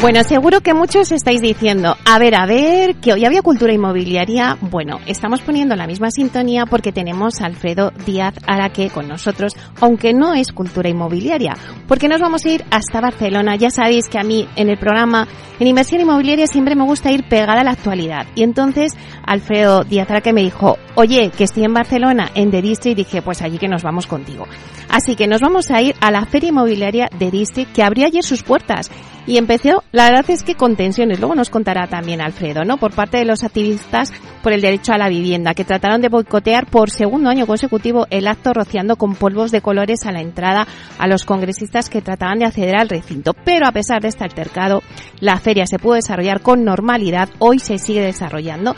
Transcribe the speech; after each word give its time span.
Bueno, 0.00 0.22
seguro 0.22 0.60
que 0.60 0.74
muchos 0.74 1.10
estáis 1.10 1.40
diciendo, 1.40 1.96
a 2.04 2.20
ver, 2.20 2.36
a 2.36 2.46
ver, 2.46 2.94
que 2.96 3.12
hoy 3.12 3.24
había 3.24 3.42
cultura 3.42 3.72
inmobiliaria. 3.72 4.56
Bueno, 4.60 5.00
estamos 5.06 5.40
poniendo 5.40 5.74
la 5.74 5.88
misma 5.88 6.12
sintonía 6.12 6.66
porque 6.66 6.92
tenemos 6.92 7.40
a 7.40 7.46
Alfredo 7.46 7.90
Díaz 8.06 8.34
Araque 8.46 8.90
con 8.90 9.08
nosotros, 9.08 9.56
aunque 9.80 10.14
no 10.14 10.34
es 10.34 10.52
cultura 10.52 10.88
inmobiliaria, 10.88 11.56
porque 11.88 12.06
nos 12.06 12.20
vamos 12.20 12.44
a 12.44 12.48
ir 12.48 12.64
hasta 12.70 13.00
Barcelona. 13.00 13.56
Ya 13.56 13.70
sabéis 13.70 14.08
que 14.08 14.20
a 14.20 14.22
mí 14.22 14.46
en 14.54 14.68
el 14.68 14.78
programa 14.78 15.26
en 15.58 15.66
inversión 15.66 16.00
inmobiliaria 16.00 16.46
siempre 16.46 16.76
me 16.76 16.84
gusta 16.84 17.10
ir 17.10 17.28
pegada 17.28 17.62
a 17.62 17.64
la 17.64 17.72
actualidad. 17.72 18.28
Y 18.36 18.44
entonces 18.44 18.92
Alfredo 19.26 19.82
Díaz 19.82 20.08
Araque 20.08 20.32
me 20.32 20.42
dijo, 20.42 20.78
oye, 20.94 21.32
que 21.36 21.42
estoy 21.42 21.64
en 21.64 21.74
Barcelona, 21.74 22.30
en 22.36 22.52
The 22.52 22.62
District, 22.62 22.96
y 22.96 23.02
dije, 23.02 23.20
pues 23.20 23.42
allí 23.42 23.58
que 23.58 23.66
nos 23.66 23.82
vamos 23.82 24.06
contigo. 24.06 24.46
Así 24.88 25.16
que 25.16 25.26
nos 25.26 25.40
vamos 25.40 25.72
a 25.72 25.82
ir 25.82 25.96
a 26.00 26.12
la 26.12 26.24
feria 26.24 26.50
inmobiliaria 26.50 27.08
de 27.18 27.32
District 27.32 27.72
que 27.72 27.82
abrió 27.82 28.06
ayer 28.06 28.22
sus 28.22 28.44
puertas 28.44 28.92
y 29.28 29.36
empezó, 29.36 29.84
la 29.92 30.04
verdad 30.04 30.24
es 30.30 30.42
que 30.42 30.54
con 30.54 30.74
tensiones, 30.74 31.20
luego 31.20 31.34
nos 31.34 31.50
contará 31.50 31.86
también 31.86 32.22
Alfredo, 32.22 32.64
¿no? 32.64 32.78
Por 32.78 32.94
parte 32.94 33.18
de 33.18 33.26
los 33.26 33.44
activistas 33.44 34.10
por 34.42 34.54
el 34.54 34.62
derecho 34.62 34.94
a 34.94 34.98
la 34.98 35.10
vivienda, 35.10 35.52
que 35.52 35.66
trataron 35.66 36.00
de 36.00 36.08
boicotear 36.08 36.64
por 36.64 36.88
segundo 36.88 37.28
año 37.28 37.46
consecutivo 37.46 38.06
el 38.08 38.26
acto 38.26 38.54
rociando 38.54 38.96
con 38.96 39.14
polvos 39.14 39.50
de 39.50 39.60
colores 39.60 40.06
a 40.06 40.12
la 40.12 40.22
entrada 40.22 40.66
a 40.98 41.06
los 41.06 41.26
congresistas 41.26 41.90
que 41.90 42.00
trataban 42.00 42.38
de 42.38 42.46
acceder 42.46 42.76
al 42.76 42.88
recinto. 42.88 43.34
Pero 43.34 43.66
a 43.66 43.72
pesar 43.72 44.00
de 44.00 44.08
este 44.08 44.24
altercado, 44.24 44.82
la 45.20 45.38
feria 45.38 45.66
se 45.66 45.78
pudo 45.78 45.96
desarrollar 45.96 46.40
con 46.40 46.64
normalidad, 46.64 47.28
hoy 47.38 47.58
se 47.58 47.76
sigue 47.76 48.00
desarrollando 48.00 48.76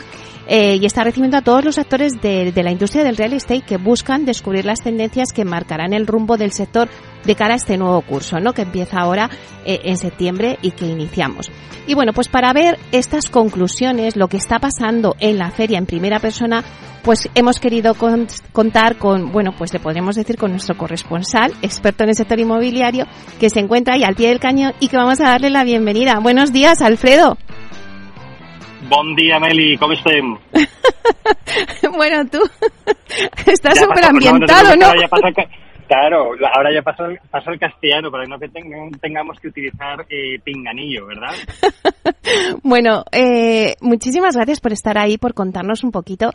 eh, 0.53 0.79
y 0.81 0.85
está 0.85 1.05
recibiendo 1.05 1.37
a 1.37 1.43
todos 1.43 1.65
los 1.65 1.79
actores 1.79 2.21
de, 2.21 2.53
la 2.57 2.73
industria 2.73 3.05
del 3.05 3.17
real 3.17 3.35
estate 3.35 3.61
que 3.61 3.77
buscan 3.77 4.25
descubrir 4.25 4.65
las 4.65 4.83
tendencias 4.83 5.33
que 5.33 5.45
marcarán 5.45 5.93
el 5.93 6.09
rumbo 6.09 6.37
del 6.37 6.51
sector 6.51 6.89
de 7.25 7.37
cara 7.37 7.55
a 7.55 7.57
este 7.57 7.79
nuevo 7.79 8.01
curso, 8.03 8.41
¿no? 8.41 8.53
Que 8.53 8.63
empieza 8.63 8.99
ahora 8.99 9.31
eh, 9.65 9.79
en 9.85 9.97
septiembre 9.97 10.59
y 10.61 10.73
que 10.73 10.87
iniciamos. 10.87 11.53
Y 11.87 11.95
bueno, 11.95 12.13
pues 12.13 12.27
para 12.27 12.53
ver 12.53 12.81
estas 12.91 13.31
conclusiones, 13.31 14.17
lo 14.17 14.27
que 14.27 14.39
está 14.39 14.59
pasando 14.59 15.15
en 15.21 15.39
la 15.39 15.53
feria 15.53 15.79
en 15.79 15.87
primera 15.87 16.19
persona, 16.19 16.65
pues 17.05 17.29
hemos 17.37 17.61
querido 17.61 17.95
contar 18.53 18.97
con, 18.97 19.31
bueno, 19.31 19.53
pues 19.57 19.73
le 19.73 19.79
podríamos 19.79 20.17
decir 20.17 20.37
con 20.37 20.51
nuestro 20.51 20.77
corresponsal, 20.77 21.53
experto 21.63 22.03
en 22.03 22.09
el 22.09 22.17
sector 22.17 22.41
inmobiliario, 22.41 23.07
que 23.39 23.51
se 23.51 23.61
encuentra 23.61 23.95
ahí 23.95 24.03
al 24.03 24.17
pie 24.17 24.31
del 24.31 24.41
cañón 24.41 24.73
y 24.81 24.89
que 24.89 24.97
vamos 24.97 25.21
a 25.21 25.29
darle 25.29 25.49
la 25.49 25.63
bienvenida. 25.63 26.19
Buenos 26.19 26.53
días, 26.53 26.83
Alfredo. 26.83 27.39
Buen 28.89 29.15
día, 29.15 29.39
Meli, 29.39 29.77
¿cómo 29.77 29.93
estás? 29.93 30.41
bueno, 31.97 32.27
tú 32.31 32.39
estás 33.47 33.79
súper 33.79 34.05
ambientado, 34.05 34.75
¿no? 34.77 34.87
claro, 35.87 36.31
ahora 36.55 36.73
ya 36.73 36.83
pasó, 36.83 37.07
el 37.07 37.59
castellano 37.59 38.11
para 38.11 38.25
que 38.25 38.31
no 38.31 38.39
tengamos 39.01 39.39
que 39.41 39.49
utilizar 39.49 40.07
eh, 40.09 40.39
pinganillo, 40.43 41.07
¿verdad? 41.07 41.35
bueno, 42.63 43.05
eh, 43.13 43.75
muchísimas 43.81 44.37
gracias 44.37 44.61
por 44.61 44.73
estar 44.73 44.97
ahí, 44.97 45.19
por 45.19 45.35
contarnos 45.35 45.83
un 45.85 45.91
poquito 45.91 46.33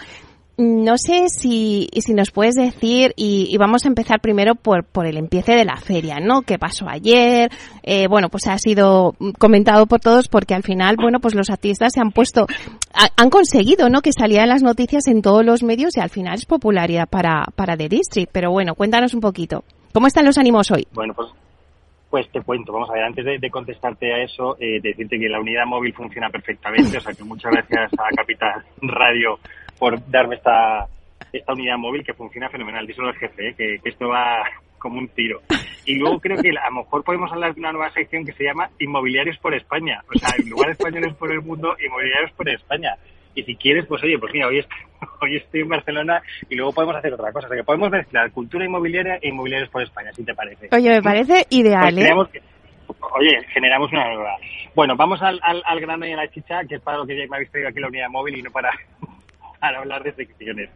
no 0.58 0.98
sé 0.98 1.28
si, 1.28 1.90
si 1.94 2.14
nos 2.14 2.32
puedes 2.32 2.56
decir, 2.56 3.14
y, 3.18 3.56
vamos 3.58 3.86
a 3.86 3.90
empezar 3.90 4.22
primero 4.22 4.56
por, 4.56 4.86
por 4.86 5.06
el 5.06 5.18
empiece 5.18 5.54
de 5.54 5.66
la 5.66 5.76
feria, 5.78 6.20
¿no? 6.20 6.44
¿Qué 6.44 6.58
pasó 6.58 6.88
ayer? 6.88 7.50
Eh, 7.84 8.08
bueno, 8.08 8.30
pues 8.30 8.48
ha 8.48 8.58
sido 8.58 9.16
comentado 9.38 9.86
por 9.86 10.00
todos 10.00 10.30
porque 10.30 10.54
al 10.54 10.64
final, 10.64 10.96
bueno, 10.96 11.20
pues 11.20 11.36
los 11.36 11.50
artistas 11.50 11.94
se 11.94 12.00
han 12.00 12.12
puesto, 12.12 12.48
han 13.18 13.30
conseguido, 13.30 13.90
¿no? 13.90 14.02
Que 14.02 14.14
salieran 14.14 14.50
las 14.50 14.64
noticias 14.64 15.08
en 15.08 15.22
todos 15.22 15.44
los 15.44 15.64
medios 15.64 15.98
y 15.98 16.00
al 16.00 16.10
final 16.10 16.36
es 16.36 16.46
popularidad 16.46 17.08
para, 17.10 17.46
para 17.56 17.76
The 17.76 17.90
District. 17.90 18.32
Pero 18.32 18.52
bueno, 18.52 18.76
cuéntanos 18.76 19.14
un 19.14 19.22
poquito. 19.22 19.64
¿Cómo 19.94 20.08
están 20.08 20.26
los 20.26 20.38
ánimos 20.38 20.72
hoy? 20.72 20.88
Bueno, 20.94 21.14
pues 21.14 21.30
pues 22.10 22.32
te 22.32 22.40
cuento, 22.40 22.72
vamos 22.72 22.90
a 22.92 22.94
ver, 22.94 23.04
antes 23.04 23.26
de, 23.26 23.50
contestarte 23.50 24.14
a 24.14 24.24
eso, 24.24 24.56
eh, 24.58 24.80
decirte 24.82 25.20
que 25.20 25.28
la 25.28 25.42
unidad 25.42 25.66
móvil 25.66 25.94
funciona 25.94 26.30
perfectamente, 26.30 26.98
o 26.98 27.02
sea 27.02 27.14
que 27.14 27.26
muchas 27.26 27.52
gracias 27.52 27.92
a 27.94 28.16
Capital 28.16 28.64
Radio 28.84 29.38
por 29.78 30.00
darme 30.10 30.36
esta, 30.36 30.88
esta 31.32 31.54
unidad 31.54 31.78
móvil 31.78 32.04
que 32.04 32.14
funciona 32.14 32.50
fenomenal. 32.50 32.88
Díselo 32.88 33.10
al 33.10 33.16
jefe, 33.16 33.50
¿eh? 33.50 33.54
que, 33.56 33.80
esto 33.90 34.10
va 34.10 34.44
como 34.80 35.00
un 35.00 35.08
tiro. 35.10 35.42
Y 35.86 35.96
luego 35.96 36.20
creo 36.20 36.42
que 36.42 36.50
a 36.50 36.70
lo 36.70 36.84
mejor 36.84 37.04
podemos 37.04 37.32
hablar 37.32 37.54
de 37.54 37.60
una 37.60 37.72
nueva 37.72 37.92
sección 37.92 38.26
que 38.26 38.34
se 38.34 38.44
llama 38.44 38.70
Inmobiliarios 38.80 39.38
por 39.40 39.54
España. 39.54 40.02
O 40.14 40.18
sea, 40.18 40.30
en 40.38 40.50
lugar 40.50 40.68
de 40.68 40.74
españoles 40.74 41.14
por 41.16 41.32
el 41.32 41.42
mundo, 41.42 41.76
Inmobiliarios 41.84 42.32
por 42.34 42.50
España. 42.50 42.96
Y 43.36 43.44
si 43.44 43.56
quieres, 43.56 43.86
pues 43.86 44.02
oye, 44.04 44.18
pues 44.18 44.34
mira, 44.34 44.48
hoy, 44.48 44.66
hoy 45.22 45.36
estoy 45.36 45.62
en 45.62 45.70
Barcelona 45.70 46.22
y 46.50 46.56
luego 46.56 46.72
podemos 46.72 46.96
hacer 46.96 47.14
otra 47.14 47.32
cosa. 47.32 47.48
O 47.48 47.50
sea, 47.50 47.58
que 47.58 47.64
podemos 47.64 47.92
mezclar 47.92 48.32
cultura 48.32 48.66
inmobiliaria 48.66 49.16
e 49.22 49.30
inmobiliarios 49.30 49.70
por 49.70 49.84
España, 49.84 50.12
si 50.14 50.24
te 50.24 50.34
parece. 50.34 50.70
Oye, 50.72 50.90
me 50.90 51.02
parece 51.02 51.46
ideal, 51.50 51.94
pues 51.94 52.36
¿eh? 52.36 52.42
oye, 53.14 53.44
generamos 53.54 53.92
una 53.92 54.14
nueva. 54.14 54.38
Bueno, 54.74 54.96
vamos 54.96 55.22
al, 55.22 55.40
al, 55.42 55.62
al, 55.66 55.80
grano 55.80 56.06
y 56.06 56.12
a 56.12 56.18
la 56.18 56.28
chicha, 56.30 56.62
que 56.68 56.76
es 56.76 56.82
para 56.82 56.98
lo 56.98 57.06
que 57.06 57.18
ya 57.18 57.26
me 57.30 57.38
habéis 57.38 57.52
traído 57.52 57.70
aquí 57.70 57.80
la 57.80 57.88
unidad 57.88 58.10
móvil 58.10 58.38
y 58.38 58.42
no 58.42 58.52
para, 58.52 58.72
para 59.66 59.80
hablar 59.80 60.04
de 60.04 60.14
secciones. 60.14 60.70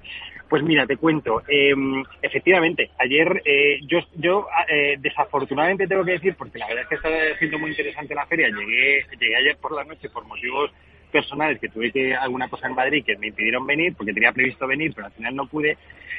Pues 0.50 0.64
mira, 0.64 0.88
te 0.88 0.98
cuento. 0.98 1.44
Em, 1.48 2.04
efectivamente, 2.24 2.90
ayer 2.98 3.42
eh, 3.46 3.80
yo, 3.84 4.00
yo 4.16 4.48
eh, 4.68 4.98
desafortunadamente 5.00 5.88
tengo 5.88 6.04
que 6.04 6.14
decir, 6.14 6.36
porque 6.36 6.58
la 6.58 6.68
verdad 6.68 6.84
es 6.84 6.90
que 6.90 6.96
está 6.96 7.10
siendo 7.38 7.60
muy 7.60 7.70
interesante 7.70 8.16
la 8.16 8.26
feria, 8.26 8.48
llegué, 8.50 9.06
llegué 9.20 9.36
ayer 9.36 9.58
por 9.58 9.76
la 9.76 9.84
noche 9.84 10.10
por 10.10 10.26
motivos 10.26 10.72
personales 11.12 11.60
que 11.60 11.70
tuve 11.70 11.92
que 11.92 12.16
alguna 12.16 12.48
cosa 12.50 12.68
en 12.68 12.76
Madrid 12.76 13.04
que 13.04 13.18
me 13.18 13.28
impidieron 13.28 13.66
venir 13.66 13.96
porque 13.96 14.14
tenía 14.14 14.32
previsto 14.32 14.68
venir 14.68 14.94
pero 14.94 15.08
al 15.08 15.14
final 15.14 15.36
no 15.36 15.48
pude 15.48 15.76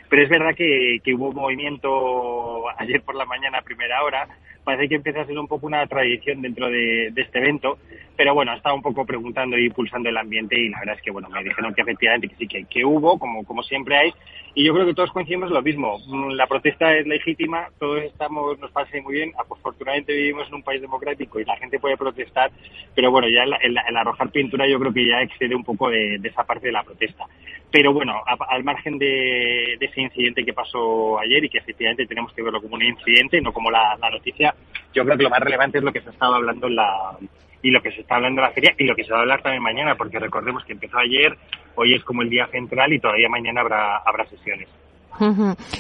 pero 0.09 0.25
es 0.25 0.29
verdad 0.29 0.53
que, 0.57 0.99
que 1.05 1.15
hubo 1.15 1.31
movimiento 1.31 2.65
ayer 2.77 3.01
por 3.01 3.15
la 3.15 3.25
mañana 3.25 3.59
a 3.59 3.63
primera 3.63 4.03
hora 4.03 4.27
parece 4.65 4.89
que 4.89 4.95
empieza 4.97 5.23
a 5.23 5.27
ser 5.27 5.39
un 5.39 5.49
poco 5.49 5.67
una 5.67 5.87
tradición 5.87 6.43
dentro 6.43 6.69
de, 6.69 7.13
este 7.17 7.39
evento, 7.39 7.79
pero 8.17 8.35
bueno, 8.35 8.53
estaba 8.55 8.75
un 8.75 8.83
poco 8.83 9.05
preguntando 9.05 9.59
y 9.59 9.71
pulsando 9.71 10.09
el 10.09 10.17
ambiente 10.17 10.59
y 10.59 10.69
la 10.69 10.81
verdad 10.81 10.97
es 10.97 11.03
que 11.03 11.11
bueno, 11.11 11.29
me 11.29 11.43
dijeron 11.43 11.75
que 11.75 11.83
efectivamente 11.83 12.31
sí, 12.39 12.47
que, 12.47 12.65
que 12.65 12.85
hubo, 12.85 13.19
como, 13.19 13.45
como 13.45 13.63
siempre 13.63 13.97
hay, 13.97 14.13
y 14.55 14.65
yo 14.65 14.75
creo 14.75 14.87
que 14.87 14.95
todos 14.95 15.13
coincidimos 15.13 15.51
lo 15.51 15.63
mismo. 15.63 15.99
Mm, 16.07 16.31
la 16.33 16.47
protesta 16.47 16.97
es 16.97 17.07
legítima, 17.07 17.69
todos 17.79 18.03
estamos, 18.03 18.59
nos 18.59 18.71
parece 18.73 19.01
muy 19.01 19.15
bien, 19.15 19.33
afortunadamente 19.39 20.13
vivimos 20.13 20.49
en 20.49 20.55
un 20.55 20.63
país 20.63 20.81
democrático 20.81 21.39
y 21.39 21.45
la 21.45 21.57
gente 21.57 21.79
puede 21.79 21.97
protestar, 21.97 22.51
pero 22.95 23.11
bueno, 23.11 23.29
ya 23.29 23.45
el, 23.45 23.97
arrojar 23.97 24.31
pintura 24.31 24.67
yo 24.67 24.79
creo 24.81 24.93
que 24.93 25.07
ya 25.07 25.23
excede 25.23 25.55
un 25.55 25.65
poco 25.65 25.89
de, 25.89 26.17
esa 26.23 26.45
parte 26.45 26.67
de 26.67 26.73
la 26.73 26.83
protesta. 26.83 27.27
Pero 27.71 27.93
bueno, 27.93 28.21
al 28.27 28.65
margen 28.65 28.99
de, 28.99 29.75
ese 29.75 30.01
incidente 30.01 30.45
que 30.45 30.53
pasó 30.53 31.21
ayer 31.21 31.45
y 31.45 31.49
que 31.49 31.59
efectivamente 31.59 32.07
tenemos 32.07 32.33
que 32.33 32.43
verlo 32.43 32.61
como 32.61 32.75
un 32.75 32.83
incidente, 32.83 33.41
no 33.41 33.53
como 33.53 33.71
la, 33.71 33.97
noticia, 34.11 34.50
yo 34.95 35.05
creo 35.05 35.17
que 35.17 35.23
lo 35.25 35.31
más 35.31 35.41
relevante 35.41 35.79
es 35.79 35.85
lo 35.85 35.93
que 35.93 36.01
se 36.01 36.09
ha 36.09 36.13
estado 36.13 36.35
hablando 36.35 36.67
en 36.67 36.77
la 36.77 37.17
y 37.63 37.71
lo 37.71 37.83
que 37.83 37.93
se 37.93 38.01
está 38.01 38.17
hablando 38.17 38.41
en 38.41 38.49
la 38.49 38.55
feria 38.55 38.75
y 38.79 38.85
lo 38.85 38.95
que 38.95 39.05
se 39.05 39.13
va 39.13 39.19
a 39.19 39.23
hablar 39.23 39.43
también 39.43 39.63
mañana, 39.63 39.95
porque 39.95 40.19
recordemos 40.19 40.65
que 40.65 40.73
empezó 40.73 40.99
ayer, 40.99 41.37
hoy 41.75 41.95
es 41.95 42.05
como 42.05 42.23
el 42.23 42.31
día 42.31 42.47
central 42.47 42.93
y 42.93 43.01
todavía 43.01 43.29
mañana 43.29 43.61
habrá, 43.61 43.99
habrá 43.99 44.25
sesiones. 44.27 44.69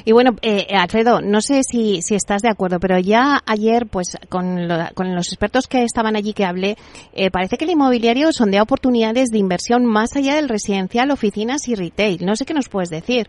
Y 0.04 0.12
bueno, 0.12 0.32
eh, 0.42 0.66
Alfredo, 0.76 1.22
no 1.22 1.40
sé 1.40 1.62
si, 1.62 2.02
si 2.02 2.14
estás 2.14 2.42
de 2.42 2.50
acuerdo, 2.50 2.78
pero 2.78 2.98
ya 2.98 3.40
ayer, 3.46 3.86
pues 3.86 4.18
con, 4.28 4.68
con 4.94 5.14
los 5.14 5.28
expertos 5.28 5.66
que 5.66 5.84
estaban 5.84 6.14
allí 6.14 6.34
que 6.34 6.44
hablé, 6.44 6.76
eh, 7.14 7.30
parece 7.30 7.56
que 7.56 7.64
el 7.64 7.70
inmobiliario 7.70 8.32
sondea 8.32 8.62
oportunidades 8.62 9.30
de 9.30 9.38
inversión 9.38 9.86
más 9.86 10.14
allá 10.14 10.34
del 10.34 10.48
residencial, 10.48 11.10
oficinas 11.10 11.68
y 11.68 11.74
retail. 11.74 12.26
No 12.26 12.36
sé 12.36 12.44
qué 12.44 12.52
nos 12.52 12.68
puedes 12.68 12.90
decir. 12.90 13.28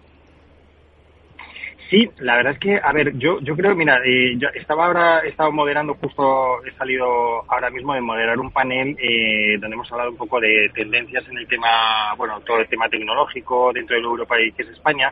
Sí, 1.91 2.09
la 2.19 2.37
verdad 2.37 2.53
es 2.53 2.59
que, 2.59 2.79
a 2.81 2.93
ver, 2.93 3.17
yo, 3.17 3.41
yo 3.41 3.53
creo, 3.53 3.75
mira, 3.75 3.99
eh, 4.05 4.35
yo 4.37 4.47
estaba 4.55 4.85
ahora, 4.85 5.19
he 5.25 5.27
estado 5.27 5.51
moderando 5.51 5.93
justo, 5.95 6.65
he 6.65 6.71
salido 6.77 7.43
ahora 7.51 7.69
mismo 7.69 7.93
de 7.93 7.99
moderar 7.99 8.39
un 8.39 8.49
panel 8.49 8.95
eh, 8.97 9.57
donde 9.59 9.75
hemos 9.75 9.91
hablado 9.91 10.11
un 10.11 10.15
poco 10.15 10.39
de 10.39 10.71
tendencias 10.73 11.27
en 11.27 11.37
el 11.37 11.47
tema, 11.49 12.15
bueno, 12.15 12.39
todo 12.45 12.61
el 12.61 12.69
tema 12.69 12.87
tecnológico 12.87 13.73
dentro 13.73 13.97
de 13.97 14.03
Europa 14.03 14.39
y 14.39 14.53
que 14.53 14.63
es 14.63 14.69
España. 14.69 15.11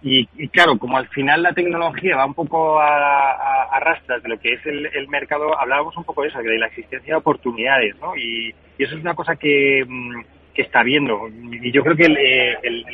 Y, 0.00 0.24
claro, 0.50 0.78
como 0.78 0.98
al 0.98 1.08
final 1.08 1.42
la 1.42 1.52
tecnología 1.52 2.14
va 2.14 2.26
un 2.26 2.34
poco 2.34 2.78
a, 2.78 3.64
a, 3.64 3.80
rastras 3.80 4.22
de 4.22 4.28
lo 4.28 4.38
que 4.38 4.52
es 4.52 4.64
el, 4.66 5.08
mercado, 5.08 5.58
hablábamos 5.58 5.96
un 5.96 6.04
poco 6.04 6.22
de 6.22 6.28
eso, 6.28 6.38
de 6.38 6.58
la 6.60 6.68
existencia 6.68 7.14
de 7.14 7.18
oportunidades, 7.18 7.96
¿no? 8.00 8.16
Y, 8.16 8.54
eso 8.78 8.94
es 8.94 9.00
una 9.00 9.14
cosa 9.14 9.34
que, 9.34 9.84
mm, 9.84 10.20
que 10.54 10.62
está 10.62 10.84
viendo. 10.84 11.28
Y 11.60 11.72
yo 11.72 11.82
creo 11.82 11.96
que 11.96 12.08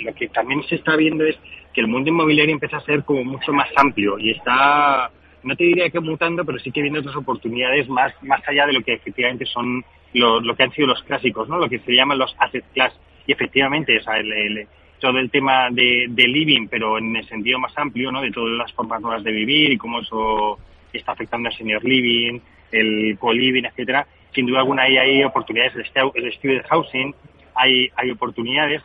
lo 0.03 0.15
que 0.15 0.29
también 0.29 0.63
se 0.63 0.77
está 0.77 0.97
viendo 0.97 1.27
es 1.27 1.39
que 1.75 1.81
el 1.81 1.89
mundo 1.89 2.09
inmobiliario 2.09 2.55
empieza 2.55 2.77
a 2.77 2.85
ser 2.85 3.05
como 3.05 3.25
mucho 3.25 3.53
más 3.53 3.69
amplio 3.77 4.19
y 4.19 4.31
está, 4.31 5.11
no 5.43 5.57
te 5.57 5.65
diría 5.65 5.91
que 5.91 6.01
mutando, 6.01 6.45
pero 6.45 6.59
sí 6.61 6.71
que 6.71 6.81
viendo 6.81 7.01
otras 7.01 7.17
oportunidades 7.17 7.89
más, 7.89 8.15
más 8.23 8.41
allá 8.47 8.67
de 8.67 8.73
lo 8.73 8.83
que 8.83 8.95
efectivamente 8.95 9.45
son 9.45 9.85
lo, 10.15 10.41
lo 10.41 10.55
que 10.55 10.63
han 10.63 10.73
sido 10.73 10.89
los 10.89 11.03
clásicos, 11.03 11.49
¿no? 11.49 11.59
Lo 11.59 11.69
que 11.69 11.81
se 11.81 11.93
llaman 11.93 12.19
los 12.19 12.35
asset 12.39 12.65
class. 12.73 12.95
Y 13.27 13.33
efectivamente, 13.33 13.99
o 13.99 14.13
el, 14.13 14.67
todo 15.01 15.19
el 15.19 15.31
tema 15.31 15.69
de, 15.71 16.07
de, 16.09 16.29
living, 16.29 16.69
pero 16.69 16.99
en 16.99 17.17
el 17.17 17.27
sentido 17.27 17.59
más 17.59 17.77
amplio, 17.77 18.13
¿no? 18.13 18.23
De 18.23 18.31
todas 18.31 18.57
las 18.57 18.73
formas 18.73 19.01
nuevas 19.01 19.25
de 19.25 19.33
vivir 19.33 19.73
y 19.73 19.77
cómo 19.77 20.01
eso 20.01 20.59
está 20.93 21.13
afectando 21.13 21.49
al 21.49 21.57
senior 21.57 21.85
living, 21.85 22.39
el 22.71 23.19
co-living, 23.19 23.65
etcétera. 23.65 24.07
Sin 24.33 24.47
duda 24.47 24.61
alguna 24.61 24.83
ahí 24.83 24.97
hay 24.97 25.25
oportunidades, 25.25 25.75
el 25.75 26.33
student 26.35 26.67
housing, 26.67 27.15
hay, 27.55 27.89
hay 27.97 28.11
oportunidades 28.11 28.83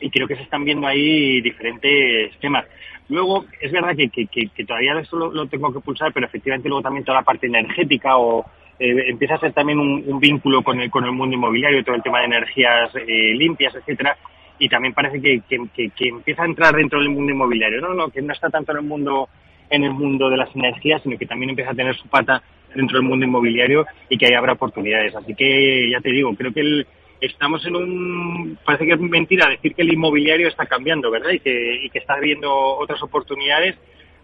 y 0.00 0.10
creo 0.10 0.26
que 0.26 0.36
se 0.36 0.42
están 0.42 0.64
viendo 0.64 0.86
ahí 0.86 1.40
diferentes 1.40 2.36
temas. 2.38 2.66
Luego, 3.08 3.44
es 3.60 3.70
verdad 3.70 3.94
que, 3.96 4.08
que, 4.08 4.26
que, 4.26 4.64
todavía 4.64 4.98
eso 4.98 5.16
lo, 5.16 5.46
tengo 5.46 5.72
que 5.72 5.80
pulsar, 5.80 6.12
pero 6.12 6.26
efectivamente 6.26 6.68
luego 6.68 6.82
también 6.82 7.04
toda 7.04 7.20
la 7.20 7.24
parte 7.24 7.46
energética 7.46 8.16
o 8.16 8.44
eh, 8.78 9.04
empieza 9.08 9.34
a 9.34 9.40
ser 9.40 9.52
también 9.52 9.78
un, 9.78 10.18
vínculo 10.18 10.62
con 10.62 10.80
el, 10.80 10.90
con 10.90 11.04
el 11.04 11.12
mundo 11.12 11.36
inmobiliario, 11.36 11.84
todo 11.84 11.94
el 11.94 12.02
tema 12.02 12.18
de 12.18 12.26
energías 12.26 12.90
eh, 12.96 13.32
limpias, 13.34 13.74
etcétera, 13.76 14.16
y 14.58 14.68
también 14.68 14.92
parece 14.92 15.20
que, 15.20 15.40
que, 15.48 15.90
empieza 16.08 16.42
a 16.42 16.46
entrar 16.46 16.74
dentro 16.74 16.98
del 16.98 17.10
mundo 17.10 17.30
inmobiliario, 17.30 17.80
no, 17.80 17.94
no, 17.94 18.08
que 18.08 18.22
no 18.22 18.32
está 18.32 18.50
tanto 18.50 18.72
en 18.72 18.78
el 18.78 18.84
mundo 18.84 19.28
en 19.68 19.82
el 19.82 19.92
mundo 19.92 20.30
de 20.30 20.36
las 20.36 20.54
energías, 20.54 21.02
sino 21.02 21.18
que 21.18 21.26
también 21.26 21.50
empieza 21.50 21.72
a 21.72 21.74
tener 21.74 21.96
su 21.96 22.06
pata 22.06 22.40
dentro 22.72 22.98
del 22.98 23.08
mundo 23.08 23.26
inmobiliario 23.26 23.84
y 24.08 24.16
que 24.16 24.26
ahí 24.26 24.34
habrá 24.34 24.52
oportunidades. 24.52 25.14
Así 25.16 25.34
que 25.34 25.90
ya 25.90 26.00
te 26.00 26.10
digo, 26.10 26.34
creo 26.36 26.52
que 26.52 26.60
el, 26.60 26.86
estamos 27.20 27.64
en 27.66 27.76
un 27.76 28.58
parece 28.64 28.86
que 28.86 28.92
es 28.92 29.00
mentira 29.00 29.48
decir 29.48 29.74
que 29.74 29.82
el 29.82 29.92
inmobiliario 29.92 30.48
está 30.48 30.66
cambiando, 30.66 31.10
¿verdad? 31.10 31.30
Y 31.30 31.40
que, 31.40 31.84
y 31.84 31.90
que 31.90 31.98
está 31.98 32.14
habiendo 32.14 32.52
otras 32.52 33.02
oportunidades 33.02 33.76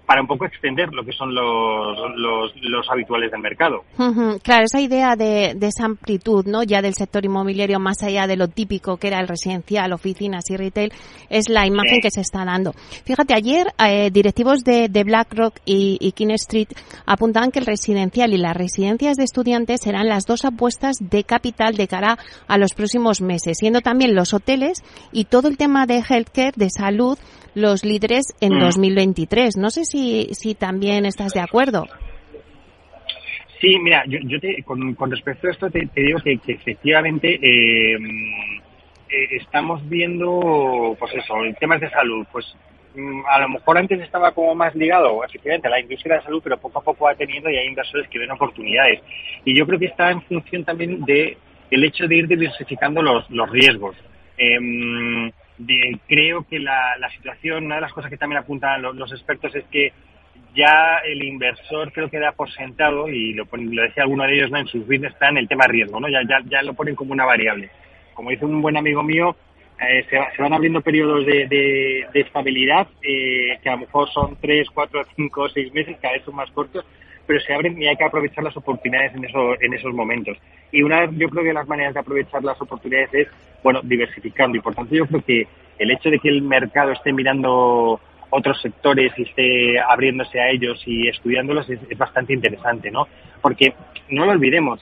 para 0.06 0.20
un 0.20 0.26
poco 0.26 0.44
extender 0.46 0.92
lo 0.92 1.04
que 1.04 1.12
son 1.12 1.34
los, 1.34 1.98
los, 2.16 2.90
habituales 2.90 3.30
del 3.30 3.40
mercado. 3.40 3.84
Claro, 4.42 4.64
esa 4.64 4.80
idea 4.80 5.16
de, 5.16 5.56
esa 5.60 5.84
amplitud, 5.86 6.44
¿no? 6.46 6.62
Ya 6.62 6.82
del 6.82 6.94
sector 6.94 7.24
inmobiliario 7.24 7.78
más 7.78 8.02
allá 8.02 8.26
de 8.26 8.36
lo 8.36 8.48
típico 8.48 8.96
que 8.96 9.08
era 9.08 9.20
el 9.20 9.28
residencial, 9.28 9.92
oficinas 9.92 10.50
y 10.50 10.56
retail, 10.56 10.92
es 11.30 11.48
la 11.48 11.66
imagen 11.66 12.00
que 12.00 12.10
se 12.10 12.20
está 12.20 12.44
dando. 12.44 12.72
Fíjate, 13.04 13.34
ayer 13.34 13.68
eh, 13.78 14.10
directivos 14.10 14.64
de, 14.64 14.88
BlackRock 14.88 15.58
y, 15.64 15.98
y 16.00 16.12
King 16.12 16.30
Street 16.30 16.68
apuntaban 17.06 17.50
que 17.50 17.60
el 17.60 17.66
residencial 17.66 18.32
y 18.32 18.38
las 18.38 18.56
residencias 18.56 19.16
de 19.16 19.24
estudiantes 19.24 19.80
serán 19.82 20.08
las 20.08 20.26
dos 20.26 20.44
apuestas 20.44 20.96
de 21.00 21.24
capital 21.24 21.76
de 21.76 21.88
cara 21.88 22.18
a 22.48 22.58
los 22.58 22.74
próximos 22.74 23.20
meses, 23.20 23.58
siendo 23.58 23.80
también 23.80 24.14
los 24.14 24.34
hoteles 24.34 24.82
y 25.12 25.24
todo 25.24 25.48
el 25.48 25.56
tema 25.56 25.86
de 25.86 26.02
healthcare, 26.08 26.52
de 26.56 26.68
salud, 26.70 27.18
los 27.54 27.84
líderes 27.84 28.34
en 28.40 28.58
2023. 28.58 29.56
Mm. 29.56 29.60
No 29.60 29.70
sé 29.70 29.84
si, 29.84 30.28
si 30.32 30.54
también 30.54 31.06
estás 31.06 31.32
de 31.32 31.40
acuerdo. 31.40 31.86
Sí, 33.60 33.78
mira, 33.78 34.04
yo, 34.08 34.18
yo 34.24 34.40
te, 34.40 34.62
con, 34.64 34.94
con, 34.94 35.10
respecto 35.10 35.46
a 35.46 35.52
esto 35.52 35.70
te, 35.70 35.88
digo 35.94 36.18
que, 36.18 36.38
efectivamente 36.48 37.38
eh, 37.40 37.96
eh, 37.96 39.28
estamos 39.40 39.88
viendo, 39.88 40.96
pues 40.98 41.14
eso, 41.14 41.34
temas 41.60 41.80
de 41.80 41.88
salud, 41.90 42.26
pues 42.32 42.44
mm, 42.96 43.20
a 43.30 43.38
lo 43.38 43.50
mejor 43.50 43.78
antes 43.78 44.00
estaba 44.00 44.32
como 44.32 44.56
más 44.56 44.74
ligado 44.74 45.24
efectivamente 45.24 45.68
a 45.68 45.70
la 45.70 45.80
industria 45.80 46.16
de 46.16 46.22
salud, 46.22 46.40
pero 46.42 46.58
poco 46.58 46.80
a 46.80 46.82
poco 46.82 47.04
va 47.04 47.14
teniendo 47.14 47.50
y 47.50 47.56
hay 47.56 47.68
inversores 47.68 48.08
que 48.08 48.18
ven 48.18 48.32
oportunidades. 48.32 49.00
Y 49.44 49.56
yo 49.56 49.64
creo 49.64 49.78
que 49.78 49.86
está 49.86 50.10
en 50.10 50.22
función 50.22 50.64
también 50.64 51.04
de 51.04 51.36
el 51.70 51.84
hecho 51.84 52.08
de 52.08 52.16
ir 52.16 52.26
diversificando 52.26 53.00
los, 53.00 53.30
los 53.30 53.48
riesgos. 53.48 53.94
Eh, 54.38 55.30
creo 56.06 56.46
que 56.48 56.58
la, 56.58 56.96
situación, 57.16 57.66
una 57.66 57.76
de 57.76 57.80
las 57.82 57.92
cosas 57.92 58.10
que 58.10 58.16
también 58.16 58.40
apuntan 58.42 58.82
los, 58.82 59.12
expertos 59.12 59.54
es 59.54 59.64
que 59.64 59.92
ya 60.54 60.98
el 61.04 61.22
inversor 61.22 61.92
creo 61.92 62.10
que 62.10 62.18
da 62.18 62.32
por 62.32 62.50
sentado, 62.50 63.08
y 63.08 63.32
lo, 63.32 63.46
lo 63.50 63.82
decía 63.82 64.02
alguno 64.02 64.24
de 64.24 64.34
ellos 64.34 64.50
¿no? 64.50 64.58
en 64.58 64.66
sus 64.66 64.86
business 64.86 65.14
plan, 65.14 65.36
el 65.36 65.48
tema 65.48 65.66
riesgo, 65.66 65.98
¿no? 65.98 66.08
Ya, 66.08 66.20
ya, 66.28 66.40
ya 66.46 66.62
lo 66.62 66.74
ponen 66.74 66.94
como 66.94 67.12
una 67.12 67.24
variable. 67.24 67.70
Como 68.14 68.30
dice 68.30 68.44
un 68.44 68.60
buen 68.60 68.76
amigo 68.76 69.02
mío, 69.02 69.34
eh, 69.80 70.04
se, 70.08 70.16
se, 70.36 70.42
van 70.42 70.52
abriendo 70.52 70.80
periodos 70.80 71.26
de, 71.26 71.46
de, 71.48 72.20
estabilidad 72.20 72.86
eh, 73.02 73.58
que 73.62 73.68
a 73.68 73.72
lo 73.72 73.78
mejor 73.78 74.08
son 74.10 74.36
3, 74.40 74.68
4, 74.72 75.06
5, 75.16 75.48
6 75.48 75.72
meses, 75.72 75.96
cada 76.00 76.14
vez 76.14 76.24
son 76.24 76.36
más 76.36 76.50
cortos, 76.52 76.84
pero 77.26 77.40
se 77.40 77.52
abren 77.54 77.80
y 77.80 77.86
hay 77.86 77.96
que 77.96 78.04
aprovechar 78.04 78.44
las 78.44 78.56
oportunidades 78.56 79.14
en, 79.14 79.24
eso, 79.24 79.54
en 79.60 79.74
esos 79.74 79.92
momentos. 79.92 80.36
Y 80.70 80.82
una, 80.82 81.10
yo 81.10 81.28
creo 81.28 81.44
que 81.44 81.52
las 81.52 81.68
maneras 81.68 81.94
de 81.94 82.00
aprovechar 82.00 82.42
las 82.42 82.60
oportunidades 82.60 83.12
es, 83.12 83.28
bueno, 83.62 83.80
diversificando. 83.82 84.56
Y 84.56 84.60
por 84.60 84.74
tanto 84.74 84.94
yo 84.94 85.06
creo 85.06 85.22
que 85.22 85.46
el 85.78 85.90
hecho 85.90 86.10
de 86.10 86.18
que 86.18 86.28
el 86.28 86.42
mercado 86.42 86.92
esté 86.92 87.12
mirando 87.12 88.00
otros 88.30 88.60
sectores 88.60 89.12
y 89.16 89.22
esté 89.22 89.80
abriéndose 89.80 90.40
a 90.40 90.50
ellos 90.50 90.82
y 90.86 91.08
estudiándolos 91.08 91.68
es, 91.68 91.80
bastante 91.98 92.32
interesante, 92.32 92.90
¿no? 92.90 93.06
Porque 93.40 93.74
no 94.08 94.24
lo 94.24 94.32
olvidemos, 94.32 94.80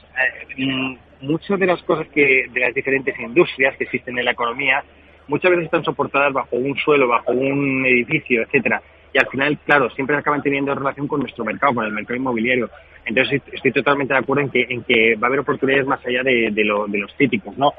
eh, 0.57 0.65
mm, 0.65 0.95
muchas 1.21 1.59
de 1.59 1.65
las 1.65 1.81
cosas 1.83 2.07
que, 2.07 2.47
de 2.51 2.59
las 2.59 2.73
diferentes 2.73 3.17
industrias 3.19 3.75
que 3.75 3.83
existen 3.83 4.17
en 4.17 4.25
la 4.25 4.31
economía, 4.31 4.83
muchas 5.27 5.51
veces 5.51 5.65
están 5.65 5.83
soportadas 5.83 6.31
bajo 6.31 6.55
un 6.55 6.75
suelo, 6.77 7.09
bajo 7.09 7.31
un 7.31 7.85
edificio, 7.85 8.41
etcétera 8.43 8.81
y 9.13 9.17
al 9.17 9.27
final, 9.27 9.57
claro, 9.65 9.89
siempre 9.91 10.15
acaban 10.15 10.41
teniendo 10.41 10.73
relación 10.73 11.07
con 11.07 11.19
nuestro 11.19 11.43
mercado, 11.43 11.75
con 11.75 11.85
el 11.85 11.91
mercado 11.91 12.15
inmobiliario. 12.15 12.69
Entonces 13.05 13.41
estoy 13.51 13.71
totalmente 13.71 14.13
de 14.13 14.19
acuerdo 14.19 14.43
en 14.43 14.49
que, 14.49 14.65
en 14.69 14.83
que 14.83 15.15
va 15.15 15.27
a 15.27 15.29
haber 15.29 15.39
oportunidades 15.39 15.87
más 15.87 16.05
allá 16.05 16.23
de, 16.23 16.49
de, 16.51 16.63
lo, 16.63 16.87
de 16.87 16.99
los 16.99 17.13
típicos, 17.17 17.57
¿no? 17.57 17.73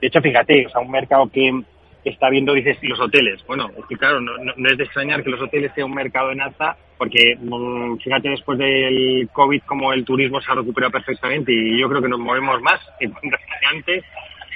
De 0.00 0.08
hecho, 0.08 0.20
fíjate, 0.20 0.66
o 0.66 0.70
sea, 0.70 0.80
un 0.80 0.90
mercado 0.90 1.30
que 1.32 1.64
está 2.04 2.28
viendo, 2.28 2.52
dices, 2.52 2.76
los 2.82 3.00
hoteles. 3.00 3.42
Bueno, 3.46 3.70
es 3.78 3.84
que 3.88 3.96
claro, 3.96 4.20
no, 4.20 4.32
no, 4.36 4.68
es 4.68 4.76
de 4.76 4.84
extrañar 4.84 5.22
que 5.22 5.30
los 5.30 5.40
hoteles 5.40 5.72
sea 5.74 5.86
un 5.86 5.94
mercado 5.94 6.30
en 6.32 6.42
alza, 6.42 6.76
porque 6.98 7.36
mm, 7.40 7.96
fíjate 7.98 8.28
después 8.28 8.58
del 8.58 9.28
COVID 9.32 9.62
como 9.62 9.92
el 9.92 10.04
turismo 10.04 10.40
se 10.40 10.52
ha 10.52 10.56
recuperado 10.56 10.92
perfectamente 10.92 11.52
y 11.52 11.80
yo 11.80 11.88
creo 11.88 12.02
que 12.02 12.08
nos 12.08 12.20
movemos 12.20 12.60
más 12.60 12.80
que 12.98 13.10
antes. 13.72 14.04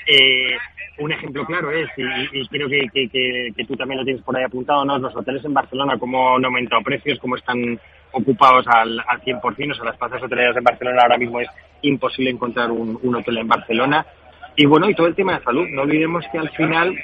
Eh, 0.07 0.57
un 0.99 1.12
ejemplo 1.12 1.45
claro 1.45 1.71
es, 1.71 1.89
y, 1.97 2.49
creo 2.49 2.69
que, 2.69 3.09
que, 3.09 3.65
tú 3.65 3.77
también 3.77 3.99
lo 3.99 4.05
tienes 4.05 4.23
por 4.23 4.37
ahí 4.37 4.45
apuntado, 4.45 4.85
¿no? 4.85 4.99
los 4.99 5.15
hoteles 5.15 5.45
en 5.45 5.55
Barcelona, 5.55 5.99
cómo 5.99 6.37
han 6.37 6.45
aumentado 6.45 6.83
precios, 6.83 7.19
cómo 7.19 7.37
están 7.37 7.79
ocupados 8.12 8.67
al, 8.69 9.00
al 9.00 9.21
100%, 9.23 9.73
o 9.73 9.75
sea, 9.75 9.85
las 9.85 9.97
plazas 9.97 10.23
hoteleras 10.23 10.56
en 10.56 10.65
Barcelona 10.65 11.03
ahora 11.03 11.19
mismo 11.19 11.41
es 11.41 11.49
imposible 11.83 12.31
encontrar 12.31 12.71
un, 12.71 12.99
un 13.03 13.15
hotel 13.15 13.39
en 13.39 13.49
Barcelona. 13.49 14.06
Y 14.56 14.67
bueno, 14.67 14.91
y 14.91 14.95
todo 14.95 15.06
el 15.06 15.15
tema 15.15 15.39
de 15.39 15.45
salud, 15.45 15.69
no 15.69 15.83
olvidemos 15.83 16.25
que 16.33 16.39
al 16.39 16.50
final 16.50 16.97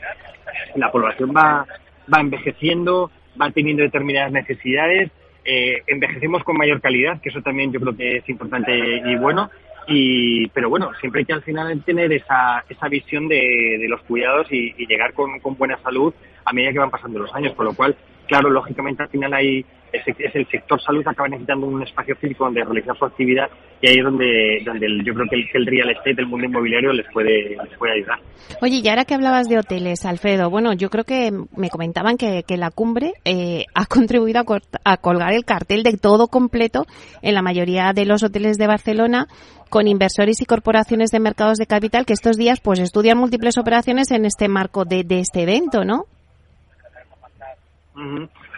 la 0.75 0.91
población 0.91 1.33
va, 1.37 1.67
va 2.13 2.21
envejeciendo, 2.21 3.11
va 3.41 3.51
teniendo 3.51 3.83
determinadas 3.83 4.33
necesidades, 4.33 5.11
eh, 5.45 5.83
envejecemos 5.87 6.43
con 6.43 6.57
mayor 6.57 6.81
calidad, 6.81 7.21
que 7.21 7.29
eso 7.29 7.43
también 7.43 7.71
yo 7.71 7.81
creo 7.81 7.97
que 7.97 8.17
es 8.17 8.29
importante 8.29 9.03
y 9.05 9.17
bueno, 9.17 9.51
y, 9.87 10.49
pero 10.49 10.71
bueno, 10.71 10.91
siempre 11.01 11.21
hay 11.21 11.25
que 11.25 11.33
al 11.33 11.43
final 11.43 11.83
tener 11.85 12.13
esa, 12.13 12.65
esa 12.69 12.89
visión 12.89 13.29
de, 13.29 13.77
de 13.81 13.89
los 13.89 14.01
cuidados 14.03 14.51
y, 14.51 14.73
llegar 14.87 15.13
con, 15.13 15.41
con, 15.41 15.57
buena 15.57 15.79
salud 15.79 16.13
a 16.45 16.53
medida 16.53 16.73
que 16.73 16.79
van 16.79 16.91
pasando 16.91 17.19
los 17.19 17.35
años. 17.35 17.55
Con 17.55 17.67
lo 17.67 17.75
cual, 17.75 17.97
claro, 18.27 18.51
lógicamente 18.51 19.03
al 19.03 19.09
final 19.09 19.33
hay, 19.35 19.65
es, 19.93 20.03
el 20.35 20.47
sector 20.49 20.81
salud 20.83 21.07
acaba 21.07 21.29
necesitando 21.29 21.67
un 21.67 21.83
espacio 21.83 22.17
físico 22.17 22.45
donde 22.45 22.65
realizar 22.65 22.97
su 22.97 23.05
actividad 23.05 23.49
y 23.81 23.89
ahí 23.89 23.97
es 23.99 24.05
donde, 24.05 24.63
donde 24.65 24.87
yo 25.05 25.15
creo 25.15 25.27
que 25.29 25.37
el, 25.37 25.49
el, 25.53 25.67
real 25.67 25.91
estate, 25.91 26.21
el 26.21 26.27
mundo 26.27 26.47
inmobiliario 26.47 26.93
les 26.93 27.07
puede, 27.13 27.51
les 27.51 27.79
puede 27.79 27.95
ayudar. 27.95 28.19
Oye, 28.63 28.81
y 28.83 28.89
ahora 28.89 29.05
que 29.05 29.15
hablabas 29.15 29.49
de 29.49 29.59
hoteles, 29.59 30.05
Alfredo, 30.05 30.51
bueno, 30.51 30.73
yo 30.73 30.91
creo 30.91 31.05
que 31.05 31.31
me 31.57 31.71
comentaban 31.71 32.17
que, 32.17 32.43
que 32.47 32.57
la 32.57 32.71
cumbre 32.71 33.13
eh, 33.25 33.65
ha 33.75 33.87
contribuido 33.87 34.41
a, 34.41 34.45
a 34.85 34.97
colgar 34.97 35.33
el 35.33 35.45
cartel 35.45 35.83
de 35.83 35.97
todo 35.97 36.29
completo 36.29 36.87
en 37.23 37.35
la 37.35 37.43
mayoría 37.43 37.93
de 37.95 38.07
los 38.07 38.23
hoteles 38.23 38.59
de 38.59 38.67
Barcelona 38.67 39.27
con 39.71 39.89
inversores 39.89 40.41
y 40.41 40.45
corporaciones 40.45 41.11
de 41.11 41.21
mercados 41.21 41.59
de 41.59 41.67
capital 41.67 42.07
que 42.07 42.13
estos 42.13 42.37
días 42.37 42.61
pues 42.61 42.79
estudian 42.79 43.19
múltiples 43.19 43.59
operaciones 43.59 44.11
en 44.13 44.25
este 44.25 44.49
marco 44.49 44.85
de 44.85 45.05
este 45.09 45.43
evento, 45.43 45.85
¿no? 45.85 46.07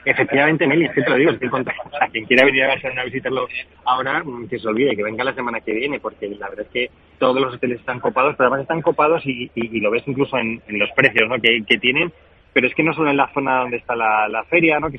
Efectivamente, 0.05 0.67
Meli, 0.67 0.87
es 0.87 0.93
que 0.93 1.03
te 1.03 1.11
lo 1.11 1.17
digo, 1.17 1.33
estoy 1.33 1.49
contento. 1.49 1.83
O 1.85 1.91
sea, 1.91 2.09
quien 2.09 2.25
quiera 2.25 2.45
venir 2.45 2.65
a 2.65 2.69
Barcelona 2.69 3.03
a 3.03 3.05
visitarlo 3.05 3.49
ahora, 3.85 4.23
mm, 4.25 4.49
que 4.49 4.59
se 4.59 4.69
olvide, 4.69 4.97
que 4.97 5.03
venga 5.03 5.25
la 5.25 5.35
semana 5.35 5.61
que 5.61 5.73
viene, 5.73 6.01
porque 6.01 6.29
la 6.29 6.49
verdad 6.49 6.67
es 6.67 6.73
que 6.73 6.91
todos 7.19 7.41
los 7.41 7.55
hoteles 7.55 7.81
están 7.81 8.01
copados, 8.01 8.35
pero 8.37 8.49
además 8.49 8.63
están 8.63 8.83
copados 8.83 9.27
y, 9.27 9.51
y, 9.55 9.81
lo 9.81 9.91
ves 9.91 10.05
incluso 10.07 10.39
en, 10.39 10.63
los 10.69 10.91
precios 10.93 11.29
¿no? 11.29 11.41
que, 11.41 11.79
tienen, 11.79 12.13
pero 12.53 12.67
es 12.67 12.75
que 12.75 12.83
no 12.83 12.95
solo 12.95 13.11
en 13.11 13.17
la 13.17 13.33
zona 13.33 13.61
donde 13.61 13.79
está 13.79 13.95
la, 13.95 14.45
feria, 14.49 14.79
¿no? 14.81 14.91
que, 14.91 14.99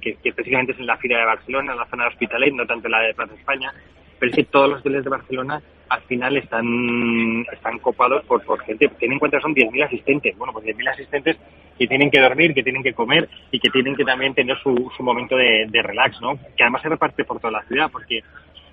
que, 0.00 0.16
que, 0.22 0.32
precisamente 0.32 0.72
es 0.72 0.78
en 0.78 0.86
la 0.86 0.96
Feria 0.96 1.18
de 1.18 1.24
Barcelona, 1.24 1.72
en 1.72 1.78
la 1.78 1.86
zona 1.86 2.04
de 2.04 2.10
Hospitalet, 2.10 2.54
no 2.54 2.66
tanto 2.66 2.86
en 2.86 2.92
la 2.92 3.00
de 3.00 3.14
Plaza 3.14 3.34
España, 3.34 3.72
pero 4.18 4.30
es 4.30 4.36
que 4.36 4.44
todos 4.44 4.70
los 4.70 4.80
hoteles 4.80 5.04
de 5.04 5.10
Barcelona 5.10 5.62
al 5.88 6.02
final 6.02 6.36
están, 6.36 7.44
están 7.52 7.78
copados 7.78 8.24
por, 8.24 8.42
por 8.44 8.60
gente. 8.60 8.88
Ten 9.00 9.12
en 9.12 9.18
cuenta 9.18 9.40
son 9.40 9.54
10.000 9.54 9.84
asistentes. 9.84 10.36
Bueno, 10.36 10.52
pues 10.52 10.66
10.000 10.66 10.90
asistentes 10.90 11.36
que 11.78 11.86
tienen 11.86 12.10
que 12.10 12.20
dormir, 12.20 12.54
que 12.54 12.62
tienen 12.62 12.82
que 12.82 12.92
comer 12.92 13.28
y 13.50 13.60
que 13.60 13.70
tienen 13.70 13.94
que 13.94 14.04
también 14.04 14.34
tener 14.34 14.58
su, 14.58 14.90
su 14.96 15.02
momento 15.02 15.36
de, 15.36 15.66
de 15.68 15.82
relax, 15.82 16.20
¿no? 16.20 16.36
Que 16.56 16.64
además 16.64 16.82
se 16.82 16.88
reparte 16.88 17.24
por 17.24 17.40
toda 17.40 17.52
la 17.52 17.62
ciudad, 17.62 17.90
porque 17.90 18.22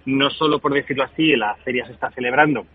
no 0.05 0.29
solo 0.29 0.59
por 0.59 0.73
decirlo 0.73 1.03
así, 1.03 1.35
la 1.35 1.55
feria 1.63 1.85
se 1.85 1.93
está 1.93 2.09
celebrando 2.11 2.65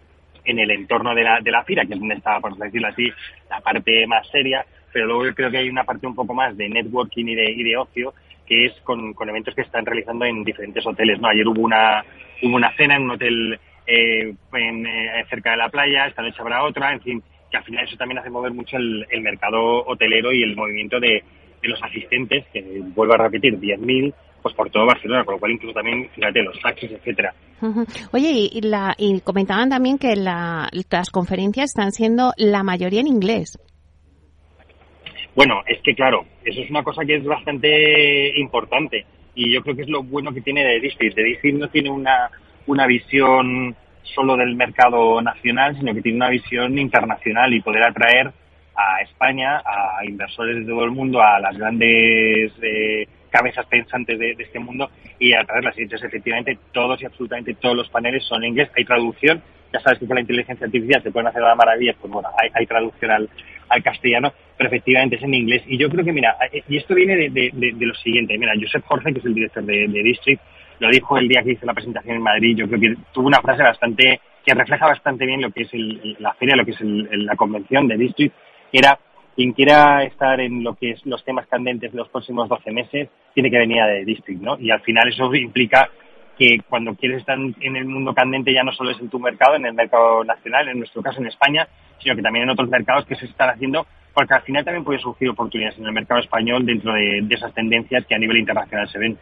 en 0.45 0.59
el 0.59 0.71
entorno 0.71 1.15
de 1.15 1.23
la, 1.23 1.41
de 1.41 1.51
la 1.51 1.65
fira, 1.65 1.85
que 1.85 1.95
es 1.95 2.01
donde 2.01 2.15
está, 2.15 2.41
por 2.41 2.57
decirlo 2.57 2.89
así, 2.89 3.11
la 3.49 3.61
parte 3.61 4.07
más 4.07 4.27
seria, 4.29 4.65
pero 4.93 5.07
luego 5.07 5.35
creo 5.35 5.51
que 5.51 5.59
hay 5.59 5.69
una 5.69 5.85
parte 5.85 6.07
un 6.07 6.15
poco 6.15 6.35
más 6.35 6.57
de 6.57 6.69
networking 6.69 7.27
y 7.27 7.35
de, 7.35 7.51
y 7.51 7.63
de 7.63 7.77
ocio, 7.77 8.15
que 8.47 8.67
es 8.67 8.73
con, 8.83 9.13
con 9.15 9.29
eventos 9.29 9.55
que 9.55 9.63
están 9.63 9.87
realizando 9.87 10.25
en 10.25 10.43
diferentes 10.43 10.85
hoteles, 10.85 11.21
¿no? 11.21 11.29
Ayer 11.29 11.47
hubo 11.47 11.61
una, 11.61 12.05
hubo 12.43 12.57
una 12.57 12.75
cena 12.77 12.97
en 12.97 13.03
un 13.03 13.11
hotel 13.13 13.61
eh, 13.91 14.35
en, 14.53 14.87
eh, 14.87 15.25
cerca 15.29 15.51
de 15.51 15.57
la 15.57 15.69
playa, 15.69 16.07
esta 16.07 16.23
noche 16.23 16.41
habrá 16.41 16.65
otra, 16.65 16.93
en 16.93 17.01
fin, 17.01 17.23
que 17.51 17.57
al 17.57 17.65
final 17.65 17.85
eso 17.85 17.97
también 17.97 18.19
hace 18.19 18.31
mover 18.31 18.53
mucho 18.53 18.77
el, 18.77 19.21
mercado 19.21 19.85
hotelero 19.87 20.33
y 20.33 20.43
el 20.43 20.55
movimiento 20.55 21.01
de, 21.01 21.25
los 21.63 21.83
asistentes, 21.83 22.47
que 22.53 22.63
vuelvo 22.95 23.15
a 23.15 23.19
repetir, 23.19 23.59
10.000, 23.59 24.15
pues 24.43 24.55
por 24.55 24.71
todo 24.71 24.87
Barcelona, 24.87 25.25
con 25.25 25.35
lo 25.35 25.41
cual 25.41 25.53
incluso 25.53 25.75
también, 25.75 26.09
fíjate, 26.15 26.43
los 26.43 26.59
taxis, 26.61 26.91
etcétera. 26.93 27.35
Oye, 28.13 28.49
y, 28.51 28.61
la, 28.63 28.95
y 28.97 29.21
comentaban 29.21 29.69
también 29.69 29.99
que 29.99 30.17
las 30.17 31.11
conferencias 31.11 31.71
están 31.71 31.93
siendo 31.93 32.33
la 32.39 32.63
mayoría 32.63 33.01
en 33.01 33.09
inglés. 33.09 33.59
Bueno, 35.35 35.63
es 35.67 35.81
que 35.83 35.95
claro, 35.95 36.25
eso 36.45 36.63
es 36.63 36.71
una 36.71 36.83
cosa 36.83 37.05
que 37.05 37.17
es 37.17 37.25
bastante 37.25 38.39
importante 38.39 39.05
y 39.35 39.53
yo 39.53 39.63
creo 39.63 39.77
que 39.77 39.83
es 39.83 39.89
lo 39.89 40.03
bueno 40.03 40.33
que 40.33 40.41
tiene 40.41 40.65
de 40.65 40.81
District. 40.81 41.15
De 41.15 41.25
District 41.25 41.59
no 41.59 41.69
tiene 41.69 41.91
una, 41.91 42.31
una 42.67 42.87
visión 42.87 43.75
solo 44.15 44.37
del 44.37 44.57
mercado 44.57 45.21
nacional, 45.23 45.77
sino 45.77 45.95
que 45.95 46.03
tiene 46.03 46.17
una 46.17 46.31
visión 46.31 46.79
internacional 46.79 47.53
y 47.53 47.61
poder 47.61 47.85
atraer 47.85 48.33
a 48.75 49.03
España, 49.03 49.63
a 49.65 50.05
inversores 50.05 50.57
de 50.57 50.65
todo 50.65 50.85
el 50.85 50.91
mundo, 50.91 51.21
a 51.21 51.39
las 51.39 51.57
grandes 51.57 52.53
eh, 52.63 53.07
cabezas 53.31 53.67
pensantes 53.67 54.19
de, 54.19 54.37
este 54.39 54.59
mundo 54.59 54.91
y 55.19 55.35
atraerlas. 55.35 55.79
Y 55.79 55.83
entonces, 55.83 56.09
efectivamente, 56.09 56.59
todos 56.73 57.01
y 57.03 57.07
absolutamente 57.07 57.55
todos 57.55 57.77
los 57.77 57.89
paneles 57.91 58.25
son 58.25 58.43
en 58.43 58.51
inglés. 58.51 58.71
Hay 58.77 58.85
traducción. 58.85 59.43
Ya 59.73 59.81
sabes 59.81 60.01
que 60.01 60.07
con 60.07 60.17
la 60.17 60.23
inteligencia 60.23 60.67
artificial 60.67 61.03
se 61.03 61.13
pueden 61.13 61.29
hacer 61.29 61.43
las 61.43 61.57
maravillas, 61.57 61.95
pues 62.01 62.13
bueno, 62.13 62.29
hay, 62.55 62.67
traducción 62.67 63.11
al, 63.13 63.29
al, 63.69 63.83
castellano, 63.85 64.33
pero 64.57 64.69
efectivamente 64.69 65.15
es 65.15 65.23
en 65.23 65.35
inglés. 65.35 65.63
Y 65.69 65.79
yo 65.79 65.89
creo 65.89 66.05
que, 66.05 66.13
mira, 66.13 66.37
eh, 66.51 66.65
y 66.69 66.79
esto 66.79 66.95
viene 66.95 67.31
de, 67.31 67.53
lo 67.79 67.95
siguiente. 67.95 68.37
Mira, 68.37 68.55
Josep 68.61 68.85
Jorge, 68.85 69.13
que 69.13 69.21
es 69.21 69.25
el 69.25 69.35
director 69.35 69.63
de 69.63 70.03
District, 70.03 70.43
lo 70.81 70.89
dijo 70.89 71.19
el 71.19 71.29
día 71.29 71.43
que 71.43 71.53
hice 71.53 71.67
la 71.67 71.75
presentación 71.75 72.17
en 72.17 72.23
Madrid, 72.23 72.57
yo 72.57 72.67
creo 72.67 72.81
que 72.81 72.97
tuvo 73.13 73.29
una 73.29 73.41
frase 73.41 73.63
bastante, 73.63 74.21
que 74.45 74.55
refleja 74.55 74.87
bastante 74.87 75.27
bien 75.27 75.43
lo 75.43 75.51
que 75.51 75.63
es 75.63 75.71
la 76.19 76.33
feria, 76.35 76.57
lo 76.57 76.65
que 76.65 76.73
es 76.73 76.81
la 76.81 77.37
convención 77.37 77.87
de 77.87 77.99
District, 77.99 78.35
que 78.73 78.79
era 78.79 78.99
quien 79.37 79.53
quiera 79.53 80.03
estar 80.05 80.41
en 80.41 80.65
lo 80.65 80.75
que 80.75 80.93
es 80.93 81.07
los 81.07 81.23
temas 81.25 81.47
candentes 81.47 81.93
de 81.93 81.99
los 81.99 82.09
próximos 82.09 82.49
12 82.49 82.73
meses, 82.73 83.09
tiene 83.35 83.51
que 83.51 83.59
venir 83.59 83.81
a 83.81 83.87
de 83.87 84.05
District, 84.05 84.41
¿no? 84.41 84.59
Y 84.59 84.71
al 84.71 84.81
final 84.81 85.07
eso 85.09 85.33
implica 85.35 85.89
que 86.39 86.61
cuando 86.69 86.95
quieres 86.95 87.19
estar 87.19 87.39
en 87.39 87.77
el 87.77 87.85
mundo 87.85 88.15
candente 88.15 88.53
ya 88.53 88.63
no 88.63 88.73
solo 88.73 88.91
es 88.91 89.01
en 89.01 89.11
tu 89.11 89.21
mercado, 89.21 89.57
en 89.57 89.67
el 89.67 89.75
mercado 89.75 90.25
nacional, 90.25 90.69
en 90.69 90.79
nuestro 90.79 91.03
caso 91.03 91.21
en 91.21 91.27
España, 91.27 91.69
sino 91.99 92.17
que 92.17 92.23
también 92.23 92.45
en 92.45 92.51
otros 92.51 92.71
mercados 92.71 93.05
que 93.05 93.17
se 93.17 93.27
están 93.27 93.51
haciendo, 93.51 93.87
porque 94.15 94.33
al 94.33 94.43
final 94.43 94.65
también 94.65 94.85
puede 94.85 94.99
surgir 94.99 95.29
oportunidades 95.29 95.79
en 95.79 95.85
el 95.85 95.93
mercado 95.93 96.21
español 96.21 96.65
dentro 96.65 96.95
de 96.95 97.27
esas 97.29 97.53
tendencias 97.53 98.07
que 98.07 98.15
a 98.15 98.19
nivel 98.19 98.39
internacional 98.39 98.89
se 98.89 98.99
ven. 98.99 99.19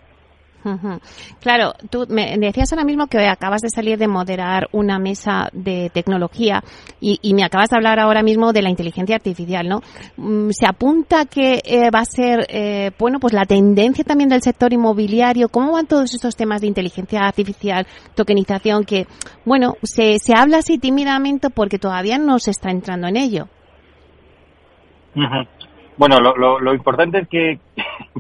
Claro, 1.40 1.74
tú 1.90 2.06
me 2.08 2.36
decías 2.38 2.72
ahora 2.72 2.84
mismo 2.84 3.06
que 3.06 3.26
acabas 3.26 3.62
de 3.62 3.70
salir 3.70 3.98
de 3.98 4.08
moderar 4.08 4.68
una 4.72 4.98
mesa 4.98 5.48
de 5.52 5.90
tecnología 5.92 6.62
y, 7.00 7.18
me 7.34 7.44
acabas 7.44 7.70
de 7.70 7.76
hablar 7.76 8.00
ahora 8.00 8.22
mismo 8.22 8.52
de 8.52 8.62
la 8.62 8.70
inteligencia 8.70 9.16
artificial, 9.16 9.68
¿no? 9.68 9.80
Mm, 10.16 10.50
se 10.50 10.66
apunta 10.66 11.26
que 11.26 11.60
eh, 11.64 11.90
va 11.90 12.00
a 12.00 12.04
ser, 12.04 12.46
eh, 12.48 12.90
bueno, 12.98 13.20
pues 13.20 13.32
la 13.32 13.44
tendencia 13.44 14.04
también 14.04 14.28
del 14.28 14.42
sector 14.42 14.72
inmobiliario. 14.72 15.48
¿Cómo 15.48 15.72
van 15.72 15.86
todos 15.86 16.14
estos 16.14 16.34
temas 16.34 16.60
de 16.60 16.66
inteligencia 16.66 17.20
artificial, 17.20 17.86
tokenización, 18.14 18.84
que, 18.84 19.06
bueno, 19.44 19.74
se, 19.82 20.18
se 20.18 20.34
habla 20.34 20.58
así 20.58 20.78
tímidamente 20.78 21.50
porque 21.50 21.78
todavía 21.78 22.18
no 22.18 22.38
se 22.38 22.50
está 22.50 22.70
entrando 22.70 23.06
en 23.06 23.16
ello? 23.16 23.48
Bueno, 25.98 26.20
lo, 26.20 26.60
lo, 26.60 26.74
importante 26.74 27.18
es 27.18 27.28
que, 27.28 27.58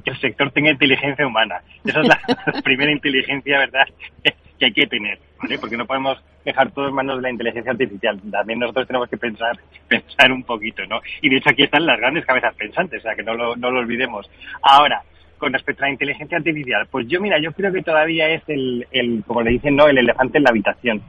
el 0.04 0.20
sector 0.20 0.50
tenga 0.50 0.70
inteligencia 0.70 1.26
humana. 1.26 1.62
Esa 1.84 2.00
es 2.00 2.08
la, 2.08 2.20
primera 2.64 2.92
inteligencia, 2.92 3.58
¿verdad?, 3.58 3.86
que 4.58 4.64
hay 4.64 4.72
que 4.72 4.88
tener, 4.88 5.20
¿vale? 5.40 5.56
Porque 5.56 5.76
no 5.76 5.86
podemos 5.86 6.18
dejar 6.44 6.72
todo 6.72 6.88
en 6.88 6.94
manos 6.94 7.16
de 7.16 7.22
la 7.22 7.30
inteligencia 7.30 7.70
artificial. 7.70 8.20
También 8.28 8.58
nosotros 8.58 8.88
tenemos 8.88 9.08
que 9.08 9.16
pensar, 9.16 9.56
pensar 9.86 10.32
un 10.32 10.42
poquito, 10.42 10.84
¿no? 10.86 11.00
Y 11.22 11.28
de 11.28 11.36
hecho 11.36 11.50
aquí 11.50 11.62
están 11.62 11.86
las 11.86 12.00
grandes 12.00 12.26
cabezas 12.26 12.56
pensantes, 12.56 12.98
o 12.98 13.02
sea, 13.02 13.14
que 13.14 13.22
no 13.22 13.34
lo, 13.34 13.54
no 13.54 13.70
lo 13.70 13.78
olvidemos. 13.78 14.28
Ahora, 14.62 15.00
con 15.38 15.52
respecto 15.52 15.84
a 15.84 15.86
la 15.86 15.92
inteligencia 15.92 16.38
artificial, 16.38 16.88
pues 16.90 17.06
yo, 17.06 17.20
mira, 17.20 17.38
yo 17.38 17.52
creo 17.52 17.72
que 17.72 17.82
todavía 17.82 18.28
es 18.30 18.42
el, 18.48 18.88
el 18.90 19.22
como 19.24 19.42
le 19.42 19.52
dicen, 19.52 19.76
¿no?, 19.76 19.86
el 19.86 19.98
elefante 19.98 20.38
en 20.38 20.44
la 20.44 20.50
habitación 20.50 21.02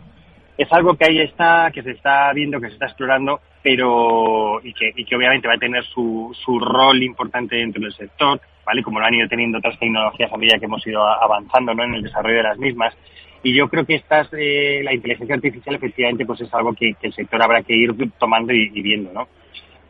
es 0.60 0.70
algo 0.74 0.96
que 0.96 1.06
ahí 1.06 1.22
está, 1.22 1.72
que 1.74 1.82
se 1.82 1.92
está 1.92 2.34
viendo, 2.34 2.60
que 2.60 2.68
se 2.68 2.74
está 2.74 2.88
explorando, 2.88 3.40
pero 3.64 4.60
y 4.62 4.74
que, 4.74 4.92
y 4.94 5.06
que 5.06 5.16
obviamente 5.16 5.48
va 5.48 5.54
a 5.54 5.58
tener 5.58 5.86
su, 5.86 6.36
su 6.44 6.60
rol 6.60 7.02
importante 7.02 7.56
dentro 7.56 7.82
del 7.82 7.94
sector, 7.94 8.42
¿vale? 8.66 8.84
Como 8.84 9.00
lo 9.00 9.06
han 9.06 9.14
ido 9.14 9.30
teniendo 9.30 9.60
otras 9.60 9.80
tecnologías 9.80 10.30
a 10.34 10.36
medida 10.36 10.60
que 10.60 10.66
hemos 10.66 10.86
ido 10.86 11.02
avanzando 11.02 11.74
¿no? 11.74 11.86
en 11.86 11.94
el 11.96 12.04
desarrollo 12.04 12.36
de 12.36 12.44
las 12.44 12.58
mismas. 12.58 12.94
Y 13.42 13.54
yo 13.54 13.70
creo 13.70 13.86
que 13.86 13.96
estas, 13.96 14.28
eh, 14.34 14.82
la 14.84 14.94
inteligencia 14.94 15.36
artificial 15.36 15.76
efectivamente 15.76 16.26
pues 16.26 16.42
es 16.42 16.54
algo 16.54 16.74
que, 16.74 16.94
el 17.02 17.14
sector 17.14 17.42
habrá 17.42 17.64
que 17.64 17.74
ir 17.74 17.96
tomando 18.20 18.52
y, 18.52 18.68
viendo, 18.82 19.14
¿no? 19.14 19.30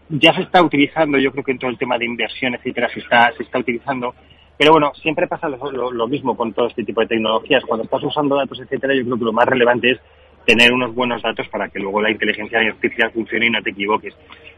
Ya 0.10 0.36
se 0.36 0.44
está 0.44 0.62
utilizando, 0.62 1.18
yo 1.18 1.32
creo 1.32 1.44
que 1.44 1.54
en 1.54 1.58
todo 1.58 1.72
el 1.72 1.80
tema 1.80 1.98
de 1.98 2.06
inversión, 2.06 2.54
etcétera, 2.54 2.90
se 2.94 3.00
está, 3.00 3.32
se 3.36 3.42
está 3.42 3.58
utilizando, 3.58 4.14
pero 4.56 4.74
bueno, 4.74 4.92
siempre 5.02 5.26
pasa 5.26 5.50
lo, 5.50 5.92
lo, 5.92 6.08
mismo 6.08 6.38
con 6.38 6.54
todo 6.54 6.68
este 6.68 6.84
tipo 6.84 7.02
de 7.02 7.08
tecnologías. 7.08 7.64
Cuando 7.66 7.86
estás 7.86 8.04
usando 8.04 8.36
datos, 8.36 8.60
etcétera, 8.60 8.94
yo 8.94 9.04
creo 9.04 9.18
que 9.18 9.26
lo 9.26 9.34
más 9.34 9.48
relevante 9.48 9.92
es 9.92 10.00
tener 10.50 10.74
unos 10.74 10.96
buenos 10.96 11.22
datos 11.22 11.48
para 11.50 11.70
que 11.70 11.78
luego 11.78 12.02
la 12.02 12.10
inteligencia 12.10 12.58
artificial 12.58 13.12
funcione 13.12 13.46
y 13.46 13.50
no 13.52 13.62
te 13.62 13.70
equivoques. 13.70 14.16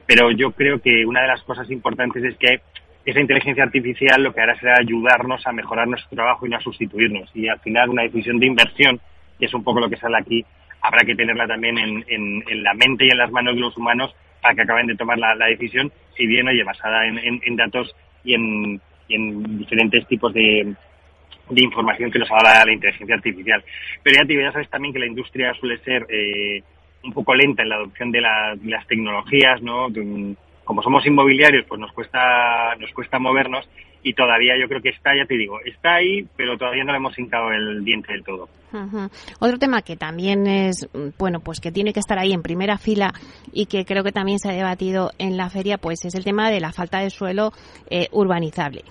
Pero 0.07 0.31
yo 0.31 0.51
creo 0.51 0.81
que 0.81 1.05
una 1.05 1.21
de 1.21 1.27
las 1.27 1.43
cosas 1.43 1.69
importantes 1.69 2.23
es 2.23 2.37
que 2.37 2.61
esa 3.05 3.19
inteligencia 3.19 3.65
artificial 3.65 4.23
lo 4.23 4.33
que 4.33 4.39
hará 4.39 4.57
será 4.57 4.75
ayudarnos 4.79 5.45
a 5.45 5.51
mejorar 5.51 5.89
nuestro 5.89 6.15
trabajo 6.15 6.45
y 6.45 6.49
no 6.49 6.55
a 6.55 6.61
sustituirnos. 6.61 7.29
Y 7.33 7.49
al 7.49 7.59
final 7.59 7.89
una 7.89 8.03
decisión 8.03 8.39
de 8.39 8.45
inversión, 8.45 9.01
que 9.37 9.47
es 9.47 9.53
un 9.53 9.65
poco 9.65 9.81
lo 9.81 9.89
que 9.89 9.97
sale 9.97 10.15
aquí, 10.17 10.45
habrá 10.81 11.03
que 11.03 11.13
tenerla 11.13 11.45
también 11.45 11.77
en, 11.77 12.05
en, 12.07 12.63
la 12.63 12.73
mente 12.73 13.05
y 13.05 13.09
en 13.09 13.17
las 13.17 13.31
manos 13.31 13.55
de 13.55 13.59
los 13.59 13.75
humanos 13.75 14.15
para 14.41 14.55
que 14.55 14.61
acaben 14.61 14.87
de 14.87 14.95
tomar 14.95 15.17
la, 15.17 15.45
decisión, 15.45 15.91
si 16.15 16.25
bien 16.25 16.47
oye 16.47 16.63
basada 16.63 17.05
en, 17.05 17.41
en 17.43 17.55
datos 17.57 17.93
y 18.23 18.33
en, 18.33 18.81
y 19.09 19.15
en 19.15 19.57
diferentes 19.57 20.07
tipos 20.07 20.33
de, 20.33 20.73
de 21.51 21.63
información 21.63 22.09
que 22.11 22.19
nos 22.19 22.29
da 22.29 22.65
la, 22.65 22.73
inteligencia 22.73 23.15
artificial. 23.15 23.63
Pero 24.01 24.17
ya, 24.17 24.25
te, 24.25 24.35
ya 24.35 24.51
sabes 24.51 24.69
también 24.69 24.93
que 24.93 24.99
la 24.99 25.05
industria 25.05 25.53
suele 25.53 25.77
ser 25.79 26.05
eh, 26.09 26.63
un 27.03 27.13
poco 27.13 27.35
lenta 27.35 27.63
en 27.63 27.69
la 27.69 27.75
adopción 27.75 28.11
de, 28.11 28.21
las 28.21 28.87
tecnologías, 28.87 29.61
¿no? 29.61 29.87
Como 30.63 30.81
somos 30.83 31.05
inmobiliarios, 31.05 31.65
pues 31.67 31.79
nos 31.79 31.91
cuesta, 31.91 32.75
nos 32.79 32.91
cuesta 32.91 33.19
movernos 33.19 33.69
y 34.03 34.13
todavía 34.13 34.57
yo 34.57 34.67
creo 34.67 34.81
que 34.81 34.89
está, 34.89 35.15
ya 35.15 35.25
te 35.25 35.37
digo, 35.37 35.59
está 35.65 35.95
ahí, 35.95 36.25
pero 36.35 36.57
todavía 36.57 36.83
no 36.83 36.91
le 36.91 36.97
hemos 36.97 37.17
hincado 37.17 37.51
el 37.51 37.83
diente 37.83 38.13
del 38.13 38.23
todo. 38.23 38.49
Otro 39.39 39.57
tema 39.57 39.81
que 39.81 39.95
también 39.95 40.47
es, 40.47 40.87
bueno, 41.17 41.39
pues 41.39 41.59
que 41.59 41.71
tiene 41.71 41.93
que 41.93 41.99
estar 41.99 42.17
ahí 42.17 42.33
en 42.33 42.41
primera 42.41 42.77
fila 42.77 43.13
y 43.51 43.65
que 43.65 43.85
creo 43.85 44.03
que 44.03 44.11
también 44.11 44.39
se 44.39 44.49
ha 44.49 44.53
debatido 44.53 45.11
en 45.17 45.37
la 45.37 45.49
feria, 45.49 45.77
pues 45.77 46.05
es 46.05 46.15
el 46.15 46.23
tema 46.23 46.49
de 46.49 46.59
la 46.59 46.71
falta 46.71 46.99
de 46.99 47.09
suelo 47.09 47.51
eh, 47.89 48.07
urbanizable. 48.11 48.83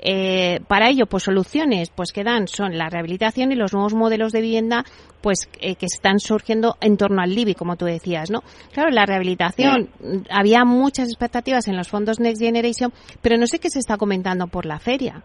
Eh, 0.00 0.60
para 0.68 0.88
ello, 0.88 1.06
pues 1.06 1.24
soluciones 1.24 1.90
pues 1.90 2.12
que 2.12 2.22
dan 2.22 2.46
son 2.46 2.78
la 2.78 2.88
rehabilitación 2.88 3.50
y 3.50 3.56
los 3.56 3.72
nuevos 3.72 3.94
modelos 3.94 4.32
de 4.32 4.40
vivienda 4.40 4.84
pues 5.20 5.48
eh, 5.60 5.74
que 5.74 5.86
están 5.86 6.20
surgiendo 6.20 6.76
en 6.80 6.96
torno 6.96 7.20
al 7.20 7.34
LIBI, 7.34 7.54
como 7.54 7.76
tú 7.76 7.86
decías, 7.86 8.30
¿no? 8.30 8.42
Claro, 8.72 8.90
la 8.90 9.06
rehabilitación, 9.06 9.90
había 10.30 10.64
muchas 10.64 11.08
expectativas 11.08 11.66
en 11.66 11.76
los 11.76 11.88
fondos 11.88 12.20
Next 12.20 12.40
Generation, 12.40 12.92
pero 13.20 13.36
no 13.36 13.46
sé 13.48 13.58
qué 13.58 13.70
se 13.70 13.80
está 13.80 13.96
comentando 13.96 14.46
por 14.46 14.66
la 14.66 14.78
feria. 14.78 15.24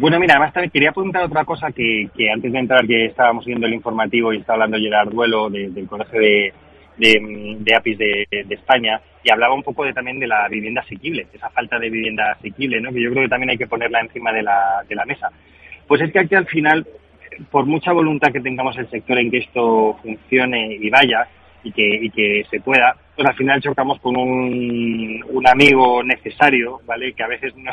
Bueno, 0.00 0.20
mira, 0.20 0.34
además 0.34 0.52
también 0.52 0.70
quería 0.70 0.92
preguntar 0.92 1.24
otra 1.24 1.44
cosa 1.44 1.72
que, 1.72 2.08
antes 2.32 2.52
de 2.52 2.58
entrar, 2.60 2.86
que 2.86 3.06
estábamos 3.06 3.44
viendo 3.44 3.66
el 3.66 3.74
informativo 3.74 4.32
y 4.32 4.36
estaba 4.36 4.54
hablando 4.54 4.78
Gerard 4.78 5.10
Duelo 5.10 5.50
del 5.50 5.88
Colegio 5.88 6.20
de, 6.20 6.52
de, 6.98 7.74
APIs 7.74 7.98
de, 7.98 8.46
España 8.48 9.00
y 9.24 9.32
hablaba 9.32 9.54
un 9.54 9.64
poco 9.64 9.84
de, 9.84 9.92
también 9.92 10.20
de 10.20 10.28
la 10.28 10.46
vivienda 10.48 10.82
asequible, 10.82 11.26
esa 11.32 11.50
falta 11.50 11.80
de 11.80 11.90
vivienda 11.90 12.30
asequible, 12.30 12.80
¿no? 12.80 12.92
que 12.92 13.02
yo 13.02 13.10
creo 13.10 13.24
que 13.24 13.28
también 13.28 13.50
hay 13.50 13.58
que 13.58 13.66
ponerla 13.66 14.00
encima 14.00 14.32
de 14.32 14.44
la, 14.44 14.84
de 14.88 14.94
la 14.94 15.04
mesa. 15.04 15.30
Pues 15.88 16.00
es 16.00 16.12
que 16.12 16.20
aquí 16.20 16.36
al 16.36 16.46
final, 16.46 16.86
por 17.50 17.66
mucha 17.66 17.90
voluntad 17.90 18.30
que 18.30 18.40
tengamos 18.40 18.78
el 18.78 18.88
sector 18.90 19.18
en 19.18 19.32
que 19.32 19.38
esto 19.38 19.98
funcione 20.00 20.76
y 20.80 20.90
vaya 20.90 21.26
y 21.64 21.72
que, 21.72 22.04
y 22.04 22.10
que 22.10 22.46
se 22.48 22.60
pueda, 22.60 22.94
pues 23.16 23.26
al 23.26 23.34
final 23.34 23.60
chocamos 23.60 23.98
con 23.98 24.16
un, 24.16 25.24
un 25.28 25.48
amigo 25.48 26.04
necesario, 26.04 26.82
¿vale? 26.86 27.14
Que 27.14 27.24
a 27.24 27.28
veces 27.28 27.52
no, 27.56 27.72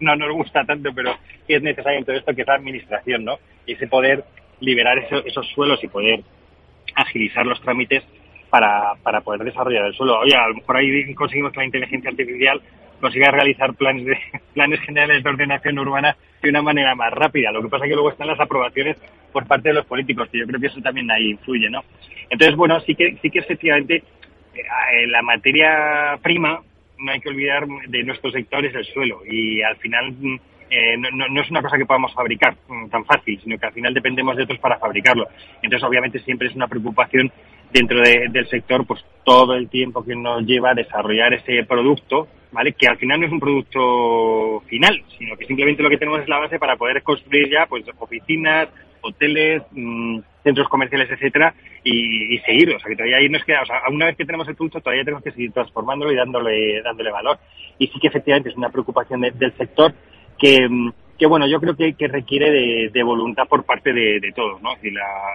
no 0.00 0.16
nos 0.16 0.32
gusta 0.32 0.64
tanto, 0.64 0.90
pero 0.94 1.16
es 1.48 1.62
necesario 1.62 1.98
en 1.98 2.04
todo 2.04 2.16
esto, 2.16 2.34
que 2.34 2.42
es 2.42 2.46
la 2.46 2.54
administración, 2.54 3.24
¿no? 3.24 3.38
Y 3.66 3.72
ese 3.72 3.86
poder 3.86 4.24
liberar 4.60 4.98
esos 4.98 5.46
suelos 5.54 5.82
y 5.82 5.88
poder 5.88 6.20
agilizar 6.94 7.44
los 7.46 7.60
trámites 7.60 8.02
para, 8.50 8.94
para 9.02 9.20
poder 9.20 9.44
desarrollar 9.44 9.86
el 9.86 9.94
suelo. 9.94 10.20
Oye, 10.20 10.34
a 10.34 10.48
lo 10.48 10.54
mejor 10.54 10.76
ahí 10.76 11.14
conseguimos 11.14 11.52
que 11.52 11.58
la 11.58 11.66
inteligencia 11.66 12.10
artificial 12.10 12.60
consiga 13.00 13.30
realizar 13.30 13.74
planes 13.74 14.06
de, 14.06 14.18
planes 14.54 14.80
generales 14.80 15.22
de 15.22 15.28
ordenación 15.28 15.78
urbana 15.78 16.16
de 16.42 16.50
una 16.50 16.62
manera 16.62 16.94
más 16.94 17.12
rápida. 17.12 17.52
Lo 17.52 17.62
que 17.62 17.68
pasa 17.68 17.84
es 17.84 17.90
que 17.90 17.94
luego 17.94 18.10
están 18.10 18.28
las 18.28 18.40
aprobaciones 18.40 18.96
por 19.32 19.46
parte 19.46 19.70
de 19.70 19.74
los 19.74 19.86
políticos, 19.86 20.28
que 20.30 20.38
yo 20.38 20.46
creo 20.46 20.60
que 20.60 20.68
eso 20.68 20.80
también 20.80 21.10
ahí 21.10 21.30
influye, 21.30 21.68
¿no? 21.68 21.82
Entonces, 22.30 22.56
bueno, 22.56 22.78
sí 22.80 22.94
que, 22.94 23.16
sí 23.20 23.30
que 23.30 23.40
efectivamente 23.40 24.02
eh, 24.54 25.06
la 25.08 25.22
materia 25.22 26.18
prima 26.22 26.60
no 26.98 27.12
hay 27.12 27.20
que 27.20 27.28
olvidar 27.28 27.66
de 27.66 28.02
nuestros 28.04 28.32
sectores 28.32 28.74
el 28.74 28.84
suelo 28.84 29.22
y 29.26 29.62
al 29.62 29.76
final 29.76 30.14
eh, 30.70 30.96
no, 30.96 31.28
no, 31.28 31.40
es 31.40 31.50
una 31.50 31.62
cosa 31.62 31.78
que 31.78 31.86
podamos 31.86 32.12
fabricar 32.14 32.56
mm, 32.68 32.88
tan 32.88 33.04
fácil, 33.04 33.40
sino 33.42 33.58
que 33.58 33.66
al 33.66 33.72
final 33.72 33.94
dependemos 33.94 34.36
de 34.36 34.44
otros 34.44 34.58
para 34.58 34.78
fabricarlo. 34.78 35.28
Entonces, 35.62 35.86
obviamente, 35.86 36.18
siempre 36.20 36.48
es 36.48 36.54
una 36.54 36.68
preocupación 36.68 37.30
dentro 37.72 38.00
del 38.00 38.48
sector, 38.48 38.86
pues 38.86 39.04
todo 39.24 39.54
el 39.54 39.68
tiempo 39.68 40.04
que 40.04 40.14
nos 40.14 40.44
lleva 40.44 40.70
a 40.70 40.74
desarrollar 40.74 41.34
ese 41.34 41.64
producto, 41.64 42.28
¿vale? 42.52 42.72
Que 42.72 42.86
al 42.86 42.98
final 42.98 43.20
no 43.20 43.26
es 43.26 43.32
un 43.32 43.40
producto 43.40 44.62
final, 44.66 45.02
sino 45.18 45.36
que 45.36 45.46
simplemente 45.46 45.82
lo 45.82 45.90
que 45.90 45.98
tenemos 45.98 46.20
es 46.20 46.28
la 46.28 46.38
base 46.38 46.58
para 46.58 46.76
poder 46.76 47.02
construir 47.02 47.50
ya, 47.50 47.66
pues, 47.66 47.84
oficinas, 47.98 48.68
hoteles, 49.04 49.62
mm, 49.72 50.18
centros 50.42 50.68
comerciales, 50.68 51.10
etcétera, 51.10 51.54
y, 51.82 52.38
seguir. 52.38 52.74
O 52.74 52.78
sea, 52.78 52.88
que 52.88 52.96
todavía 52.96 53.18
ahí 53.18 53.28
nos 53.28 53.44
queda, 53.44 53.62
o 53.62 53.66
sea, 53.66 53.82
una 53.90 54.06
vez 54.06 54.16
que 54.16 54.24
tenemos 54.24 54.48
el 54.48 54.56
producto, 54.56 54.80
todavía 54.80 55.04
tenemos 55.04 55.22
que 55.22 55.32
seguir 55.32 55.52
transformándolo 55.52 56.12
y 56.12 56.16
dándole, 56.16 56.82
dándole 56.82 57.10
valor. 57.10 57.38
Y 57.78 57.86
sí 57.88 57.98
que 58.00 58.08
efectivamente 58.08 58.50
es 58.50 58.56
una 58.56 58.70
preocupación 58.70 59.20
del 59.20 59.56
sector 59.56 59.94
que, 60.38 60.68
mm, 60.68 60.92
que 61.18 61.26
bueno, 61.26 61.46
yo 61.46 61.60
creo 61.60 61.76
que, 61.76 62.08
requiere 62.08 62.90
de, 62.90 63.02
voluntad 63.02 63.46
por 63.48 63.64
parte 63.64 63.92
de, 63.92 64.32
todos, 64.34 64.60
¿no? 64.62 64.70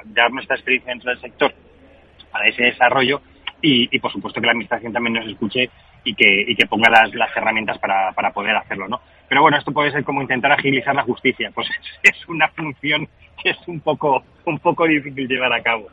Dar 0.06 0.32
nuestra 0.32 0.56
experiencia 0.56 0.92
dentro 0.92 1.12
del 1.12 1.22
sector 1.22 1.54
para 2.32 2.48
ese 2.48 2.64
desarrollo 2.64 3.22
y, 3.62 4.00
por 4.00 4.12
supuesto 4.12 4.40
que 4.40 4.46
la 4.46 4.52
administración 4.52 4.94
también 4.94 5.14
nos 5.14 5.28
escuche 5.28 5.70
y 6.04 6.14
que, 6.14 6.46
y 6.48 6.56
que 6.56 6.66
ponga 6.68 6.90
las, 6.90 7.14
las 7.14 7.36
herramientas 7.36 7.78
para, 7.80 8.12
para 8.14 8.32
poder 8.32 8.56
hacerlo, 8.56 8.88
¿no? 8.88 9.00
Pero 9.28 9.42
bueno, 9.42 9.58
esto 9.58 9.72
puede 9.72 9.92
ser 9.92 10.04
como 10.04 10.22
intentar 10.22 10.52
agilizar 10.52 10.96
la 10.96 11.04
justicia, 11.04 11.52
pues 11.56 11.68
es 12.04 12.28
una 12.28 12.48
función 12.50 13.08
que 13.42 13.52
es 13.52 13.68
un 13.68 13.80
poco, 13.80 14.24
un 14.46 14.60
poco 14.60 14.86
difícil 14.86 15.28
llevar 15.28 15.54
a 15.54 15.62
cabo. 15.62 15.88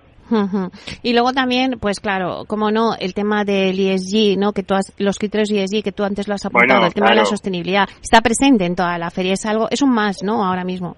Y 1.02 1.12
luego 1.12 1.32
también, 1.32 1.78
pues 1.80 2.00
claro, 2.00 2.46
como 2.48 2.72
no, 2.72 2.96
el 2.98 3.14
tema 3.14 3.44
del 3.44 3.78
ESG, 3.78 4.36
¿no? 4.36 4.52
Que 4.52 4.64
tú 4.64 4.74
los 4.98 5.18
criterios 5.18 5.50
ESG 5.52 5.84
que 5.84 5.92
tú 5.92 6.02
antes 6.02 6.26
lo 6.26 6.34
has 6.34 6.44
apuntado, 6.44 6.84
el 6.86 6.94
tema 6.94 7.10
de 7.10 7.16
la 7.16 7.24
sostenibilidad, 7.24 7.88
está 8.02 8.20
presente 8.20 8.64
en 8.64 8.74
toda 8.74 8.98
la 8.98 9.10
feria, 9.10 9.34
es 9.34 9.46
algo, 9.46 9.68
es 9.70 9.82
un 9.82 9.90
más, 9.90 10.24
¿no? 10.24 10.44
Ahora 10.44 10.64
mismo. 10.64 10.96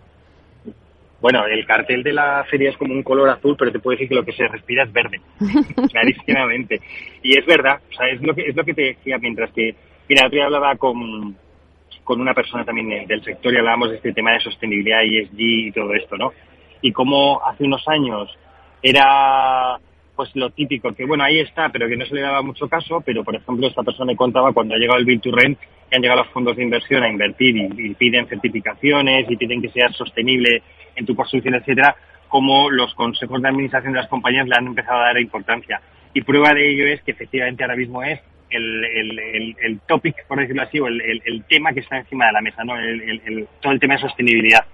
Bueno, 1.21 1.45
el 1.47 1.67
cartel 1.67 2.03
de 2.03 2.13
la 2.13 2.45
feria 2.49 2.71
es 2.71 2.77
como 2.77 2.95
un 2.95 3.03
color 3.03 3.29
azul, 3.29 3.57
pero 3.59 3.73
te 3.73 3.81
puedo 3.81 3.97
decir 3.97 4.09
que 4.09 4.15
lo 4.15 4.25
que 4.25 4.33
se 4.33 4.47
respira 4.47 4.85
es 4.85 4.93
verde, 4.93 5.21
clarísimamente. 5.91 6.81
Y 7.23 7.37
es 7.37 7.45
verdad, 7.45 7.81
o 7.91 7.95
sea, 7.95 8.09
es 8.09 8.21
lo 8.23 8.35
que, 8.35 8.43
es 8.43 8.55
lo 8.55 8.65
que 8.65 8.75
te 8.75 8.83
decía 8.83 9.19
mientras 9.19 9.51
que, 9.53 9.75
mira, 10.09 10.27
otro 10.27 10.37
día 10.37 10.45
hablaba 10.45 10.77
con, 10.77 11.37
con 12.05 12.21
una 12.21 12.35
persona 12.35 12.65
también 12.65 13.07
del 13.07 13.25
sector 13.25 13.53
y 13.53 13.57
hablábamos 13.57 13.91
de 13.91 13.97
este 13.97 14.13
tema 14.13 14.33
de 14.33 14.41
sostenibilidad, 14.41 15.03
ESG 15.03 15.39
y 15.39 15.73
todo 15.73 15.93
esto, 15.95 16.17
¿no? 16.17 16.33
Y 16.83 16.93
cómo 16.93 17.41
hace 17.45 17.65
unos 17.65 17.87
años 17.89 18.31
era 18.81 19.79
pues 20.19 20.35
lo 20.35 20.51
típico, 20.51 20.93
que 20.93 21.05
bueno, 21.07 21.23
ahí 21.23 21.39
está, 21.39 21.69
pero 21.69 21.87
que 21.87 21.97
no 21.97 22.05
se 22.05 22.17
le 22.17 22.23
daba 22.23 22.43
mucho 22.43 22.69
caso, 22.69 23.01
pero 23.07 23.23
por 23.23 23.37
ejemplo 23.37 23.69
esta 23.69 23.85
persona 23.85 24.11
me 24.11 24.17
contaba 24.17 24.53
cuando 24.53 24.75
ha 24.75 24.77
llegado 24.77 24.99
el 24.99 25.05
Bill 25.05 25.21
to 25.21 25.31
Rent, 25.31 25.61
que 25.61 25.95
han 25.95 26.03
llegado 26.03 26.25
los 26.25 26.33
fondos 26.33 26.57
de 26.57 26.65
inversión 26.65 27.05
a 27.05 27.09
invertir 27.09 27.57
y, 27.57 27.95
piden 27.95 28.27
certificaciones 28.27 29.31
y 29.31 29.37
piden 29.37 29.63
que 29.63 29.69
sea 29.69 29.93
sostenible 29.93 30.61
en 30.97 31.07
tu 31.07 31.15
construcción, 31.15 31.55
etcétera, 31.55 31.95
como 32.27 32.69
los 32.69 32.93
consejos 32.97 33.41
de 33.41 33.49
administración 33.49 33.93
de 33.93 34.01
las 34.01 34.09
compañías 34.09 34.49
le 34.49 34.57
han 34.57 34.67
empezado 34.67 34.99
a 34.99 35.05
dar 35.05 35.21
importancia. 35.21 35.81
Y 36.13 36.23
prueba 36.23 36.53
de 36.53 36.69
ello 36.69 36.89
es 36.89 37.01
que 37.03 37.13
efectivamente 37.13 37.63
ahora 37.63 37.77
mismo 37.77 38.03
es 38.03 38.19
el, 38.51 38.85
el, 38.85 39.57
el, 39.63 39.81
topic, 39.87 40.27
por 40.27 40.41
decirlo 40.41 40.63
así, 40.63 40.81
o 40.81 40.89
el, 40.89 41.01
el, 41.25 41.45
tema 41.45 41.73
que 41.73 41.79
está 41.79 41.97
encima 41.97 42.27
de 42.27 42.33
la 42.33 42.41
mesa, 42.41 42.65
¿no? 42.65 42.75
todo 43.61 43.73
el 43.73 43.79
tema 43.79 43.95
de 43.95 44.01
sostenibilidad. 44.01 44.65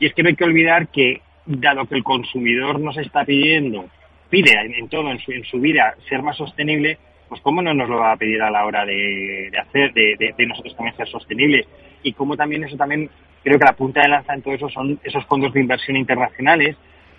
Y 0.00 0.06
es 0.06 0.14
que 0.14 0.24
no 0.24 0.30
hay 0.30 0.34
que 0.34 0.42
olvidar 0.42 0.88
que 0.88 1.20
dado 1.46 1.86
que 1.86 1.94
el 1.94 2.02
consumidor 2.02 2.80
nos 2.80 2.96
está 2.96 3.24
pidiendo, 3.24 3.88
pide 4.34 4.50
en, 4.60 4.88
todo, 4.88 5.12
en 5.12 5.44
su, 5.44 5.60
vida, 5.60 5.94
ser 6.08 6.20
más 6.20 6.36
sostenible, 6.36 6.98
pues 7.28 7.40
cómo 7.40 7.62
no 7.62 7.72
nos 7.72 7.88
lo 7.88 7.98
va 7.98 8.12
a 8.12 8.16
pedir 8.16 8.42
a 8.42 8.50
la 8.50 8.66
hora 8.66 8.84
de, 8.84 9.48
hacer, 9.56 9.92
de, 9.92 10.34
nosotros 10.48 10.74
también 10.74 10.96
ser 10.96 11.06
sostenibles. 11.06 11.68
Y 12.02 12.14
cómo 12.14 12.36
también 12.36 12.64
eso 12.64 12.76
también, 12.76 13.08
creo 13.44 13.60
que 13.60 13.64
la 13.64 13.76
punta 13.76 14.02
de 14.02 14.08
lanza 14.08 14.34
en 14.34 14.42
todo 14.42 14.54
eso 14.54 14.68
son 14.70 14.98
esos 15.04 15.24
fondos 15.26 15.52
de 15.52 15.60
inversión 15.60 15.96
internacionales 15.96 16.76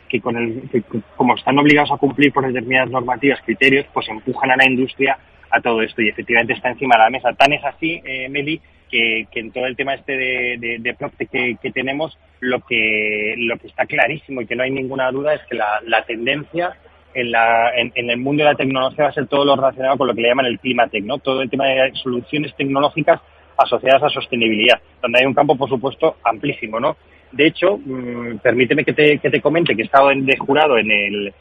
que, 0.10 0.19
con 0.19 0.36
el, 0.36 0.84
como 1.15 1.36
están 1.36 1.58
obligados 1.58 1.91
a 1.91 1.97
cumplir 1.97 2.34
por 2.34 2.45
determinadas 2.45 2.89
normativas, 2.89 3.39
criterios, 3.45 3.86
pues 3.93 4.10
empujan 4.10 4.51
a 4.51 4.58
la 4.58 4.67
industria 4.67 5.17
a 5.49 5.62
todo 5.62 5.82
esto 5.84 6.01
y 6.01 6.10
efectivamente 6.10 6.51
está 6.51 6.69
encima 6.69 6.95
de 6.97 7.04
la 7.04 7.10
mesa. 7.10 7.34
Tan 7.34 7.54
es 7.54 7.63
así, 7.63 8.01
eh, 8.04 8.28
Meli, 8.28 8.60
que, 8.91 9.25
en 9.36 9.51
todo 9.51 9.67
el 9.67 9.78
tema 9.78 9.93
este 9.93 10.17
de, 10.17 10.58
de, 10.60 10.80
de 10.80 11.58
que, 11.62 11.71
tenemos, 11.71 12.17
lo 12.41 12.60
que, 12.60 13.36
lo 13.38 13.58
que 13.58 13.67
está 13.67 13.86
clarísimo 13.86 14.41
y 14.41 14.47
que 14.47 14.56
no 14.56 14.63
hay 14.63 14.71
ninguna 14.71 15.10
duda 15.12 15.34
es 15.34 15.41
que 15.49 15.56
la 15.56 16.04
tendencia 16.06 16.75
en, 17.15 17.32
la, 17.32 17.71
en, 17.75 18.10
el 18.10 18.17
mundo 18.17 18.43
de 18.43 18.51
la 18.51 18.56
tecnología 18.56 19.06
va 19.06 19.10
a 19.10 19.13
ser 19.13 19.28
todo 19.28 19.45
lo 19.45 19.56
relacionado 19.56 19.97
con 19.97 20.08
lo 20.08 20.13
que 20.13 20.21
le 20.21 20.28
llaman 20.28 20.45
el 20.45 20.60
climatec, 20.60 21.04
¿no? 21.06 21.17
Todo 21.17 21.41
el 21.41 21.49
tema 21.49 21.65
de 21.65 21.91
soluciones 21.95 22.54
tecnológicas 22.56 23.21
asociadas 23.58 24.04
a 24.04 24.10
sostenibilidad, 24.10 24.80
donde 25.01 25.19
hay 25.19 25.25
un 25.25 25.34
campo, 25.34 25.56
por 25.56 25.69
supuesto, 25.69 26.17
amplísimo, 26.23 26.80
¿no? 26.80 26.97
De 27.32 27.47
hecho, 27.47 27.78
mm, 27.78 28.38
permíteme 28.43 28.84
que 28.84 28.93
te, 28.93 29.17
que 29.19 29.30
te 29.30 29.41
comente 29.41 29.75
que 29.75 29.84
he 29.84 29.86
estado 29.86 30.10
de 30.10 30.38
jurado 30.38 30.78
en 30.78 30.91
el, 30.91 31.34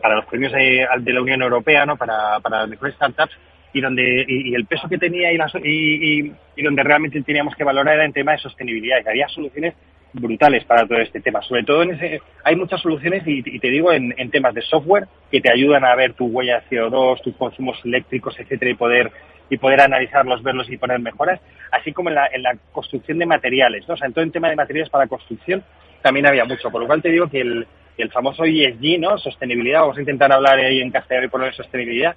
para 0.00 0.16
los 0.16 0.26
premios 0.26 0.52
de, 0.52 0.86
de, 0.98 1.12
la 1.12 1.22
Unión 1.22 1.42
Europea, 1.42 1.86
¿no? 1.86 1.96
Para, 1.96 2.40
para 2.40 2.60
las 2.60 2.68
mejores 2.68 2.96
startups, 2.96 3.34
y 3.72 3.80
donde 3.80 4.24
y, 4.26 4.54
el 4.54 4.66
peso 4.66 4.88
que 4.88 4.98
tenía 4.98 5.32
y, 5.32 5.38
y, 5.64 6.32
y, 6.56 6.62
donde 6.62 6.82
realmente 6.82 7.22
teníamos 7.22 7.54
que 7.54 7.64
valorar 7.64 7.94
era 7.94 8.04
en 8.04 8.12
tema 8.12 8.32
de 8.32 8.38
sostenibilidad 8.38 9.02
que 9.02 9.10
había 9.10 9.28
soluciones 9.28 9.74
brutales 10.12 10.64
para 10.64 10.86
todo 10.86 10.98
este 10.98 11.20
tema. 11.20 11.42
Sobre 11.42 11.64
todo 11.64 11.82
en 11.82 11.92
ese, 11.92 12.20
hay 12.44 12.56
muchas 12.56 12.80
soluciones 12.80 13.22
y, 13.26 13.58
te 13.58 13.68
digo 13.68 13.92
en, 13.92 14.14
en, 14.16 14.30
temas 14.30 14.54
de 14.54 14.62
software 14.62 15.06
que 15.30 15.40
te 15.40 15.50
ayudan 15.50 15.84
a 15.84 15.94
ver 15.94 16.14
tu 16.14 16.26
huella 16.26 16.60
de 16.60 16.76
CO2, 16.76 17.22
tus 17.22 17.36
consumos 17.36 17.78
eléctricos, 17.84 18.38
etcétera, 18.38 18.70
y 18.70 18.74
poder 18.74 19.10
y 19.50 19.58
poder 19.58 19.80
analizarlos, 19.80 20.42
verlos 20.44 20.70
y 20.70 20.76
poner 20.76 21.00
mejoras, 21.00 21.40
así 21.72 21.92
como 21.92 22.08
en 22.08 22.14
la, 22.14 22.28
en 22.28 22.42
la 22.44 22.56
construcción 22.70 23.18
de 23.18 23.26
materiales. 23.26 23.86
¿no? 23.88 23.94
O 23.94 23.96
sea, 23.96 24.06
en 24.06 24.12
todo 24.12 24.24
el 24.24 24.30
tema 24.30 24.48
de 24.48 24.54
materiales 24.54 24.88
para 24.90 25.08
construcción 25.08 25.64
también 26.02 26.26
había 26.26 26.44
mucho. 26.44 26.70
Por 26.70 26.80
lo 26.80 26.86
cual 26.86 27.02
te 27.02 27.10
digo 27.10 27.28
que 27.28 27.40
el, 27.40 27.66
el 27.98 28.10
famoso 28.10 28.44
ESG, 28.44 29.00
¿no? 29.00 29.18
Sostenibilidad, 29.18 29.80
vamos 29.80 29.96
a 29.96 30.00
intentar 30.00 30.32
hablar 30.32 30.58
ahí 30.58 30.80
en 30.80 30.90
castellano 30.90 31.26
y 31.26 31.30
poner 31.30 31.54
sostenibilidad, 31.54 32.14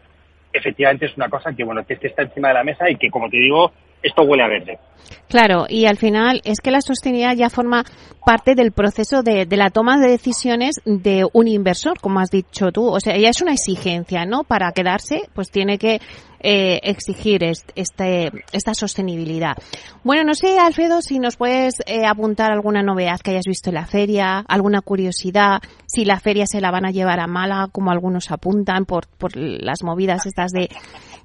efectivamente 0.54 1.08
es 1.08 1.18
una 1.18 1.30
cosa 1.30 1.54
que, 1.54 1.64
bueno, 1.64 1.86
que 1.86 1.98
está 2.00 2.22
encima 2.22 2.50
de 2.50 2.54
la 2.54 2.64
mesa 2.64 2.90
y 2.90 2.96
que, 2.96 3.10
como 3.10 3.30
te 3.30 3.38
digo, 3.38 3.74
esto 4.04 4.24
huele 4.24 4.44
a 4.44 4.48
verde. 4.48 4.80
Claro, 5.28 5.66
y 5.68 5.86
al 5.86 5.98
final 5.98 6.42
es 6.44 6.60
que 6.60 6.72
la 6.72 6.82
sostenibilidad 6.82 7.36
ya 7.36 7.50
forma 7.50 7.84
parte 8.26 8.56
del 8.56 8.72
proceso 8.72 9.24
de, 9.24 9.46
de, 9.46 9.58
la 9.58 9.70
toma 9.70 9.98
de 9.98 10.10
decisiones 10.10 10.76
de 10.86 11.26
un 11.34 11.48
inversor, 11.48 12.00
como 12.00 12.20
has 12.20 12.30
dicho 12.30 12.72
tú. 12.72 12.88
O 12.88 13.00
sea, 13.00 13.18
ya 13.18 13.30
es 13.30 13.42
una 13.42 13.54
exigencia, 13.54 14.26
¿no? 14.26 14.44
Para 14.44 14.72
quedarse, 14.72 15.24
pues 15.34 15.50
tiene 15.50 15.78
que 15.78 16.00
eh, 16.44 16.82
exigir 16.84 17.42
este, 17.44 18.32
esta 18.52 18.74
sostenibilidad. 18.74 19.56
Bueno, 20.04 20.26
no 20.26 20.34
sé, 20.34 20.60
Alfredo, 20.60 21.02
si 21.02 21.18
nos 21.20 21.38
puedes 21.38 21.76
eh, 21.88 22.06
apuntar 22.06 22.52
alguna 22.52 22.84
novedad 22.84 23.20
que 23.22 23.32
hayas 23.32 23.46
visto 23.48 23.70
en 23.70 23.76
la 23.76 23.86
feria, 23.86 24.44
alguna 24.48 24.82
curiosidad, 24.82 25.62
si 25.86 26.04
la 26.04 26.20
feria 26.20 26.46
se 26.46 26.60
la 26.60 26.70
van 26.70 26.86
a 26.86 26.92
llevar 26.92 27.22
a 27.22 27.28
mala, 27.28 27.70
como 27.72 27.92
algunos 27.92 28.30
apuntan, 28.30 28.86
por, 28.86 29.08
por 29.08 29.38
las 29.38 29.84
movidas 29.84 30.26
estas 30.26 30.52
de 30.52 30.70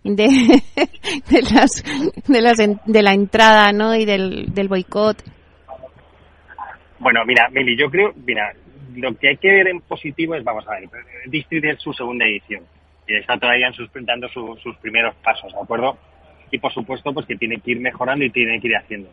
de, 0.05 0.29
las 1.53 1.83
de 2.27 2.41
las 2.41 2.59
de 2.59 3.03
la 3.03 3.13
entrada 3.13 3.73
no 3.73 3.97
y 3.97 4.05
del, 4.05 4.55
del 4.55 4.69
boicot. 4.69 5.23
Bueno 7.01 7.25
mira 7.27 7.49
Meli 7.51 7.77
yo 7.77 7.91
creo 7.91 8.13
mira 8.25 8.53
lo 8.95 9.17
que 9.17 9.31
hay 9.31 9.37
que 9.37 9.49
ver 9.49 9.69
en 9.69 9.81
positivo 9.81 10.35
es 10.35 10.45
vamos 10.45 10.67
a 10.69 10.73
ver 10.79 10.89
District 11.27 11.65
es 11.65 11.83
su 11.83 11.93
segunda 11.93 12.25
edición 12.25 12.63
y 13.09 13.17
está 13.17 13.39
todavía 13.39 13.73
dando 14.03 14.29
sus 14.29 14.77
primeros 14.77 15.15
pasos, 15.17 15.53
¿de 15.53 15.61
acuerdo? 15.61 15.97
Y 16.51 16.59
por 16.59 16.73
supuesto, 16.73 17.13
pues 17.13 17.27
que 17.27 17.37
tiene 17.37 17.59
que 17.59 17.73
ir 17.73 17.81
mejorando 17.81 18.25
y 18.25 18.31
tiene 18.31 18.61
que 18.61 18.69
ir 18.69 18.77
haciendo. 18.77 19.11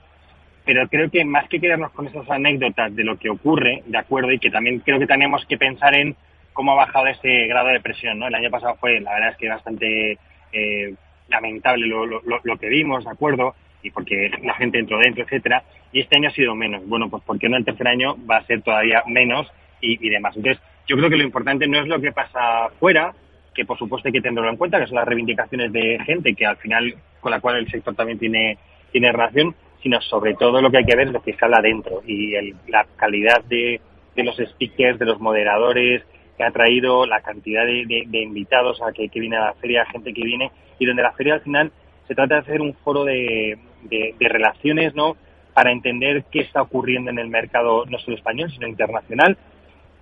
Pero 0.66 0.88
creo 0.90 1.10
que 1.10 1.24
más 1.24 1.48
que 1.48 1.60
quedarnos 1.60 1.92
con 1.92 2.08
esas 2.08 2.30
anécdotas 2.30 2.94
de 2.96 3.04
lo 3.04 3.18
que 3.18 3.30
ocurre, 3.30 3.84
¿de 3.86 3.98
acuerdo? 3.98 4.32
Y 4.32 4.40
que 4.40 4.50
también 4.50 4.80
creo 4.80 5.00
que 5.00 5.08
tenemos 5.08 5.46
que 5.46 5.58
pensar 5.58 5.96
en 5.96 6.16
cómo 6.54 6.74
ha 6.74 6.86
bajado 6.86 7.08
ese 7.08 7.48
grado 7.48 7.70
de 7.70 7.80
presión, 7.80 8.20
¿no? 8.20 8.28
El 8.28 8.36
año 8.36 8.50
pasado 8.50 8.76
fue, 8.76 9.00
la 9.00 9.14
verdad 9.14 9.30
es 9.32 9.38
que 9.38 9.50
bastante 9.50 10.18
eh, 10.52 10.94
lamentable 11.30 11.88
lo, 11.88 12.06
lo, 12.06 12.22
lo, 12.22 12.58
que 12.58 12.68
vimos, 12.68 13.06
¿de 13.06 13.12
acuerdo? 13.12 13.56
Y 13.82 13.92
porque 13.92 14.32
la 14.44 14.56
gente 14.56 14.80
entró 14.80 14.98
dentro, 14.98 15.24
etcétera. 15.24 15.64
Y 15.92 16.02
este 16.02 16.18
año 16.18 16.30
ha 16.30 16.34
sido 16.34 16.56
menos. 16.56 16.86
Bueno, 16.88 17.10
pues 17.10 17.24
porque 17.26 17.48
no 17.48 17.58
el 17.58 17.66
tercer 17.66 17.88
año 17.88 18.18
va 18.30 18.38
a 18.38 18.46
ser 18.46 18.62
todavía 18.62 19.04
menos 19.08 19.52
y, 19.80 20.06
y 20.06 20.10
demás. 20.10 20.36
Entonces, 20.36 20.62
yo 20.88 20.98
creo 20.98 21.10
que 21.10 21.18
lo 21.18 21.24
importante 21.24 21.68
no 21.68 21.80
es 21.80 21.88
lo 21.88 22.02
que 22.02 22.12
pasa 22.12 22.70
fuera, 22.80 23.14
que 23.56 23.66
por 23.66 23.78
supuesto 23.78 24.08
hay 24.08 24.14
que 24.14 24.22
tenerlo 24.22 24.50
en 24.50 24.58
cuenta, 24.58 24.80
que 24.80 24.88
son 24.88 24.98
las 24.98 25.08
reivindicaciones 25.08 25.72
de 25.72 25.98
gente 26.06 26.36
que 26.36 26.46
al 26.46 26.58
final 26.58 26.94
con 27.22 27.32
la 27.32 27.40
cual 27.40 27.58
el 27.58 27.72
sector 27.72 27.96
también 27.96 28.20
tiene, 28.20 28.58
tiene 28.92 29.12
relación, 29.12 29.56
sino 29.82 30.00
sobre 30.02 30.36
todo 30.36 30.62
lo 30.62 30.70
que 30.70 30.78
hay 30.78 30.86
que 30.86 30.96
ver 30.96 31.08
es 31.08 31.14
lo 31.14 31.24
que 31.24 31.34
sale 31.34 31.56
adentro 31.56 32.04
y 32.06 32.34
la 32.68 32.86
calidad 32.96 33.44
de, 33.46 33.80
de, 34.16 34.24
los 34.24 34.36
speakers, 34.38 35.00
de 35.00 35.06
los 35.06 35.20
moderadores 35.20 36.04
que 36.38 36.44
ha 36.44 36.52
traído, 36.52 37.06
la 37.06 37.22
cantidad 37.22 37.66
de, 37.66 38.06
de, 38.08 38.22
invitados 38.22 38.82
a 38.82 38.92
que, 38.92 39.08
que, 39.08 39.20
viene 39.20 39.38
a 39.38 39.46
la 39.46 39.54
feria, 39.54 39.86
gente 39.86 40.14
que 40.14 40.24
viene, 40.24 40.52
y 40.80 40.86
donde 40.86 41.02
la 41.02 41.14
feria 41.14 41.36
al 41.36 41.42
final 41.42 41.72
se 42.08 42.14
trata 42.14 42.36
de 42.36 42.42
hacer 42.42 42.62
un 42.62 42.74
foro 42.74 43.06
de, 43.06 43.58
de 43.84 44.30
relaciones, 44.30 44.94
¿no? 44.96 45.16
Para 45.54 45.72
entender 45.72 46.26
qué 46.30 46.42
está 46.42 46.62
ocurriendo 46.62 47.10
en 47.10 47.20
el 47.20 47.30
mercado, 47.30 47.86
no 47.86 47.98
solo 48.00 48.18
español, 48.18 48.52
sino 48.52 48.68
internacional, 48.68 49.38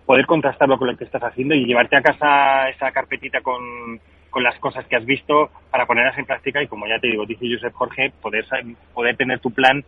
poder 0.06 0.26
contrastarlo 0.26 0.78
con 0.78 0.88
lo 0.88 0.98
que 0.98 1.06
estás 1.06 1.24
haciendo 1.24 1.56
y 1.56 1.66
llevarte 1.66 1.96
a 1.96 2.02
casa 2.02 2.70
esa 2.70 2.92
carpetita 2.92 3.42
con, 3.42 4.00
con 4.30 4.44
las 4.44 4.58
cosas 4.60 4.86
que 4.88 4.96
has 4.96 5.06
visto 5.06 5.52
para 5.70 5.86
ponerlas 5.86 6.18
en 6.18 6.26
práctica 6.26 6.62
y 6.62 6.68
como 6.68 6.88
ya 6.88 7.00
te 7.00 7.08
digo, 7.08 7.26
dice 7.26 7.46
Josep 7.50 7.74
Jorge, 7.74 8.12
poder, 8.22 8.46
poder 8.94 9.16
tener 9.16 9.40
tu 9.40 9.52
plan 9.52 9.84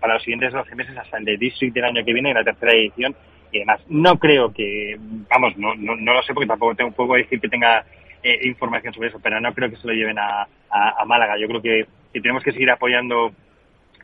para 0.00 0.14
los 0.14 0.22
siguientes 0.22 0.52
12 0.52 0.74
meses 0.74 0.96
hasta 0.96 1.18
el 1.18 1.24
de 1.24 1.36
District 1.36 1.74
del 1.74 1.84
año 1.84 2.04
que 2.04 2.12
viene, 2.12 2.32
la 2.32 2.44
tercera 2.44 2.72
edición, 2.72 3.14
y 3.52 3.58
demás. 3.58 3.80
No 3.88 4.16
creo 4.18 4.52
que, 4.52 4.96
vamos, 5.28 5.56
no, 5.56 5.74
no, 5.74 5.96
no 5.96 6.12
lo 6.12 6.22
sé 6.22 6.32
porque 6.32 6.46
tampoco 6.46 6.74
tengo, 6.74 6.92
puedo 6.92 7.14
decir 7.14 7.40
que 7.40 7.48
tenga 7.48 7.84
eh, 8.22 8.40
información 8.44 8.94
sobre 8.94 9.08
eso, 9.08 9.18
pero 9.22 9.40
no 9.40 9.52
creo 9.52 9.70
que 9.70 9.76
se 9.76 9.86
lo 9.86 9.92
lleven 9.92 10.18
a, 10.18 10.46
a, 10.70 11.04
Málaga. 11.04 11.36
Yo 11.38 11.48
creo 11.48 11.60
que, 11.60 11.86
tenemos 12.12 12.42
que 12.42 12.52
seguir 12.52 12.70
apoyando 12.70 13.32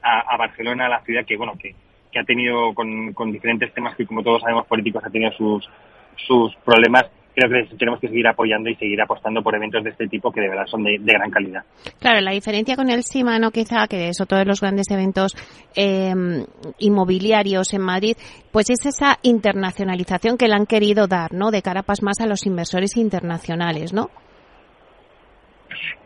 a, 0.03 0.21
a 0.21 0.37
Barcelona, 0.37 0.89
la 0.89 1.01
ciudad 1.03 1.25
que, 1.25 1.37
bueno, 1.37 1.55
que, 1.59 1.75
que 2.17 2.21
ha 2.21 2.25
tenido 2.25 2.73
con, 2.73 3.31
diferentes 3.31 3.73
temas 3.75 3.95
que, 3.95 4.07
como 4.07 4.23
todos 4.23 4.41
sabemos, 4.41 4.67
políticos 4.67 5.03
ha 5.05 5.11
tenido 5.11 5.31
sus, 5.33 5.69
sus 6.27 6.55
problemas 6.65 7.05
creo 7.35 7.51
que 7.51 7.77
tenemos 7.77 8.01
que 8.01 8.09
seguir 8.09 8.27
apoyando 8.27 8.71
y 8.71 8.77
seguir 8.77 8.99
apostando 9.03 9.43
por 9.43 9.55
eventos 9.55 9.85
de 9.85 9.91
este 9.91 10.09
tipo 10.09 10.33
que 10.33 10.41
de 10.41 10.49
verdad 10.49 10.65
son 10.65 10.83
de, 10.83 10.97
gran 10.97 11.31
calidad. 11.31 11.65
Claro, 12.01 12.23
la 12.23 12.31
diferencia 12.31 12.77
con 12.77 12.89
el 12.89 13.03
SIMA, 13.03 13.39
¿no? 13.39 13.51
quizá, 13.51 13.87
que 13.89 14.09
es 14.09 14.23
otro 14.23 14.39
de 14.39 14.47
los 14.47 14.63
grandes 14.63 14.91
eventos 14.91 15.37
em, 15.75 16.47
inmobiliarios 16.79 17.75
en 17.75 17.83
Madrid, 17.83 18.17
pues 18.51 18.71
es 18.71 18.87
esa 18.87 19.19
internacionalización 19.23 20.39
que 20.39 20.49
le 20.49 20.55
han 20.55 20.65
querido 20.65 21.09
dar, 21.09 21.35
¿no? 21.35 21.51
De 21.51 21.61
cara 21.61 21.85
más 22.01 22.21
a 22.21 22.27
los 22.27 22.47
inversores 22.47 22.97
internacionales, 22.97 23.93
¿no? 23.93 24.09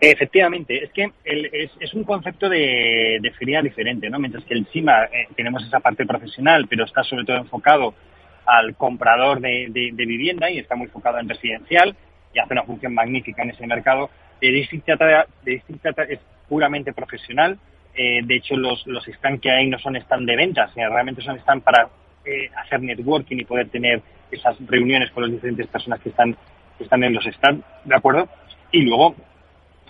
Efectivamente, 0.01 0.85
es 0.85 0.91
que 0.91 1.11
es, 1.25 1.95
un 1.95 2.05
concepto 2.05 2.49
de, 2.49 3.33
feria 3.39 3.63
diferente, 3.63 4.09
¿no? 4.09 4.19
Mientras 4.19 4.45
que 4.45 4.55
el 4.55 4.67
SIMA 4.69 5.05
eh, 5.05 5.29
tenemos 5.37 5.65
esa 5.65 5.81
parte 5.81 6.07
profesional, 6.07 6.67
pero 6.69 6.85
está 6.85 7.03
sobre 7.03 7.25
todo 7.25 7.37
enfocado 7.37 7.95
al 8.47 8.75
comprador 8.77 9.41
de, 9.41 9.93
vivienda 9.97 10.51
y 10.51 10.59
está 10.59 10.75
muy 10.75 10.87
enfocado 10.87 11.19
en 11.19 11.29
residencial 11.29 11.95
y 12.35 12.39
hace 12.39 12.53
una 12.53 12.65
función 12.65 12.95
magnífica 12.95 13.43
en 13.43 13.51
ese 13.51 13.67
mercado. 13.67 14.11
De 14.41 14.51
District 14.51 14.89
es 16.09 16.21
puramente 16.49 16.93
profesional. 16.93 17.59
Eh, 17.95 18.21
de 18.25 18.37
hecho, 18.37 18.57
los, 18.57 18.85
stands 18.85 19.41
que 19.41 19.51
hay 19.51 19.69
no 19.69 19.79
son 19.79 19.97
stand 19.97 20.27
de 20.27 20.37
ventas, 20.37 20.75
realmente 20.75 21.23
son 21.23 21.37
stand 21.39 21.63
para 21.63 21.89
eh, 22.25 22.49
hacer 22.57 22.81
networking 22.83 23.39
y 23.39 23.45
poder 23.45 23.69
tener 23.69 24.01
esas 24.31 24.57
reuniones 24.67 25.11
con 25.11 25.25
las 25.25 25.33
diferentes 25.33 25.67
personas 25.67 26.01
que 26.01 26.11
están, 26.11 26.37
que 26.79 26.85
están 26.85 27.03
en 27.05 27.15
los 27.15 27.25
stands, 27.25 27.65
¿de 27.85 27.95
acuerdo? 27.95 28.29
Y 28.73 28.83
luego 28.83 29.15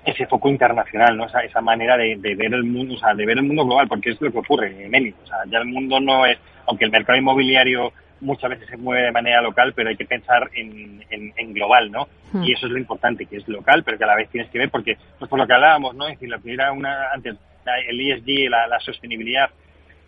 ese 0.05 0.27
foco 0.27 0.49
internacional, 0.49 1.17
¿no? 1.17 1.27
Esa, 1.27 1.41
esa 1.41 1.61
manera 1.61 1.97
de, 1.97 2.17
ver 2.17 2.55
el 2.55 2.65
mundo, 2.65 2.95
o 2.95 2.99
sea, 2.99 3.15
de 3.15 3.27
ver 3.27 3.39
el 3.39 3.45
mundo 3.45 3.65
global, 3.65 3.89
porque 3.89 4.11
es 4.11 4.21
lo 4.21 4.31
que 4.33 4.39
ocurre, 4.39 4.89
Meli. 4.89 5.15
O 5.23 5.27
sea, 5.27 5.39
ya 5.47 5.59
el 5.59 5.67
mundo 5.67 6.01
no 6.01 6.27
es, 6.27 6.39
aunque 6.67 6.85
el 6.85 6.91
mercado 6.91 7.19
inmobiliario 7.19 7.93
muchas 8.21 8.51
veces 8.51 8.69
se 8.69 8.77
mueve 8.77 9.05
de 9.05 9.13
manera 9.13 9.41
local, 9.41 9.73
pero 9.75 9.89
hay 9.89 9.97
que 9.97 10.05
pensar 10.05 10.51
en, 10.55 11.05
en, 11.11 11.55
global, 11.55 11.91
¿no? 11.91 12.09
Hmm. 12.33 12.45
Y 12.45 12.53
eso 12.53 12.67
es 12.67 12.73
lo 12.73 12.79
importante, 12.79 13.27
que 13.27 13.39
es 13.39 13.49
local, 13.49 13.83
pero 13.83 13.99
que 13.99 14.05
a 14.05 14.09
la 14.09 14.17
vez 14.17 14.29
tienes 14.31 14.51
que 14.51 14.59
ver, 14.59 14.71
porque, 14.71 14.97
pues 15.19 15.29
por 15.29 15.39
lo 15.39 15.47
que 15.47 15.55
hablábamos, 15.55 15.95
¿no? 15.95 16.07
Es 16.07 16.15
decir, 16.15 16.29
la 16.29 16.39
primera, 16.39 16.73
una, 16.73 17.11
antes, 17.13 17.37
el 17.89 18.01
ESG, 18.01 18.51
la, 18.51 18.67
la 18.67 18.81
sostenibilidad, 18.81 19.51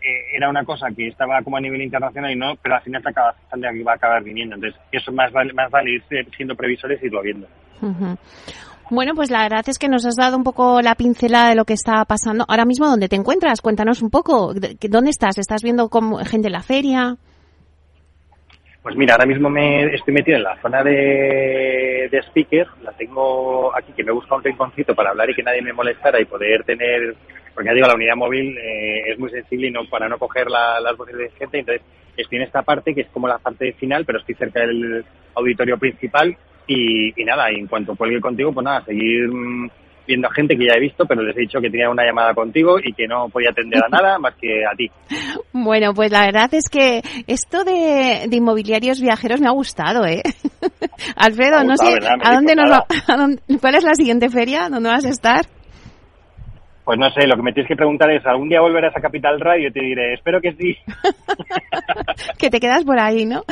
eh, 0.03 0.37
era 0.37 0.49
una 0.49 0.65
cosa 0.65 0.89
que 0.91 1.09
estaba 1.09 1.43
como 1.43 1.57
a 1.57 1.61
nivel 1.61 1.81
internacional 1.81 2.33
y 2.33 2.37
no, 2.37 2.57
pero 2.57 2.75
al 2.75 2.83
final 2.83 3.03
se 3.03 3.09
acaba, 3.11 3.35
va 3.53 3.93
a 3.93 3.95
acabar 3.95 4.23
viniendo. 4.23 4.57
Entonces, 4.57 4.81
eso 4.91 5.13
más 5.13 5.31
vale, 5.33 5.53
más 5.53 5.71
vale 5.71 5.93
ir 5.93 6.03
siendo 6.37 6.57
previsores 6.57 7.01
y 7.03 7.07
irlo 7.07 7.23
viendo. 7.23 7.47
Bueno, 8.91 9.15
pues 9.15 9.31
la 9.31 9.43
verdad 9.43 9.65
es 9.69 9.79
que 9.79 9.89
nos 9.89 10.05
has 10.05 10.17
dado 10.17 10.37
un 10.37 10.45
poco 10.45 10.83
la 10.83 10.95
pincelada 10.95 11.49
de 11.49 11.55
lo 11.55 11.65
que 11.65 11.73
está 11.73 12.05
pasando. 12.05 12.45
Ahora 12.49 12.65
mismo, 12.65 12.87
¿dónde 12.87 13.09
te 13.09 13.17
encuentras? 13.17 13.61
Cuéntanos 13.61 14.03
un 14.03 14.11
poco. 14.11 14.53
¿Dónde 14.55 15.11
estás? 15.11 15.39
¿Estás 15.39 15.63
viendo 15.63 15.89
como 15.89 16.19
gente 16.19 16.49
en 16.49 16.53
la 16.53 16.63
feria? 16.63 17.17
Pues 18.83 18.97
mira, 18.97 19.15
ahora 19.15 19.27
mismo 19.27 19.49
me 19.49 19.95
estoy 19.95 20.13
metido 20.13 20.37
en 20.37 20.43
la 20.43 20.61
zona 20.61 20.83
de, 20.83 22.09
de 22.11 22.19
speaker, 22.27 22.67
la 22.83 22.91
tengo 22.93 23.75
aquí, 23.77 23.93
que 23.93 24.03
me 24.03 24.11
busca 24.11 24.35
un 24.35 24.43
rinconcito 24.43 24.93
para 24.93 25.11
hablar 25.11 25.31
y 25.31 25.37
que 25.37 25.43
nadie 25.45 25.63
me 25.63 25.73
molestara 25.73 26.21
y 26.21 26.25
poder 26.25 26.65
tener, 26.65 27.15
porque 27.55 27.69
ya 27.69 27.75
digo, 27.75 27.87
la 27.87 27.95
unidad 27.95 28.17
móvil 28.17 28.59
eh, 28.59 29.13
es 29.13 29.19
muy 29.21 29.31
sensible 29.31 29.69
y 29.69 29.71
no 29.71 29.85
para 29.89 30.09
no 30.09 30.19
coger 30.19 30.49
las 30.51 30.97
voces 30.97 31.17
de 31.17 31.31
gente, 31.31 31.61
entonces 31.61 31.87
estoy 32.17 32.39
en 32.39 32.45
esta 32.45 32.63
parte 32.63 32.93
que 32.93 33.03
es 33.03 33.09
como 33.11 33.29
la 33.29 33.39
parte 33.39 33.73
final, 33.75 34.05
pero 34.05 34.19
estoy 34.19 34.35
cerca 34.35 34.67
del 34.67 35.05
auditorio 35.37 35.79
principal 35.79 36.37
y, 36.73 37.13
y 37.17 37.25
nada, 37.25 37.53
y 37.53 37.61
en 37.61 37.67
cuanto 37.67 37.95
cuelgue 37.95 38.21
contigo, 38.21 38.53
pues 38.53 38.65
nada, 38.65 38.85
seguir 38.85 39.29
mm, 39.29 39.69
viendo 40.07 40.29
a 40.29 40.33
gente 40.33 40.57
que 40.57 40.67
ya 40.67 40.75
he 40.77 40.81
visto, 40.81 41.05
pero 41.07 41.23
les 41.23 41.37
he 41.37 41.41
dicho 41.41 41.61
que 41.61 41.71
tenía 41.71 41.91
una 41.91 42.05
llamada 42.05 42.35
contigo 42.35 42.79
y 42.83 42.93
que 42.93 43.07
no 43.07 43.29
podía 43.29 43.51
atender 43.51 43.83
a 43.85 43.89
nada 43.89 44.19
más 44.19 44.35
que 44.41 44.65
a 44.65 44.75
ti. 44.77 44.91
Bueno, 45.55 45.93
pues 45.95 46.11
la 46.11 46.25
verdad 46.25 46.53
es 46.55 46.69
que 46.69 47.03
esto 47.27 47.63
de, 47.63 48.27
inmobiliarios 48.31 49.01
viajeros 49.01 49.41
me 49.41 49.49
ha 49.49 49.53
gustado, 49.53 50.07
¿eh? 50.07 50.23
Alfredo, 51.17 51.63
no 51.63 51.77
sé, 51.77 51.95
¿a 52.23 52.35
dónde 52.35 52.57
nos 52.57 52.71
va, 52.71 52.87
¿cuál 53.61 53.75
es 53.75 53.85
la 53.85 53.95
siguiente 53.95 54.29
feria? 54.31 54.69
¿Dónde 54.71 54.89
vas 54.89 55.05
a 55.05 55.11
estar? 55.11 55.47
Pues 56.85 56.99
no 56.99 57.09
sé, 57.11 57.29
lo 57.29 57.37
que 57.37 57.43
me 57.43 57.53
tienes 57.53 57.69
que 57.69 57.77
preguntar 57.77 58.11
es, 58.11 58.27
¿algún 58.27 58.49
día 58.49 58.61
volverás 58.61 58.97
a 58.97 59.01
Capital 59.01 59.39
Radio? 59.39 59.73
Te 59.73 59.81
diré, 59.81 60.15
espero 60.15 60.41
que 60.41 60.53
sí. 60.55 60.77
que 62.39 62.51
te 62.51 62.59
quedas 62.59 62.85
por 62.85 62.99
ahí, 62.99 63.25
¿no? 63.25 63.43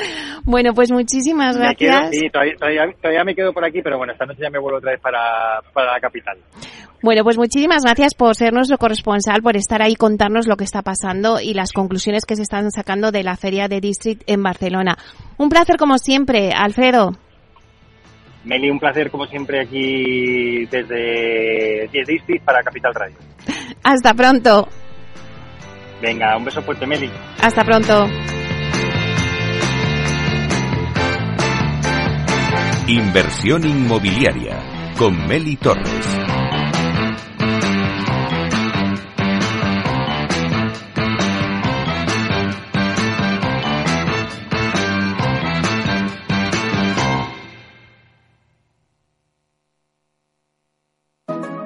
Bueno, 0.45 0.73
pues 0.75 0.91
muchísimas 0.91 1.57
gracias. 1.57 2.11
sí, 2.11 2.29
todavía, 2.29 3.25
me 3.25 3.35
quedo 3.35 3.53
por 3.53 3.65
aquí, 3.65 3.83
pero 3.83 3.99
bueno, 3.99 4.13
esta 4.13 4.27
noche 4.27 4.43
ya 4.43 4.51
me 4.51 4.59
vuelvo 4.59 4.79
otra 4.79 4.93
vez 4.93 5.01
para, 5.01 5.61
para 5.73 5.93
la 5.93 6.01
capital. 6.01 6.39
Bueno, 7.03 7.23
pues 7.23 7.39
muchísimas 7.39 7.85
gracias 7.85 8.15
por 8.15 8.35
ser 8.35 8.53
nuestro 8.53 8.79
corresponsal, 8.79 9.43
por 9.43 9.57
estar 9.57 9.81
ahí, 9.81 9.95
contarnos 9.95 10.49
lo 10.49 10.57
que 10.57 10.65
está 10.65 10.83
pasando 10.83 11.41
y 11.41 11.55
las 11.55 11.73
conclusiones 11.73 12.27
que 12.27 12.35
se 12.37 12.43
están 12.43 12.71
sacando 12.73 13.13
de 13.13 13.23
la 13.23 13.37
Feria 13.37 13.69
de 13.69 13.81
District 13.81 14.23
en 14.27 14.43
Barcelona. 14.43 14.99
Un 15.39 15.49
placer 15.49 15.77
como 15.77 15.99
siempre, 15.99 16.51
Alfredo. 16.53 17.13
Meli, 18.45 18.71
un 18.71 18.79
placer 18.79 19.11
como 19.11 19.27
siempre 19.27 19.61
aquí 19.61 20.67
desde 20.67 21.89
10 21.93 22.07
District 22.07 22.45
para 22.45 22.63
Capital 22.63 22.95
Radio. 22.95 23.17
Hasta 23.83 24.15
pronto. 24.15 24.69
Venga, 26.01 26.37
un 26.37 26.45
beso 26.45 26.63
fuerte, 26.63 26.87
Meli. 26.87 27.11
Hasta 27.43 27.63
pronto. 27.65 28.09
Inversión 32.89 33.65
inmobiliaria 33.65 34.59
con 34.99 35.27
Meli 35.29 35.57
Torres. 35.57 36.30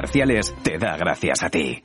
comerciales 0.00 0.54
te 0.62 0.78
da 0.78 0.96
gracias 0.96 1.42
a 1.42 1.50
ti. 1.50 1.84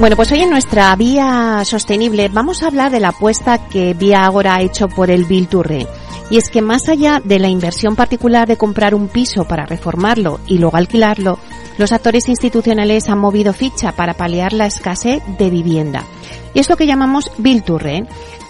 Bueno, 0.00 0.16
pues 0.16 0.32
hoy 0.32 0.42
en 0.42 0.50
nuestra 0.50 0.94
vía 0.96 1.62
sostenible 1.64 2.28
vamos 2.28 2.62
a 2.62 2.66
hablar 2.66 2.90
de 2.90 2.98
la 2.98 3.08
apuesta 3.08 3.68
que 3.68 3.94
Vía 3.94 4.24
Ágora 4.24 4.56
ha 4.56 4.60
hecho 4.60 4.88
por 4.88 5.08
el 5.08 5.24
Bill 5.24 5.48
Y 6.30 6.36
es 6.36 6.50
que 6.50 6.60
más 6.62 6.88
allá 6.88 7.22
de 7.24 7.38
la 7.38 7.48
inversión 7.48 7.94
particular 7.94 8.48
de 8.48 8.56
comprar 8.56 8.94
un 8.94 9.06
piso 9.06 9.44
para 9.44 9.66
reformarlo 9.66 10.40
y 10.48 10.58
luego 10.58 10.76
alquilarlo, 10.76 11.38
los 11.78 11.92
actores 11.92 12.28
institucionales 12.28 13.08
han 13.08 13.18
movido 13.18 13.52
ficha 13.52 13.92
para 13.92 14.14
paliar 14.14 14.52
la 14.52 14.66
escasez 14.66 15.22
de 15.38 15.48
vivienda. 15.48 16.04
Y 16.52 16.60
es 16.60 16.68
lo 16.68 16.76
que 16.76 16.86
llamamos 16.86 17.30
Bill 17.38 17.62
to 17.62 17.78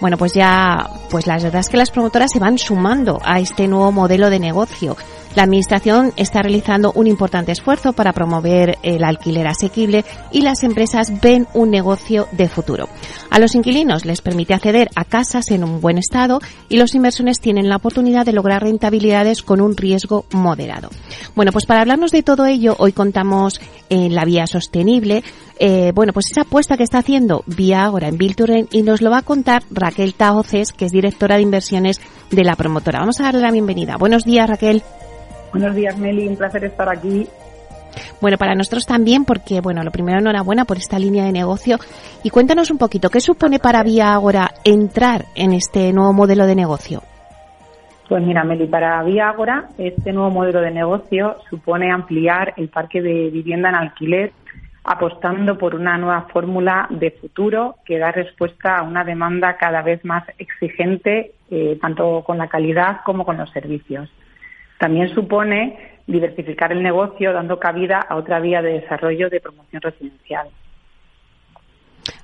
Bueno, 0.00 0.16
pues 0.16 0.34
ya, 0.34 0.88
pues 1.10 1.26
la 1.26 1.38
verdad 1.38 1.60
es 1.60 1.68
que 1.68 1.76
las 1.76 1.90
promotoras 1.90 2.30
se 2.32 2.38
van 2.38 2.58
sumando 2.58 3.20
a 3.24 3.40
este 3.40 3.68
nuevo 3.68 3.92
modelo 3.92 4.30
de 4.30 4.38
negocio 4.38 4.96
la 5.34 5.42
Administración 5.42 6.12
está 6.16 6.42
realizando 6.42 6.92
un 6.94 7.08
importante 7.08 7.50
esfuerzo 7.50 7.92
para 7.92 8.12
promover 8.12 8.78
el 8.84 9.02
alquiler 9.02 9.48
asequible 9.48 10.04
y 10.30 10.42
las 10.42 10.62
empresas 10.62 11.20
ven 11.20 11.48
un 11.54 11.70
negocio 11.70 12.28
de 12.30 12.48
futuro. 12.48 12.88
A 13.30 13.40
los 13.40 13.56
inquilinos 13.56 14.04
les 14.04 14.22
permite 14.22 14.54
acceder 14.54 14.90
a 14.94 15.04
casas 15.04 15.50
en 15.50 15.64
un 15.64 15.80
buen 15.80 15.98
estado 15.98 16.40
y 16.68 16.76
los 16.76 16.94
inversores 16.94 17.40
tienen 17.40 17.68
la 17.68 17.76
oportunidad 17.76 18.24
de 18.24 18.32
lograr 18.32 18.62
rentabilidades 18.62 19.42
con 19.42 19.60
un 19.60 19.76
riesgo 19.76 20.24
moderado. 20.30 20.90
Bueno, 21.34 21.50
pues 21.50 21.66
para 21.66 21.80
hablarnos 21.80 22.12
de 22.12 22.22
todo 22.22 22.46
ello, 22.46 22.76
hoy 22.78 22.92
contamos 22.92 23.60
en 23.90 24.14
la 24.14 24.24
vía 24.24 24.46
sostenible 24.46 25.24
eh, 25.58 25.92
bueno, 25.94 26.12
pues 26.12 26.26
esa 26.30 26.42
apuesta 26.42 26.76
que 26.76 26.82
está 26.82 26.98
haciendo 26.98 27.44
Vía 27.46 27.84
ahora 27.84 28.08
en 28.08 28.18
Bilturen 28.18 28.66
y 28.70 28.82
nos 28.82 29.02
lo 29.02 29.10
va 29.10 29.18
a 29.18 29.22
contar 29.22 29.62
Raquel 29.70 30.14
Taoces, 30.14 30.72
que 30.72 30.86
es 30.86 30.92
directora 30.92 31.36
de 31.36 31.42
inversiones 31.42 32.00
de 32.30 32.44
la 32.44 32.56
promotora. 32.56 33.00
Vamos 33.00 33.20
a 33.20 33.24
darle 33.24 33.40
la 33.40 33.52
bienvenida. 33.52 33.96
Buenos 33.96 34.24
días, 34.24 34.48
Raquel. 34.48 34.82
Buenos 35.52 35.74
días, 35.74 35.96
Meli. 35.98 36.26
Un 36.26 36.36
placer 36.36 36.64
estar 36.64 36.88
aquí. 36.88 37.28
Bueno, 38.20 38.38
para 38.38 38.54
nosotros 38.54 38.86
también, 38.86 39.24
porque, 39.24 39.60
bueno, 39.60 39.84
lo 39.84 39.92
primero, 39.92 40.18
enhorabuena 40.18 40.64
por 40.64 40.78
esta 40.78 40.98
línea 40.98 41.24
de 41.24 41.32
negocio. 41.32 41.78
Y 42.24 42.30
cuéntanos 42.30 42.70
un 42.70 42.78
poquito, 42.78 43.08
¿qué 43.08 43.20
supone 43.20 43.60
para 43.60 43.84
Vía 43.84 44.12
Ágora 44.12 44.50
entrar 44.64 45.26
en 45.36 45.52
este 45.52 45.92
nuevo 45.92 46.12
modelo 46.12 46.46
de 46.46 46.56
negocio? 46.56 47.02
Pues 48.08 48.22
mira, 48.22 48.44
Meli, 48.44 48.66
para 48.66 49.02
Vía 49.02 49.28
Ágora, 49.28 49.68
este 49.78 50.12
nuevo 50.12 50.30
modelo 50.30 50.60
de 50.60 50.70
negocio 50.70 51.36
supone 51.48 51.90
ampliar 51.92 52.52
el 52.56 52.68
parque 52.68 53.00
de 53.00 53.30
vivienda 53.30 53.70
en 53.70 53.76
alquiler, 53.76 54.32
apostando 54.84 55.56
por 55.56 55.74
una 55.74 55.96
nueva 55.96 56.28
fórmula 56.32 56.86
de 56.90 57.10
futuro 57.12 57.76
que 57.86 57.98
da 57.98 58.12
respuesta 58.12 58.76
a 58.76 58.82
una 58.82 59.02
demanda 59.02 59.56
cada 59.56 59.82
vez 59.82 60.04
más 60.04 60.24
exigente, 60.38 61.32
eh, 61.50 61.78
tanto 61.80 62.22
con 62.24 62.36
la 62.36 62.48
calidad 62.48 63.00
como 63.04 63.24
con 63.24 63.38
los 63.38 63.50
servicios. 63.50 64.10
También 64.78 65.08
supone 65.14 65.94
diversificar 66.06 66.70
el 66.72 66.82
negocio 66.82 67.32
dando 67.32 67.58
cabida 67.58 68.00
a 68.06 68.16
otra 68.16 68.40
vía 68.40 68.60
de 68.60 68.80
desarrollo 68.80 69.30
de 69.30 69.40
promoción 69.40 69.80
residencial. 69.80 70.48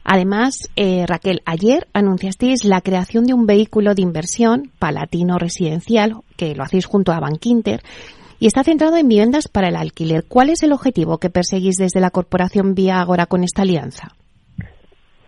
Además, 0.04 0.68
eh, 0.76 1.06
Raquel, 1.06 1.40
ayer 1.46 1.86
anunciasteis 1.94 2.64
la 2.64 2.80
creación 2.82 3.24
de 3.24 3.32
un 3.32 3.46
vehículo 3.46 3.94
de 3.94 4.02
inversión 4.02 4.70
palatino 4.78 5.38
residencial, 5.38 6.16
que 6.36 6.54
lo 6.54 6.62
hacéis 6.62 6.84
junto 6.84 7.12
a 7.12 7.20
Bankinter, 7.20 7.80
y 8.40 8.46
está 8.46 8.64
centrado 8.64 8.96
en 8.96 9.06
viviendas 9.06 9.46
para 9.46 9.68
el 9.68 9.76
alquiler. 9.76 10.24
¿Cuál 10.28 10.48
es 10.48 10.62
el 10.64 10.72
objetivo 10.72 11.18
que 11.18 11.30
perseguís 11.30 11.76
desde 11.76 12.00
la 12.00 12.10
corporación 12.10 12.74
Vía 12.74 13.00
Agora 13.00 13.26
con 13.26 13.44
esta 13.44 13.62
alianza? 13.62 14.08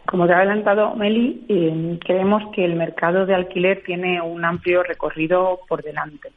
Como 0.07 0.27
te 0.27 0.33
ha 0.33 0.38
adelantado 0.38 0.96
Meli, 0.96 1.44
eh, 1.48 1.98
creemos 2.05 2.42
que 2.55 2.64
el 2.64 2.75
mercado 2.75 3.25
de 3.27 3.35
alquiler 3.35 3.83
tiene 3.85 4.20
un 4.20 4.44
amplio 4.44 4.83
recorrido 4.83 5.61
por 5.68 5.83
delante. 5.83 6.31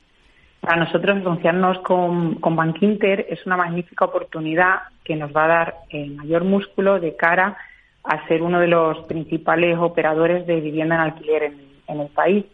Para 0.61 0.83
nosotros 0.83 1.17
asociarnos 1.17 1.79
con, 1.79 2.35
con 2.35 2.55
Bankinter 2.55 3.25
es 3.29 3.45
una 3.45 3.57
magnífica 3.57 4.05
oportunidad 4.05 4.75
que 5.03 5.15
nos 5.15 5.35
va 5.35 5.45
a 5.45 5.47
dar 5.47 5.75
el 5.89 6.15
mayor 6.15 6.43
músculo 6.43 6.99
de 6.99 7.15
cara 7.15 7.57
a 8.03 8.27
ser 8.27 8.41
uno 8.41 8.59
de 8.59 8.67
los 8.67 9.05
principales 9.07 9.77
operadores 9.79 10.45
de 10.45 10.59
vivienda 10.59 10.95
en 10.95 11.01
alquiler 11.01 11.43
en, 11.88 11.99
el 11.99 12.07
país. 12.09 12.45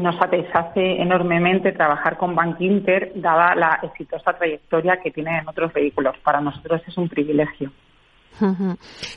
Nos 0.00 0.16
satisface 0.16 1.02
enormemente 1.02 1.72
trabajar 1.72 2.16
con 2.16 2.34
Bankinter, 2.34 3.12
dada 3.16 3.54
la 3.54 3.80
exitosa 3.82 4.32
trayectoria 4.32 4.98
que 5.02 5.10
tiene 5.10 5.38
en 5.38 5.46
otros 5.46 5.74
vehículos. 5.74 6.16
Para 6.24 6.40
nosotros 6.40 6.80
es 6.86 6.96
un 6.96 7.06
privilegio. 7.06 7.70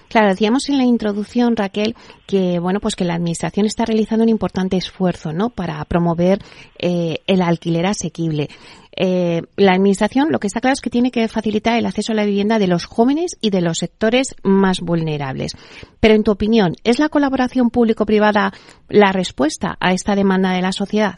Claro, 0.09 0.27
decíamos 0.27 0.67
en 0.69 0.77
la 0.77 0.83
introducción, 0.83 1.55
Raquel, 1.55 1.95
que 2.27 2.59
bueno, 2.59 2.79
pues 2.79 2.95
que 2.95 3.05
la 3.05 3.15
administración 3.15 3.65
está 3.65 3.85
realizando 3.85 4.23
un 4.23 4.29
importante 4.29 4.77
esfuerzo, 4.77 5.31
¿no? 5.33 5.49
Para 5.49 5.83
promover 5.85 6.39
eh, 6.77 7.19
el 7.27 7.41
alquiler 7.41 7.85
asequible. 7.85 8.49
Eh, 8.95 9.41
la 9.57 9.73
administración 9.73 10.31
lo 10.31 10.39
que 10.39 10.47
está 10.47 10.61
claro 10.61 10.73
es 10.73 10.81
que 10.81 10.89
tiene 10.89 11.09
que 11.09 11.27
facilitar 11.27 11.77
el 11.77 11.85
acceso 11.85 12.11
a 12.11 12.15
la 12.15 12.25
vivienda 12.25 12.59
de 12.59 12.67
los 12.67 12.85
jóvenes 12.85 13.37
y 13.41 13.49
de 13.49 13.61
los 13.61 13.79
sectores 13.79 14.35
más 14.43 14.81
vulnerables. 14.81 15.53
Pero 15.99 16.13
en 16.13 16.23
tu 16.23 16.31
opinión, 16.31 16.73
¿es 16.83 16.99
la 16.99 17.09
colaboración 17.09 17.69
público-privada 17.69 18.51
la 18.89 19.11
respuesta 19.11 19.77
a 19.79 19.93
esta 19.93 20.15
demanda 20.15 20.51
de 20.51 20.61
la 20.61 20.71
sociedad? 20.71 21.15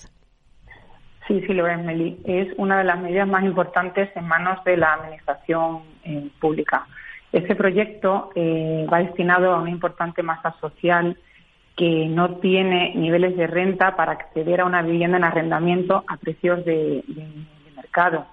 Sí, 1.27 1.41
sí, 1.47 1.53
lo 1.53 1.67
es, 1.67 1.83
Meli. 1.83 2.19
Es 2.23 2.47
una 2.57 2.77
de 2.77 2.83
las 2.83 3.01
medidas 3.01 3.27
más 3.27 3.43
importantes 3.43 4.09
en 4.15 4.27
manos 4.27 4.63
de 4.63 4.77
la 4.77 4.93
administración 4.93 5.81
eh, 6.03 6.29
pública. 6.39 6.85
Este 7.35 7.53
proyecto 7.53 8.29
eh, 8.33 8.87
va 8.89 8.99
destinado 8.99 9.53
a 9.53 9.59
una 9.59 9.69
importante 9.69 10.23
masa 10.23 10.55
social 10.61 11.17
que 11.75 12.05
no 12.07 12.37
tiene 12.37 12.95
niveles 12.95 13.35
de 13.35 13.45
renta 13.45 13.97
para 13.97 14.13
acceder 14.13 14.61
a 14.61 14.65
una 14.65 14.81
vivienda 14.81 15.17
en 15.17 15.25
arrendamiento 15.25 16.05
a 16.07 16.15
precios 16.15 16.63
de, 16.63 17.03
mercado. 17.75 18.25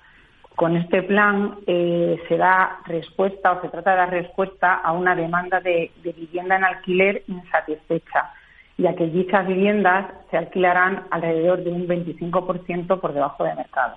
Con 0.54 0.76
este 0.76 1.02
plan 1.02 1.56
eh, 1.66 2.22
se 2.28 2.36
da 2.36 2.78
respuesta 2.86 3.50
o 3.50 3.62
se 3.62 3.70
trata 3.70 3.90
de 3.90 3.96
dar 3.96 4.10
respuesta 4.10 4.74
a 4.74 4.92
una 4.92 5.16
demanda 5.16 5.58
de, 5.58 5.90
vivienda 6.04 6.54
en 6.54 6.62
alquiler 6.62 7.24
insatisfecha, 7.26 8.30
ya 8.78 8.94
que 8.94 9.08
dichas 9.08 9.48
viviendas 9.48 10.12
se 10.30 10.36
alquilarán 10.36 11.08
alrededor 11.10 11.64
de 11.64 11.72
un 11.72 11.88
25% 11.88 13.00
por 13.00 13.12
debajo 13.12 13.42
de 13.42 13.54
mercado. 13.56 13.96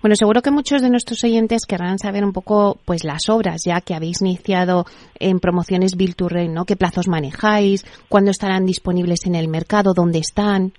Bueno, 0.00 0.14
seguro 0.14 0.42
que 0.42 0.52
muchos 0.52 0.80
de 0.80 0.90
nuestros 0.90 1.24
oyentes 1.24 1.66
querrán 1.66 1.98
saber 1.98 2.24
un 2.24 2.32
poco, 2.32 2.78
pues, 2.84 3.02
las 3.02 3.28
obras 3.28 3.62
ya 3.66 3.80
que 3.80 3.94
habéis 3.94 4.22
iniciado 4.22 4.84
en 5.18 5.40
promociones 5.40 5.96
Bill 5.96 6.14
to 6.14 6.28
¿no? 6.48 6.64
¿Qué 6.64 6.76
plazos 6.76 7.08
manejáis? 7.08 7.84
¿Cuándo 8.08 8.30
estarán 8.30 8.64
disponibles 8.64 9.26
en 9.26 9.34
el 9.34 9.48
mercado? 9.48 9.94
¿Dónde 9.94 10.20
están? 10.20 10.72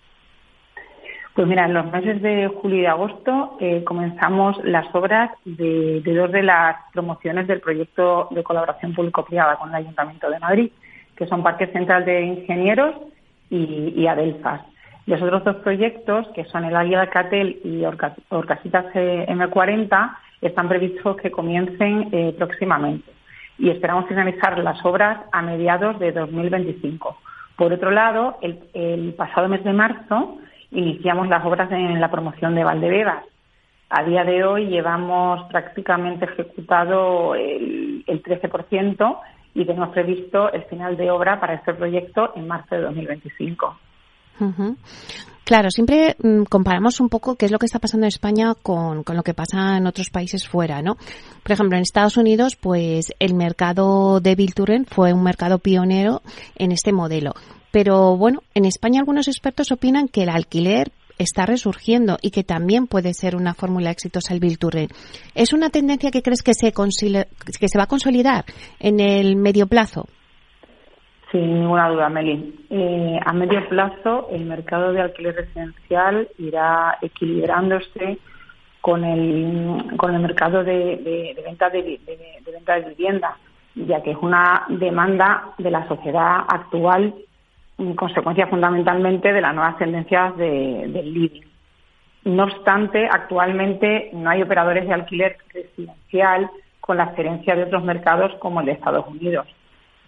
Pues 1.35 1.47
mira, 1.47 1.65
en 1.65 1.73
los 1.73 1.91
meses 1.91 2.21
de 2.21 2.47
julio 2.47 2.81
y 2.81 2.85
agosto 2.85 3.57
eh, 3.59 3.83
comenzamos 3.83 4.57
las 4.63 4.93
obras 4.95 5.31
de, 5.43 6.01
dos 6.01 6.31
de 6.31 6.43
las 6.43 6.77
promociones 6.93 7.47
del 7.47 7.59
proyecto 7.59 8.29
de 8.31 8.43
colaboración 8.43 8.93
público-privada 8.93 9.57
con 9.57 9.69
el 9.69 9.75
Ayuntamiento 9.75 10.29
de 10.29 10.39
Madrid, 10.39 10.71
que 11.15 11.27
son 11.27 11.43
Parque 11.43 11.67
Central 11.67 12.05
de 12.05 12.21
Ingenieros 12.21 12.95
y, 13.49 13.93
y 13.95 14.07
Adelfas. 14.07 14.61
Los 15.09 15.23
otros 15.23 15.43
dos 15.43 15.55
proyectos, 15.63 16.27
que 16.35 16.45
son 16.45 16.65
el 16.65 16.75
Águila 16.75 17.09
Catel 17.09 17.59
y 17.63 17.83
Orcasitas 17.83 18.93
M40, 18.93 20.17
están 20.39 20.69
previstos 20.69 21.17
que 21.17 21.31
comiencen 21.31 22.09
eh, 22.11 22.35
próximamente 22.37 23.11
y 23.57 23.71
esperamos 23.71 24.07
finalizar 24.07 24.59
las 24.59 24.85
obras 24.85 25.21
a 25.31 25.41
mediados 25.41 25.97
de 25.97 26.11
2025. 26.11 27.17
Por 27.55 27.73
otro 27.73 27.89
lado, 27.89 28.37
el, 28.43 29.15
pasado 29.17 29.49
mes 29.49 29.63
de 29.63 29.73
marzo 29.73 30.37
iniciamos 30.69 31.27
las 31.27 31.43
obras 31.43 31.71
en 31.71 31.99
la 31.99 32.11
promoción 32.11 32.53
de 32.53 32.65
Valdebebas. 32.65 33.23
A 33.89 34.03
día 34.03 34.23
de 34.23 34.43
hoy 34.43 34.67
llevamos 34.67 35.41
prácticamente 35.49 36.25
ejecutado 36.25 37.33
el, 37.33 38.03
el 38.05 38.21
13% 38.21 39.17
y 39.55 39.65
tenemos 39.65 39.89
previsto 39.89 40.53
el 40.53 40.65
final 40.65 40.97
de 40.97 41.09
obra 41.09 41.39
para 41.39 41.55
este 41.55 41.73
proyecto 41.73 42.31
en 42.35 42.47
marzo 42.47 42.75
de 42.75 42.81
2025. 42.81 43.88
Claro, 45.49 45.71
siempre 45.71 46.15
mm, 46.21 46.43
comparamos 46.43 46.99
un 46.99 47.09
poco 47.09 47.35
qué 47.35 47.47
es 47.47 47.51
lo 47.51 47.57
que 47.57 47.65
está 47.65 47.79
pasando 47.79 48.05
en 48.05 48.09
España 48.09 48.53
con, 48.53 49.03
lo 49.03 49.23
que 49.23 49.33
pasa 49.33 49.77
en 49.77 49.87
otros 49.87 50.11
países 50.11 50.47
fuera, 50.47 50.83
¿no? 50.83 50.95
Por 51.41 51.51
ejemplo, 51.51 51.75
en 51.75 51.81
Estados 51.81 52.17
Unidos, 52.17 52.55
pues 52.55 53.07
el 53.17 53.33
mercado 53.33 54.19
de 54.19 54.35
Bilturen 54.35 54.85
fue 54.85 55.11
un 55.11 55.23
mercado 55.23 55.57
pionero 55.57 56.21
en 56.55 56.71
este 56.71 56.91
modelo. 56.91 57.33
Pero 57.71 58.15
bueno, 58.15 58.43
en 58.53 58.65
España 58.65 58.99
algunos 58.99 59.27
expertos 59.27 59.71
opinan 59.71 60.07
que 60.07 60.21
el 60.21 60.29
alquiler 60.29 60.91
está 61.17 61.47
resurgiendo 61.47 62.19
y 62.21 62.29
que 62.29 62.43
también 62.43 62.85
puede 62.85 63.15
ser 63.15 63.35
una 63.35 63.55
fórmula 63.55 63.89
exitosa 63.89 64.35
el 64.35 64.39
Bill 64.39 64.59
¿Es 65.33 65.51
una 65.51 65.71
tendencia 65.71 66.11
que 66.11 66.21
crees 66.21 66.43
que 66.43 66.53
se, 66.53 66.71
que 66.71 67.67
se 67.67 67.77
va 67.79 67.85
a 67.85 67.87
consolidar 67.87 68.45
en 68.79 68.99
el 68.99 69.35
medio 69.35 69.65
plazo? 69.65 70.05
Sin 71.31 71.61
ninguna 71.61 71.89
duda, 71.89 72.09
Meli. 72.09 72.65
Eh, 72.71 73.19
a 73.23 73.33
medio 73.33 73.67
plazo, 73.69 74.29
el 74.31 74.45
mercado 74.45 74.93
de 74.93 75.01
alquiler 75.01 75.35
residencial 75.35 76.27
irá 76.39 76.97
equilibrándose 77.01 78.17
con 78.81 79.03
el, 79.03 79.95
con 79.97 80.15
el 80.15 80.21
mercado 80.21 80.63
de, 80.63 81.35
venta 81.45 81.69
de, 81.69 81.99
venta 82.51 82.79
de 82.79 82.89
vivienda, 82.89 83.37
ya 83.75 84.01
que 84.01 84.11
es 84.11 84.17
una 84.19 84.65
demanda 84.69 85.53
de 85.59 85.69
la 85.69 85.87
sociedad 85.87 86.45
actual, 86.47 87.13
en 87.77 87.95
consecuencia 87.95 88.47
fundamentalmente 88.47 89.31
de 89.31 89.41
las 89.41 89.53
nuevas 89.53 89.77
tendencias 89.77 90.35
del 90.35 91.13
living. 91.13 91.43
No 92.25 92.43
obstante, 92.45 93.07
actualmente 93.07 94.09
no 94.13 94.31
hay 94.31 94.41
operadores 94.41 94.87
de 94.87 94.93
alquiler 94.93 95.37
residencial 95.53 96.49
con 96.81 96.97
la 96.97 97.03
experiencia 97.03 97.55
de 97.55 97.63
otros 97.63 97.83
mercados 97.83 98.33
como 98.39 98.61
el 98.61 98.65
de 98.65 98.71
Estados 98.73 99.07
Unidos 99.07 99.45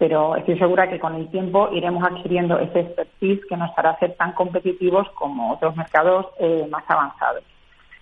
pero 0.02 0.34
estoy 0.34 0.58
segura 0.58 0.90
que 0.90 0.98
con 0.98 1.14
el 1.14 1.28
tiempo 1.28 1.68
iremos 1.72 2.02
adquiriendo 2.02 2.58
ese 2.58 2.80
expertise 2.80 3.40
que 3.48 3.56
nos 3.56 3.70
hará 3.78 3.96
ser 4.00 4.16
tan 4.16 4.32
competitivos 4.32 5.06
como 5.14 5.52
otros 5.52 5.76
mercados 5.76 6.26
eh, 6.40 6.66
más 6.68 6.82
avanzados. 6.88 7.44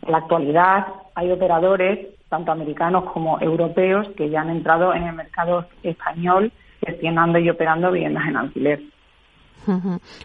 En 0.01 0.13
la 0.13 0.17
actualidad 0.17 0.87
hay 1.15 1.31
operadores, 1.31 2.09
tanto 2.31 2.53
americanos 2.53 3.05
como 3.13 3.39
europeos, 3.39 4.09
que 4.17 4.31
ya 4.31 4.41
han 4.41 4.49
entrado 4.49 4.95
en 4.95 5.09
el 5.09 5.15
mercado 5.15 5.67
español 5.83 6.51
gestionando 6.83 7.39
y 7.39 7.51
operando 7.51 7.93
viviendas 7.93 8.25
en 8.29 8.37
alquiler. 8.37 8.81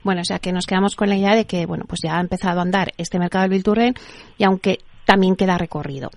Bueno, 0.01 0.21
o 0.21 0.23
sea 0.23 0.39
que 0.39 0.53
nos 0.53 0.67
quedamos 0.67 0.95
con 0.95 1.09
la 1.09 1.17
idea 1.17 1.35
de 1.35 1.43
que, 1.43 1.65
bueno, 1.65 1.83
pues 1.89 1.99
ya 2.01 2.15
ha 2.15 2.21
empezado 2.21 2.59
a 2.59 2.63
andar 2.63 2.93
este 2.97 3.19
mercado 3.19 3.41
del 3.41 3.51
Bilturren 3.51 3.95
y 4.37 4.45
aunque 4.45 4.77
también 5.05 5.35
queda 5.35 5.57
recorrido. 5.57 6.09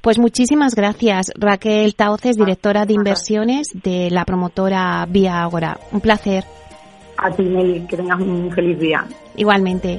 Pues 0.00 0.18
muchísimas 0.18 0.74
gracias, 0.74 1.32
Raquel 1.34 1.94
Tauces, 1.94 2.36
directora 2.36 2.86
de 2.86 2.94
inversiones 2.94 3.68
de 3.72 4.10
la 4.10 4.24
promotora 4.24 5.04
Vía 5.08 5.42
Agora. 5.42 5.78
Un 5.92 6.00
placer. 6.00 6.44
A 7.18 7.30
ti, 7.30 7.42
Meli, 7.42 7.86
que 7.86 7.96
tengas 7.96 8.20
un 8.20 8.50
feliz 8.52 8.78
día. 8.78 9.04
Igualmente. 9.36 9.98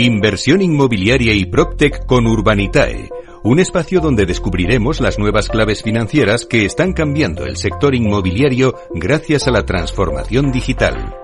Inversión 0.00 0.62
inmobiliaria 0.62 1.34
y 1.34 1.44
PropTech 1.44 2.06
con 2.06 2.28
Urbanitae, 2.28 3.10
un 3.42 3.58
espacio 3.58 4.00
donde 4.00 4.26
descubriremos 4.26 5.00
las 5.00 5.18
nuevas 5.18 5.48
claves 5.48 5.82
financieras 5.82 6.46
que 6.46 6.64
están 6.64 6.92
cambiando 6.92 7.44
el 7.46 7.56
sector 7.56 7.96
inmobiliario 7.96 8.76
gracias 8.94 9.48
a 9.48 9.50
la 9.50 9.66
transformación 9.66 10.52
digital. 10.52 11.16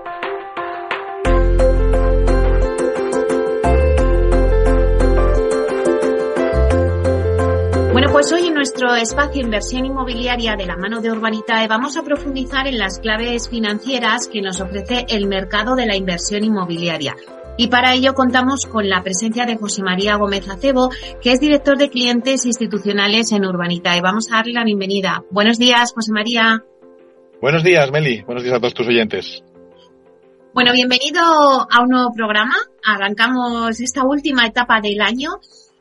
Bueno, 7.93 8.09
pues 8.11 8.29
hoy 8.33 8.47
en 8.47 8.55
nuestro 8.55 8.93
espacio 8.93 9.41
Inversión 9.41 9.85
Inmobiliaria 9.85 10.57
de 10.57 10.65
la 10.65 10.75
mano 10.75 10.99
de 10.99 11.11
Urbanitae 11.11 11.69
vamos 11.69 11.95
a 11.95 12.03
profundizar 12.03 12.67
en 12.67 12.77
las 12.77 12.99
claves 12.99 13.47
financieras 13.47 14.27
que 14.27 14.41
nos 14.41 14.59
ofrece 14.59 15.05
el 15.07 15.27
mercado 15.27 15.77
de 15.77 15.85
la 15.85 15.95
inversión 15.95 16.43
inmobiliaria. 16.43 17.15
Y 17.57 17.67
para 17.67 17.93
ello 17.93 18.13
contamos 18.13 18.65
con 18.65 18.89
la 18.89 19.01
presencia 19.01 19.45
de 19.45 19.55
José 19.55 19.81
María 19.81 20.17
Gómez 20.17 20.47
Acebo, 20.49 20.89
que 21.21 21.31
es 21.31 21.39
director 21.39 21.77
de 21.77 21.89
clientes 21.89 22.45
institucionales 22.45 23.31
en 23.31 23.45
Urbanita. 23.45 23.95
Y 23.95 24.01
vamos 24.01 24.27
a 24.29 24.37
darle 24.37 24.53
la 24.53 24.65
bienvenida. 24.65 25.23
Buenos 25.31 25.57
días, 25.57 25.93
José 25.93 26.11
María. 26.11 26.63
Buenos 27.41 27.63
días, 27.63 27.89
Meli. 27.91 28.23
Buenos 28.23 28.43
días 28.43 28.55
a 28.55 28.59
todos 28.59 28.73
tus 28.73 28.87
oyentes. 28.87 29.41
Bueno, 30.53 30.73
bienvenido 30.73 31.21
a 31.21 31.81
un 31.81 31.89
nuevo 31.89 32.11
programa. 32.13 32.55
Arrancamos 32.83 33.79
esta 33.79 34.03
última 34.05 34.45
etapa 34.45 34.81
del 34.81 34.99
año 35.01 35.31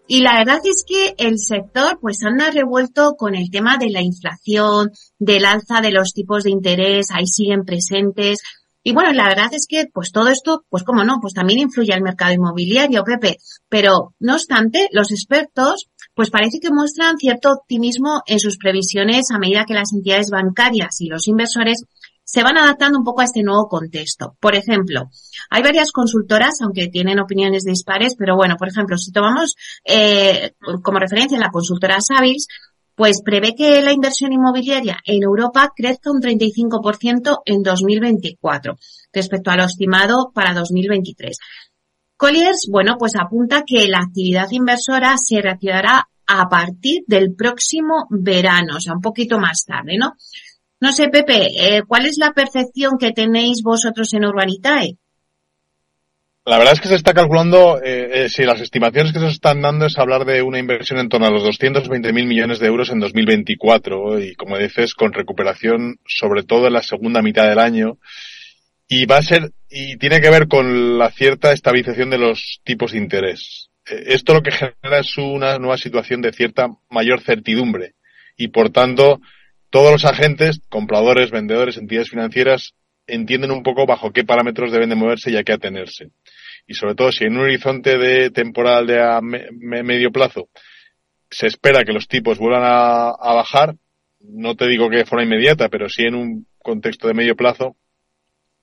y 0.07 0.21
la 0.21 0.39
verdad 0.39 0.61
es 0.65 0.85
que 0.87 1.15
el 1.17 1.39
sector 1.39 1.99
pues 2.01 2.23
anda 2.25 2.51
revuelto 2.51 3.15
con 3.17 3.35
el 3.35 3.51
tema 3.51 3.79
de 3.79 3.91
la 3.91 4.03
inflación, 4.03 4.91
del 5.19 5.45
alza 5.45 5.81
de 5.81 5.93
los 5.93 6.13
tipos 6.13 6.45
de 6.45 6.51
interés, 6.51 7.07
ahí 7.13 7.27
siguen 7.27 7.65
presentes. 7.65 8.43
Y 8.87 8.93
bueno, 8.93 9.13
la 9.13 9.29
verdad 9.29 9.49
es 9.53 9.67
que, 9.67 9.87
pues 9.93 10.13
todo 10.13 10.29
esto, 10.29 10.67
pues 10.69 10.85
cómo 10.85 11.05
no, 11.05 11.19
pues 11.21 11.33
también 11.33 11.59
influye 11.59 11.95
al 11.95 12.03
mercado 12.03 12.35
inmobiliario, 12.35 13.03
Pepe. 13.03 13.39
Pero, 13.71 14.15
no 14.21 14.35
obstante, 14.35 14.89
los 14.93 15.11
expertos, 15.11 15.89
pues 16.15 16.31
parece 16.31 16.59
que 16.61 16.71
muestran 16.71 17.17
cierto 17.17 17.51
optimismo 17.51 18.21
en 18.27 18.39
sus 18.39 18.59
previsiones 18.59 19.31
a 19.31 19.39
medida 19.39 19.65
que 19.67 19.73
las 19.73 19.95
entidades 19.95 20.29
bancarias 20.31 21.01
y 21.01 21.09
los 21.09 21.27
inversores 21.29 21.85
se 22.25 22.43
van 22.43 22.59
adaptando 22.59 22.99
un 22.99 23.05
poco 23.05 23.23
a 23.23 23.25
este 23.25 23.43
nuevo 23.43 23.69
contexto. 23.69 24.37
Por 24.39 24.55
ejemplo, 24.55 25.09
hay 25.49 25.63
varias 25.63 25.91
consultoras, 25.91 26.61
aunque 26.61 26.89
tienen 26.89 27.21
opiniones 27.21 27.65
dispares, 27.65 28.17
pero 28.19 28.37
bueno, 28.37 28.57
por 28.59 28.69
ejemplo, 28.69 28.99
si 28.99 29.13
tomamos 29.13 29.55
eh, 29.85 30.53
como 30.83 30.99
referencia 30.99 31.39
la 31.39 31.51
consultora 31.51 31.99
Savills, 32.01 32.49
pues 32.95 33.23
prevé 33.25 33.55
que 33.55 33.83
la 33.83 33.93
inversión 33.93 34.33
inmobiliaria 34.33 34.99
en 35.05 35.23
Europa 35.23 35.73
crezca 35.75 36.11
un 36.11 36.21
35% 36.21 37.43
en 37.45 37.63
2024 37.63 38.77
respecto 39.13 39.51
a 39.51 39.57
lo 39.57 39.65
estimado 39.65 40.31
para 40.33 40.55
2023. 40.55 41.37
Colliers, 42.17 42.69
bueno, 42.71 42.97
pues 42.99 43.13
apunta 43.17 43.65
que 43.67 43.89
la 43.89 43.99
actividad 43.99 44.49
inversora 44.51 45.17
se 45.19 45.43
reactivará 45.43 46.09
a 46.27 46.49
partir 46.49 47.03
del 47.07 47.35
próximo 47.35 48.07
verano, 48.09 48.77
o 48.77 48.81
sea, 48.81 48.95
un 48.95 49.01
poquito 49.01 49.39
más 49.39 49.65
tarde, 49.67 49.97
¿no? 49.99 50.15
No 50.81 50.93
sé, 50.93 51.09
Pepe, 51.09 51.49
eh, 51.57 51.83
¿cuál 51.87 52.07
es 52.07 52.17
la 52.19 52.33
percepción 52.33 52.99
que 52.99 53.13
tenéis 53.13 53.63
vosotros 53.63 54.13
en 54.15 54.25
Urbanitae? 54.25 54.99
La 56.47 56.59
verdad 56.59 56.75
es 56.75 56.81
que 56.83 56.89
se 56.89 56.97
está 56.97 57.15
calculando, 57.15 57.81
eh, 57.83 58.25
eh, 58.25 58.29
si 58.29 58.45
las 58.45 58.61
estimaciones 58.61 59.15
que 59.15 59.19
se 59.19 59.29
están 59.29 59.63
dando 59.63 59.87
es 59.87 59.97
hablar 59.97 60.27
de 60.27 60.43
una 60.43 60.59
inversión 60.59 60.99
en 60.99 61.09
torno 61.09 61.27
a 61.27 61.31
los 61.31 61.43
220.000 61.43 62.13
millones 62.27 62.59
de 62.59 62.67
euros 62.67 62.91
en 62.91 63.01
2024 63.01 64.21
y, 64.21 64.35
como 64.35 64.59
dices, 64.59 64.93
con 64.93 65.15
recuperación 65.15 66.01
sobre 66.07 66.43
todo 66.43 66.67
en 66.67 66.75
la 66.75 66.83
segunda 66.83 67.23
mitad 67.23 67.49
del 67.49 67.59
año. 67.59 67.97
Y 68.87 69.07
va 69.07 69.17
a 69.17 69.23
ser, 69.23 69.53
y 69.71 69.97
tiene 69.97 70.21
que 70.21 70.29
ver 70.29 70.47
con 70.47 70.99
la 70.99 71.11
cierta 71.11 71.51
estabilización 71.51 72.11
de 72.11 72.19
los 72.19 72.61
tipos 72.63 72.93
de 72.93 72.99
interés. 72.99 73.71
Eh, 73.89 74.05
esto 74.09 74.35
lo 74.35 74.43
que 74.43 74.51
genera 74.51 74.99
es 74.99 75.17
una 75.17 75.59
nueva 75.59 75.79
situación 75.79 76.21
de 76.21 76.35
cierta 76.35 76.69
mayor 76.91 77.23
certidumbre 77.23 77.95
y, 78.37 78.49
por 78.49 78.69
tanto, 78.69 79.23
todos 79.71 79.93
los 79.93 80.05
agentes, 80.05 80.61
compradores, 80.69 81.31
vendedores, 81.31 81.79
entidades 81.79 82.11
financieras, 82.11 82.75
entienden 83.07 83.51
un 83.51 83.63
poco 83.63 83.87
bajo 83.87 84.13
qué 84.13 84.25
parámetros 84.25 84.73
deben 84.73 84.91
de 84.91 84.97
moverse 84.97 85.31
y 85.31 85.37
a 85.37 85.43
qué 85.43 85.53
atenerse. 85.53 86.11
Y 86.67 86.75
sobre 86.75 86.95
todo 86.95 87.13
si 87.13 87.25
en 87.25 87.37
un 87.37 87.45
horizonte 87.45 87.99
de 87.99 88.31
temporal 88.31 88.87
de 88.87 89.03
a 89.03 89.21
medio 89.21 90.11
plazo 90.11 90.49
se 91.31 91.47
espera 91.47 91.85
que 91.85 91.93
los 91.93 92.07
tipos 92.07 92.39
vuelvan 92.39 92.63
a, 92.65 93.35
bajar, 93.35 93.75
no 94.21 94.55
te 94.55 94.69
digo 94.69 94.89
que 94.89 94.99
de 94.99 95.05
forma 95.05 95.25
inmediata, 95.25 95.69
pero 95.69 95.89
sí 95.89 96.03
en 96.03 96.15
un 96.15 96.47
contexto 96.59 97.09
de 97.09 97.15
medio 97.15 97.35
plazo, 97.35 97.77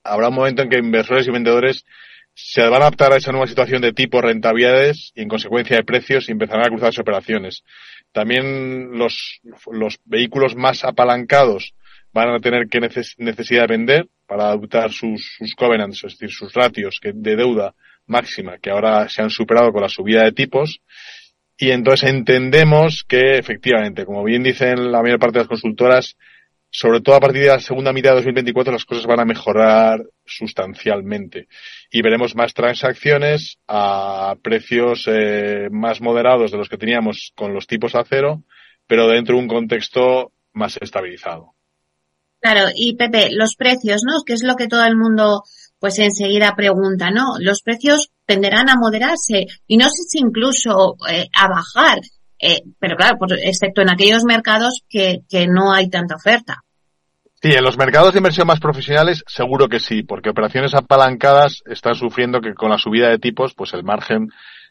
habrá 0.04 0.30
un 0.30 0.36
momento 0.36 0.62
en 0.62 0.70
que 0.70 0.80
inversores 0.80 1.28
y 1.28 1.32
vendedores 1.32 1.86
se 2.34 2.62
van 2.62 2.82
a 2.82 2.88
adaptar 2.88 3.12
a 3.12 3.18
esa 3.18 3.32
nueva 3.32 3.48
situación 3.48 3.82
de 3.82 3.92
tipo 3.92 4.22
rentabilidades 4.22 5.12
y 5.16 5.22
en 5.22 5.28
consecuencia 5.28 5.76
de 5.76 5.84
precios 5.84 6.30
y 6.30 6.32
empezarán 6.32 6.66
a 6.66 6.70
cruzarse 6.70 7.02
operaciones. 7.02 7.64
También 8.14 8.98
los, 8.98 9.42
los 9.70 10.00
vehículos 10.06 10.56
más 10.56 10.86
apalancados 10.86 11.74
van 12.14 12.30
a 12.30 12.40
tener 12.40 12.68
que 12.68 12.80
necesidad 12.80 13.68
de 13.68 13.78
vender 13.78 14.08
para 14.28 14.50
adoptar 14.50 14.92
sus, 14.92 15.36
sus 15.38 15.56
covenants, 15.56 16.04
es 16.04 16.14
decir, 16.14 16.32
sus 16.32 16.54
ratios 16.54 17.00
de 17.04 17.36
deuda 17.36 17.76
máxima, 18.12 18.60
que 18.60 18.70
ahora 18.70 19.10
se 19.10 19.24
han 19.24 19.30
superado 19.30 19.72
con 19.72 19.82
la 19.82 19.90
subida 19.90 20.24
de 20.24 20.34
tipos. 20.34 20.82
Y 21.58 21.72
entonces 21.72 22.10
entendemos 22.10 23.04
que 23.08 23.38
efectivamente, 23.38 24.06
como 24.06 24.24
bien 24.24 24.44
dicen 24.44 24.92
la 24.92 25.02
mayor 25.02 25.20
parte 25.20 25.40
de 25.40 25.44
las 25.44 25.48
consultoras, 25.48 26.18
sobre 26.72 27.02
todo 27.02 27.16
a 27.16 27.20
partir 27.20 27.42
de 27.42 27.50
la 27.50 27.60
segunda 27.60 27.92
mitad 27.92 28.12
de 28.12 28.16
2024 28.18 28.74
las 28.74 28.86
cosas 28.86 29.06
van 29.06 29.20
a 29.20 29.26
mejorar 29.26 30.00
sustancialmente 30.26 31.48
y 31.92 32.02
veremos 32.02 32.34
más 32.36 32.54
transacciones 32.54 33.60
a 33.68 34.36
precios 34.42 35.06
eh, 35.08 35.68
más 35.70 36.00
moderados 36.00 36.52
de 36.52 36.58
los 36.58 36.70
que 36.70 36.78
teníamos 36.78 37.34
con 37.36 37.54
los 37.54 37.68
tipos 37.68 37.94
a 37.94 38.06
cero, 38.06 38.44
pero 38.88 39.10
dentro 39.10 39.36
de 39.36 39.42
un 39.42 39.50
contexto 39.50 40.32
más 40.54 40.78
estabilizado. 40.82 41.54
Claro, 42.40 42.70
y 42.76 42.96
Pepe, 42.96 43.30
los 43.32 43.56
precios, 43.56 44.02
¿no? 44.04 44.24
Que 44.26 44.34
es 44.34 44.42
lo 44.44 44.56
que 44.56 44.68
todo 44.68 44.84
el 44.86 44.98
mundo 44.98 45.44
pues 45.82 45.98
enseguida 45.98 46.54
pregunta, 46.56 47.10
¿no? 47.10 47.34
Los 47.40 47.64
precios 47.64 48.12
tenderán 48.28 48.70
a 48.70 48.76
moderarse 48.80 49.48
y 49.66 49.78
no 49.78 49.86
sé 49.86 50.04
si 50.08 50.20
incluso 50.20 50.96
eh, 51.10 51.28
a 51.34 51.48
bajar, 51.50 51.98
eh, 52.38 52.62
pero 52.80 52.96
claro, 52.96 53.18
excepto 53.44 53.82
en 53.82 53.90
aquellos 53.90 54.24
mercados 54.24 54.84
que, 54.88 55.22
que 55.28 55.48
no 55.48 55.74
hay 55.74 55.90
tanta 55.90 56.16
oferta. 56.16 56.64
Sí, 57.42 57.50
en 57.52 57.64
los 57.64 57.80
mercados 57.80 58.14
de 58.14 58.20
inversión 58.20 58.46
más 58.46 58.60
profesionales 58.60 59.24
seguro 59.26 59.68
que 59.70 59.80
sí, 59.80 60.04
porque 60.04 60.30
operaciones 60.30 60.76
apalancadas 60.76 61.64
están 61.66 61.96
sufriendo 61.96 62.42
que 62.42 62.54
con 62.54 62.70
la 62.70 62.78
subida 62.78 63.10
de 63.10 63.18
tipos, 63.18 63.56
pues 63.56 63.74
el 63.74 63.84
margen 63.84 64.28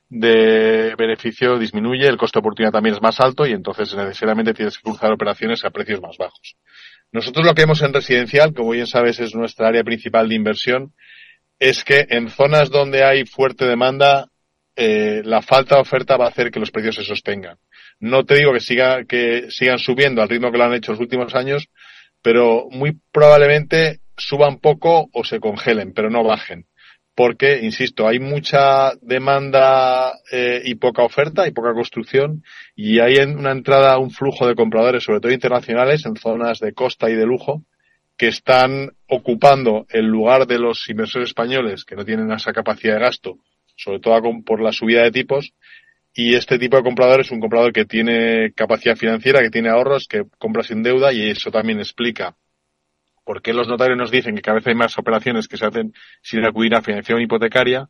de 0.09 0.95
beneficio 0.97 1.59
disminuye, 1.59 2.07
el 2.07 2.19
costo 2.19 2.39
de 2.39 2.43
oportunidad 2.43 2.73
también 2.73 2.95
es 2.95 3.03
más 3.03 3.19
alto 3.19 3.47
y 3.47 3.51
entonces 3.51 3.93
necesariamente 3.97 4.55
tienes 4.55 4.79
que 4.79 4.85
cruzar 4.85 5.13
operaciones 5.13 5.65
a 5.65 5.71
precios 5.71 6.01
más 6.01 6.17
bajos. 6.17 6.55
Nosotros 7.13 7.45
lo 7.45 7.55
que 7.55 7.63
vemos 7.63 7.83
en 7.83 7.93
residencial, 7.93 8.55
como 8.55 8.71
bien 8.71 8.87
sabes 8.87 9.19
es 9.19 9.35
nuestra 9.35 9.69
área 9.69 9.83
principal 9.83 10.29
de 10.29 10.37
inversión, 10.37 10.95
es 11.59 11.85
que 11.85 12.07
en 12.09 12.31
zonas 12.31 12.71
donde 12.71 13.05
hay 13.05 13.27
fuerte 13.27 13.67
demanda, 13.67 14.29
eh, 14.77 15.23
la 15.25 15.43
falta 15.43 15.75
de 15.75 15.83
oferta 15.83 16.17
va 16.17 16.27
a 16.27 16.29
hacer 16.29 16.51
que 16.51 16.61
los 16.61 16.71
precios 16.71 16.95
se 16.95 17.05
sostengan. 17.05 17.59
No 17.99 18.25
te 18.25 18.37
digo 18.37 18.53
que, 18.53 18.61
siga, 18.61 19.05
que 19.05 19.51
sigan 19.51 19.79
subiendo 19.79 20.23
al 20.23 20.29
ritmo 20.29 20.51
que 20.51 20.59
lo 20.59 20.65
han 20.65 20.75
hecho 20.75 20.93
los 20.93 21.01
últimos 21.01 21.35
años, 21.35 21.69
pero 22.23 22.69
muy 22.71 22.99
probablemente 23.13 24.01
suban 24.17 24.59
poco 24.59 25.09
o 25.13 25.25
se 25.25 25.41
congelen, 25.41 25.93
pero 25.93 26.11
no 26.11 26.23
bajen. 26.23 26.67
Porque, 27.15 27.61
insisto, 27.63 28.09
hay 28.09 28.19
mucha 28.19 28.95
demanda 29.03 30.13
eh, 30.33 30.63
y 30.65 30.77
poca 30.77 31.03
oferta 31.03 31.47
y 31.47 31.53
poca 31.53 31.75
construcción 31.75 32.43
y 32.75 33.01
hay 33.01 33.17
una 33.19 33.53
entrada, 33.53 33.99
un 33.99 34.11
flujo 34.11 34.47
de 34.47 34.55
compradores, 34.55 35.05
sobre 35.05 35.21
todo 35.21 35.33
internacionales, 35.33 36.07
en 36.07 36.17
zonas 36.17 36.61
de 36.61 36.73
costa 36.73 37.11
y 37.11 37.15
de 37.15 37.27
lujo, 37.27 37.63
que 38.17 38.29
están 38.29 38.91
ocupando 39.09 39.87
el 39.91 40.07
lugar 40.07 40.47
de 40.47 40.59
los 40.59 40.89
inversores 40.89 41.31
españoles 41.31 41.85
que 41.85 41.97
no 41.97 42.05
tienen 42.05 42.31
esa 42.33 42.53
capacidad 42.53 42.95
de 42.95 43.01
gasto, 43.01 43.39
sobre 43.77 44.01
todo 44.01 44.21
por 44.45 44.61
la 44.61 44.73
subida 44.73 45.03
de 45.03 45.11
tipos, 45.11 45.53
y 46.13 46.35
este 46.35 46.59
tipo 46.59 46.77
de 46.77 46.83
comprador 46.83 47.21
es 47.21 47.31
un 47.31 47.41
comprador 47.41 47.73
que 47.73 47.85
tiene 47.85 48.53
capacidad 48.55 48.97
financiera, 48.97 49.41
que 49.41 49.51
tiene 49.51 49.71
ahorros, 49.71 50.07
que 50.09 50.25
compra 50.39 50.63
sin 50.63 50.83
deuda 50.83 51.13
y 51.13 51.31
eso 51.31 51.51
también 51.51 51.79
explica 51.79 52.37
por 53.31 53.43
qué 53.43 53.53
los 53.53 53.69
notarios 53.69 53.97
nos 53.97 54.11
dicen 54.11 54.35
que 54.35 54.43
cada 54.43 54.57
vez 54.57 54.67
hay 54.67 54.75
más 54.75 54.99
operaciones 54.99 55.47
que 55.47 55.57
se 55.57 55.65
hacen 55.65 55.93
sin 56.21 56.45
acudir 56.45 56.75
a 56.75 56.83
financiación 56.83 57.23
hipotecaria 57.23 57.89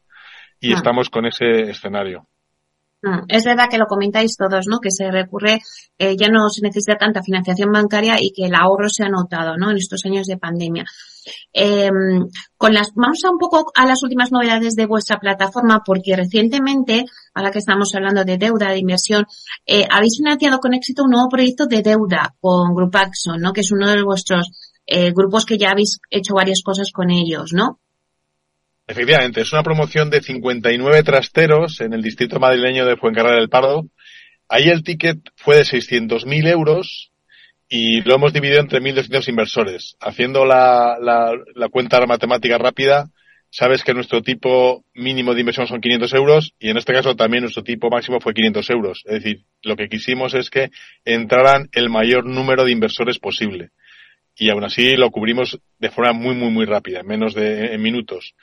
y 0.60 0.70
ah. 0.70 0.76
estamos 0.76 1.08
con 1.08 1.24
ese 1.24 1.62
escenario. 1.62 2.28
Mm, 3.00 3.20
es 3.26 3.44
verdad 3.46 3.64
que 3.70 3.78
lo 3.78 3.86
comentáis 3.86 4.36
todos, 4.36 4.66
¿no? 4.68 4.80
Que 4.80 4.90
se 4.90 5.10
recurre, 5.10 5.60
eh, 5.96 6.14
ya 6.14 6.28
no 6.28 6.50
se 6.50 6.60
necesita 6.60 6.98
tanta 6.98 7.22
financiación 7.22 7.72
bancaria 7.72 8.16
y 8.20 8.32
que 8.32 8.44
el 8.44 8.54
ahorro 8.54 8.90
se 8.90 9.02
ha 9.04 9.08
notado, 9.08 9.56
¿no? 9.56 9.70
En 9.70 9.78
estos 9.78 10.04
años 10.04 10.26
de 10.26 10.36
pandemia. 10.36 10.84
Eh, 11.54 11.88
con 12.58 12.74
las, 12.74 12.92
vamos 12.94 13.20
a 13.24 13.30
un 13.30 13.38
poco 13.38 13.72
a 13.74 13.86
las 13.86 14.02
últimas 14.02 14.32
novedades 14.32 14.74
de 14.74 14.84
vuestra 14.84 15.18
plataforma, 15.18 15.80
porque 15.86 16.16
recientemente, 16.16 17.06
ahora 17.32 17.50
que 17.50 17.60
estamos 17.60 17.94
hablando 17.94 18.26
de 18.26 18.36
deuda, 18.36 18.68
de 18.68 18.78
inversión, 18.78 19.24
eh, 19.64 19.86
habéis 19.90 20.18
financiado 20.18 20.58
con 20.58 20.74
éxito 20.74 21.04
un 21.04 21.12
nuevo 21.12 21.30
proyecto 21.30 21.64
de 21.64 21.80
deuda 21.80 22.34
con 22.40 22.74
Grupaxon, 22.74 23.40
¿no? 23.40 23.54
Que 23.54 23.62
es 23.62 23.72
uno 23.72 23.88
de 23.88 24.02
vuestros 24.02 24.69
eh, 24.90 25.12
grupos 25.12 25.46
que 25.46 25.56
ya 25.56 25.70
habéis 25.70 26.00
hecho 26.10 26.34
varias 26.34 26.62
cosas 26.62 26.90
con 26.92 27.10
ellos, 27.10 27.52
¿no? 27.52 27.78
Efectivamente, 28.88 29.40
es 29.40 29.52
una 29.52 29.62
promoción 29.62 30.10
de 30.10 30.20
59 30.20 31.04
trasteros 31.04 31.80
en 31.80 31.92
el 31.92 32.02
distrito 32.02 32.40
madrileño 32.40 32.84
de 32.84 32.96
Fuencarral 32.96 33.36
del 33.36 33.48
Pardo. 33.48 33.86
Ahí 34.48 34.68
el 34.68 34.82
ticket 34.82 35.18
fue 35.36 35.58
de 35.58 35.62
600.000 35.62 36.48
euros 36.48 37.12
y 37.68 38.00
lo 38.00 38.16
hemos 38.16 38.32
dividido 38.32 38.58
entre 38.58 38.80
1.200 38.80 39.28
inversores. 39.28 39.96
Haciendo 40.00 40.44
la, 40.44 40.96
la, 41.00 41.30
la 41.54 41.68
cuenta 41.68 42.04
matemática 42.04 42.58
rápida, 42.58 43.08
sabes 43.48 43.84
que 43.84 43.94
nuestro 43.94 44.22
tipo 44.22 44.84
mínimo 44.92 45.34
de 45.34 45.40
inversión 45.40 45.68
son 45.68 45.80
500 45.80 46.14
euros 46.14 46.54
y 46.58 46.70
en 46.70 46.76
este 46.76 46.92
caso 46.92 47.14
también 47.14 47.42
nuestro 47.42 47.62
tipo 47.62 47.90
máximo 47.90 48.20
fue 48.20 48.34
500 48.34 48.70
euros. 48.70 49.02
Es 49.06 49.22
decir, 49.22 49.44
lo 49.62 49.76
que 49.76 49.88
quisimos 49.88 50.34
es 50.34 50.50
que 50.50 50.70
entraran 51.04 51.68
el 51.70 51.90
mayor 51.90 52.26
número 52.26 52.64
de 52.64 52.72
inversores 52.72 53.20
posible. 53.20 53.70
Y 54.40 54.48
aún 54.48 54.64
así 54.64 54.96
lo 54.96 55.10
cubrimos 55.10 55.60
de 55.78 55.90
forma 55.90 56.14
muy, 56.14 56.34
muy, 56.34 56.50
muy 56.50 56.64
rápida, 56.64 57.00
en 57.00 57.06
menos 57.06 57.34
de 57.34 57.74
en 57.74 57.82
minutos. 57.82 58.34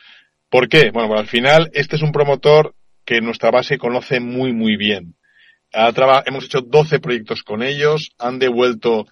¿Por 0.47 0.69
qué? 0.69 0.91
Bueno, 0.93 1.09
pues 1.09 1.21
al 1.21 1.27
final 1.27 1.71
este 1.73 1.95
es 1.95 2.03
un 2.03 2.11
promotor 2.11 2.75
que 3.03 3.19
nuestra 3.19 3.49
base 3.49 3.79
conoce 3.79 4.19
muy, 4.19 4.53
muy 4.53 4.77
bien. 4.77 5.15
hemos 5.73 6.45
hecho 6.45 6.61
12 6.61 6.99
proyectos 6.99 7.41
con 7.41 7.63
ellos, 7.63 8.11
han 8.19 8.37
devuelto 8.37 9.07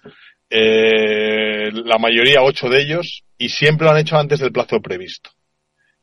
eh, 0.48 1.72
la 1.72 1.98
mayoría, 1.98 2.42
8 2.42 2.68
de 2.68 2.82
ellos, 2.82 3.24
y 3.36 3.48
siempre 3.48 3.86
lo 3.86 3.90
han 3.90 3.98
hecho 3.98 4.16
antes 4.16 4.38
del 4.38 4.52
plazo 4.52 4.80
previsto. 4.80 5.30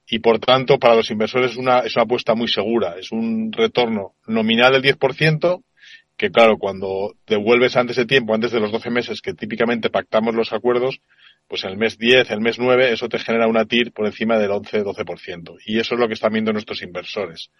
Y 0.06 0.20
por 0.20 0.40
tanto, 0.40 0.80
para 0.80 0.96
los 0.96 1.10
inversores 1.10 1.52
es 1.52 1.58
una, 1.58 1.80
es 1.80 1.96
una 1.96 2.04
apuesta 2.04 2.36
muy 2.36 2.50
segura. 2.50 2.96
Es 3.00 3.14
un 3.14 3.54
retorno 3.54 4.16
nominal 4.28 4.74
del 4.74 4.84
10%, 4.98 5.64
que 6.18 6.30
claro, 6.30 6.58
cuando 6.58 7.16
devuelves 7.28 7.76
antes 7.76 7.98
de 7.98 8.06
tiempo, 8.06 8.34
antes 8.34 8.52
de 8.52 8.60
los 8.60 8.72
12 8.72 8.90
meses 8.90 9.22
que 9.22 9.34
típicamente 9.34 9.90
pactamos 9.90 10.36
los 10.36 10.54
acuerdos, 10.54 11.02
pues 11.48 11.64
el 11.64 11.78
mes 11.78 11.98
10, 11.98 12.32
el 12.32 12.42
mes 12.42 12.60
9, 12.60 12.94
eso 12.94 13.10
te 13.10 13.20
genera 13.20 13.48
una 13.48 13.66
TIR 13.66 13.92
por 13.92 14.06
encima 14.06 14.38
del 14.38 14.52
11-12%. 14.52 15.58
Y 15.66 15.80
eso 15.80 15.96
es 15.96 16.00
lo 16.00 16.08
que 16.08 16.14
están 16.14 16.34
viendo 16.34 16.54
nuestros 16.54 16.82
inversores. 16.82 17.52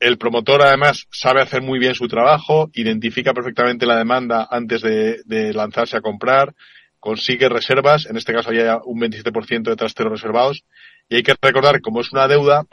El 0.00 0.18
promotor 0.18 0.62
además 0.62 1.06
sabe 1.10 1.40
hacer 1.40 1.62
muy 1.62 1.78
bien 1.78 1.94
su 1.94 2.08
trabajo, 2.08 2.70
identifica 2.74 3.32
perfectamente 3.32 3.86
la 3.86 3.96
demanda 3.96 4.46
antes 4.50 4.82
de, 4.82 5.52
lanzarse 5.54 5.96
a 5.96 6.00
comprar, 6.00 6.54
consigue 6.98 7.48
reservas, 7.48 8.06
en 8.06 8.16
este 8.16 8.32
caso 8.32 8.50
hay 8.50 8.58
un 8.84 9.00
27% 9.00 9.62
de 9.62 9.76
trasteros 9.76 10.12
reservados, 10.12 10.64
y 11.08 11.16
hay 11.16 11.22
que 11.22 11.34
recordar, 11.40 11.80
como 11.80 12.00
es 12.00 12.12
una 12.12 12.28
deuda, 12.28 12.66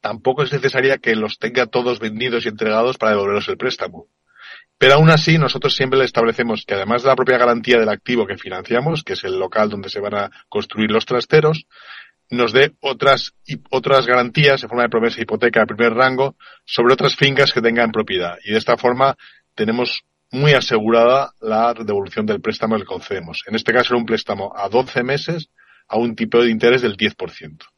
tampoco 0.00 0.42
es 0.42 0.52
necesaria 0.52 0.98
que 0.98 1.14
los 1.14 1.38
tenga 1.38 1.66
todos 1.66 2.00
vendidos 2.00 2.44
y 2.44 2.48
entregados 2.48 2.98
para 2.98 3.12
devolveros 3.12 3.48
el 3.48 3.56
préstamo. 3.56 4.08
Pero 4.82 4.94
aún 4.94 5.10
así, 5.10 5.38
nosotros 5.38 5.76
siempre 5.76 5.96
le 5.96 6.06
establecemos 6.06 6.64
que 6.66 6.74
además 6.74 7.04
de 7.04 7.08
la 7.08 7.14
propia 7.14 7.38
garantía 7.38 7.78
del 7.78 7.88
activo 7.88 8.26
que 8.26 8.36
financiamos, 8.36 9.04
que 9.04 9.12
es 9.12 9.22
el 9.22 9.38
local 9.38 9.70
donde 9.70 9.88
se 9.88 10.00
van 10.00 10.12
a 10.16 10.30
construir 10.48 10.90
los 10.90 11.06
trasteros, 11.06 11.68
nos 12.30 12.52
dé 12.52 12.72
otras, 12.80 13.32
otras 13.70 14.08
garantías 14.08 14.60
en 14.60 14.68
forma 14.68 14.82
de 14.82 14.88
promesa 14.88 15.18
de 15.18 15.22
hipoteca 15.22 15.60
de 15.60 15.66
primer 15.66 15.94
rango 15.94 16.34
sobre 16.64 16.94
otras 16.94 17.14
fincas 17.14 17.52
que 17.52 17.62
tengan 17.62 17.92
propiedad. 17.92 18.38
Y 18.44 18.50
de 18.50 18.58
esta 18.58 18.76
forma 18.76 19.16
tenemos 19.54 20.02
muy 20.32 20.52
asegurada 20.54 21.30
la 21.40 21.74
devolución 21.74 22.26
del 22.26 22.40
préstamo 22.40 22.76
que 22.76 22.84
concedemos. 22.84 23.44
En 23.46 23.54
este 23.54 23.72
caso 23.72 23.94
era 23.94 24.00
un 24.00 24.06
préstamo 24.06 24.52
a 24.52 24.68
12 24.68 25.04
meses 25.04 25.48
a 25.86 25.96
un 25.96 26.16
tipo 26.16 26.42
de 26.42 26.50
interés 26.50 26.82
del 26.82 26.96
10%. 26.96 27.68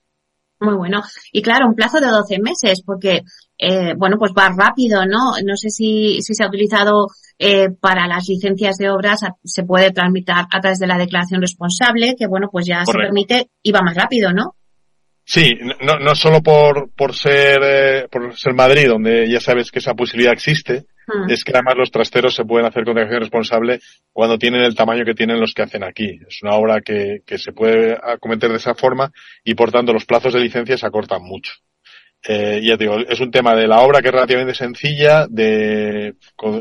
Muy 0.61 0.75
bueno. 0.75 1.03
Y 1.33 1.43
claro, 1.43 1.67
un 1.67 1.75
plazo 1.75 2.01
de 2.01 2.07
12 2.07 2.39
meses, 2.41 2.83
porque, 2.83 3.21
eh, 3.59 3.95
bueno, 3.97 4.17
pues 4.19 4.33
va 4.37 4.55
rápido, 4.57 5.07
¿no? 5.07 5.33
No 5.45 5.57
sé 5.57 5.71
si, 5.71 6.21
si 6.23 6.35
se 6.35 6.45
ha 6.45 6.49
utilizado 6.49 7.09
eh, 7.39 7.69
para 7.81 8.07
las 8.07 8.29
licencias 8.29 8.77
de 8.77 8.91
obras, 8.91 9.21
se 9.45 9.63
puede 9.65 9.93
tramitar 9.93 10.47
a 10.51 10.61
través 10.61 10.79
de 10.79 10.87
la 10.87 10.99
declaración 10.99 11.41
responsable, 11.41 12.15
que, 12.19 12.27
bueno, 12.27 12.49
pues 12.51 12.67
ya 12.67 12.85
se 12.85 12.93
permite 12.93 13.49
y 13.63 13.73
va 13.73 13.83
más 13.83 13.97
rápido, 13.97 14.33
¿no? 14.33 14.55
Sí, 15.27 15.55
no, 15.81 15.99
no 16.01 16.15
solo 16.15 16.43
por, 16.43 16.91
por 16.95 17.15
ser, 17.15 17.61
eh, 17.63 18.09
por 18.11 18.37
ser 18.37 18.53
Madrid, 18.53 18.89
donde 18.89 19.27
ya 19.31 19.41
sabes 19.41 19.71
que 19.71 19.79
esa 19.79 19.95
posibilidad 19.95 20.35
existe, 20.35 20.85
hmm. 21.07 21.31
es 21.31 21.45
que 21.45 21.53
además 21.55 21.77
los 21.79 21.91
trasteros 21.91 22.35
se 22.35 22.45
pueden 22.45 22.67
hacer 22.67 22.85
con 22.85 22.95
declaración 22.95 23.23
responsable 23.23 23.81
cuando 24.13 24.37
tienen 24.37 24.63
el 24.63 24.75
tamaño 24.75 25.05
que 25.07 25.15
tienen 25.15 25.41
los 25.41 25.55
que 25.55 25.63
hacen 25.63 25.83
aquí. 25.83 26.21
Es 26.29 26.43
una 26.43 26.57
obra 26.57 26.83
que, 26.83 27.23
que 27.27 27.39
se 27.39 27.53
puede 27.53 27.95
acometer 27.95 28.51
de 28.51 28.57
esa 28.57 28.75
forma 28.75 29.13
y 29.43 29.55
por 29.55 29.73
tanto 29.73 29.95
los 29.95 30.05
plazos 30.05 30.35
de 30.35 30.41
licencia 30.41 30.77
se 30.77 30.87
acortan 30.87 31.23
mucho. 31.23 31.53
Eh, 32.27 32.61
ya 32.63 32.77
digo, 32.77 32.99
es 32.99 33.21
un 33.21 33.31
tema 33.31 33.55
de 33.55 33.67
la 33.67 33.81
obra 33.81 34.01
que 34.01 34.09
es 34.09 34.15
relativamente 34.15 34.55
sencilla, 34.55 35.27
de 35.29 36.15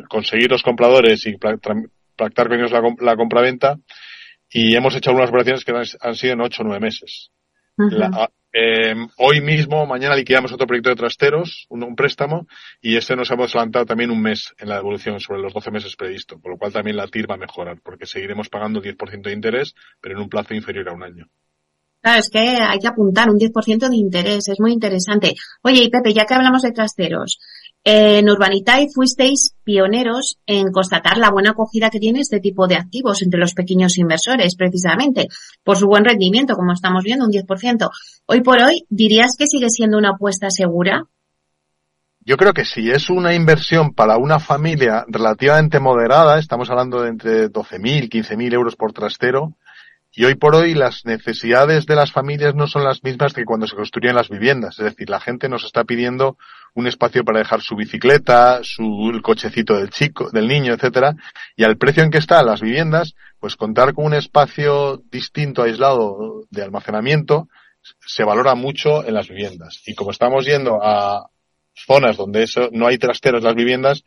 conseguir 0.10 0.52
los 0.52 0.62
compradores 0.62 1.26
y 1.26 1.38
pactar 1.38 2.48
con 2.48 2.60
ellos 2.60 2.72
la, 2.72 2.82
la 3.00 3.16
compraventa 3.16 3.78
y 4.54 4.76
hemos 4.76 4.96
hecho 4.96 5.10
algunas 5.10 5.30
operaciones 5.30 5.66
que 5.66 5.74
han, 6.00 6.16
sido 6.16 6.34
en 6.34 6.42
ocho 6.42 6.62
o 6.62 6.66
nueve 6.66 6.80
meses. 6.80 7.32
Eh, 8.56 8.94
hoy 9.18 9.42
mismo, 9.42 9.88
mañana 9.88 10.16
liquidamos 10.16 10.52
otro 10.52 10.68
proyecto 10.68 10.92
de 10.92 10.96
trasteros, 10.96 11.66
un, 11.70 11.96
préstamo, 11.96 12.46
y 12.80 12.96
este 12.96 13.16
nos 13.16 13.32
hemos 13.32 13.56
adelantado 13.56 13.88
también 13.88 14.12
un 14.12 14.22
mes 14.22 14.54
en 14.60 14.70
la 14.70 14.76
devolución 14.76 15.20
sobre 15.20 15.42
los 15.42 15.54
12 15.54 15.72
meses 15.72 15.96
previsto, 15.96 16.40
por 16.40 16.52
lo 16.52 16.58
cual 16.60 16.72
también 16.72 16.98
la 16.98 17.08
TIR 17.08 17.30
va 17.30 17.34
a 17.34 17.40
mejorar, 17.40 17.80
porque 17.82 18.06
seguiremos 18.06 18.50
pagando 18.50 18.80
10% 18.80 19.24
de 19.24 19.34
interés, 19.34 19.74
pero 20.00 20.16
en 20.16 20.22
un 20.22 20.30
plazo 20.30 20.54
inferior 20.54 20.88
a 20.88 20.94
un 20.94 21.02
año. 21.02 21.28
Claro, 22.04 22.20
es 22.20 22.30
que 22.30 22.40
hay 22.40 22.80
que 22.80 22.88
apuntar 22.88 23.30
un 23.30 23.40
10% 23.40 23.88
de 23.88 23.96
interés, 23.96 24.50
es 24.50 24.60
muy 24.60 24.74
interesante. 24.74 25.36
Oye, 25.62 25.84
y 25.84 25.90
Pepe, 25.90 26.14
ya 26.14 26.26
que 26.26 26.34
hablamos 26.34 26.62
de 26.62 26.74
trasteros, 26.74 27.40
En 27.86 28.30
Urbanitae 28.30 28.88
fuisteis 28.94 29.56
pioneros 29.64 30.38
en 30.46 30.72
constatar 30.72 31.18
la 31.18 31.32
buena 31.32 31.52
acogida 31.52 31.90
que 31.90 32.00
tiene 32.00 32.20
este 32.20 32.42
tipo 32.42 32.68
de 32.68 32.76
activos 32.76 33.22
entre 33.22 33.40
los 33.40 33.54
pequeños 33.54 33.98
inversores, 33.98 34.56
precisamente, 34.58 35.28
por 35.64 35.78
su 35.78 35.88
buen 35.88 36.04
rendimiento, 36.04 36.56
como 36.56 36.74
estamos 36.74 37.04
viendo, 37.06 37.26
un 37.26 37.32
10%. 37.32 37.90
Hoy 38.26 38.42
por 38.42 38.62
hoy, 38.62 38.86
¿dirías 38.90 39.36
que 39.38 39.48
sigue 39.48 39.70
siendo 39.70 39.98
una 39.98 40.12
apuesta 40.12 40.50
segura? 40.50 41.06
Yo 42.26 42.36
creo 42.36 42.54
que 42.54 42.66
si 42.66 42.90
es 42.90 43.10
una 43.10 43.34
inversión 43.34 43.94
para 43.94 44.18
una 44.18 44.40
familia 44.40 45.06
relativamente 45.08 45.80
moderada, 45.80 46.40
estamos 46.40 46.70
hablando 46.70 47.02
de 47.02 47.10
entre 47.10 47.50
12.000, 47.50 48.10
15.000 48.10 48.54
euros 48.54 48.76
por 48.76 48.94
trastero, 48.94 49.56
y 50.16 50.26
hoy 50.26 50.36
por 50.36 50.56
hoy 50.56 50.76
las 50.76 51.06
necesidades 51.06 51.88
de 51.88 51.96
las 51.96 52.12
familias 52.12 52.54
no 52.54 52.68
son 52.68 52.84
las 52.84 53.04
mismas 53.04 53.34
que 53.34 53.46
cuando 53.46 53.66
se 53.66 53.76
construían 53.76 54.16
las 54.16 54.30
viviendas. 54.30 54.78
Es 54.78 54.86
decir, 54.86 55.10
la 55.10 55.20
gente 55.20 55.50
nos 55.50 55.64
está 55.64 55.86
pidiendo 55.86 56.38
un 56.76 56.86
espacio 56.86 57.24
para 57.24 57.40
dejar 57.40 57.62
su 57.62 57.76
bicicleta, 57.76 58.60
su 58.62 59.20
cochecito 59.24 59.76
del 59.76 59.90
chico, 59.90 60.30
del 60.32 60.48
niño, 60.48 60.74
etcétera, 60.74 61.16
y 61.56 61.64
al 61.64 61.78
precio 61.78 62.04
en 62.04 62.12
que 62.12 62.20
están 62.20 62.46
las 62.46 62.62
viviendas, 62.62 63.16
pues 63.40 63.56
contar 63.56 63.94
con 63.94 64.06
un 64.06 64.14
espacio 64.14 65.02
distinto, 65.12 65.64
aislado 65.64 66.46
de 66.52 66.62
almacenamiento, 66.62 67.48
se 68.06 68.24
valora 68.24 68.54
mucho 68.54 69.04
en 69.06 69.16
las 69.16 69.28
viviendas. 69.28 69.82
Y 69.88 69.96
como 69.96 70.12
estamos 70.12 70.46
yendo 70.46 70.80
a 70.84 71.28
zonas 71.74 72.18
donde 72.18 72.44
eso 72.44 72.70
no 72.72 72.86
hay 72.86 73.00
trasteros 73.00 73.40
en 73.42 73.46
las 73.46 73.56
viviendas, 73.56 74.04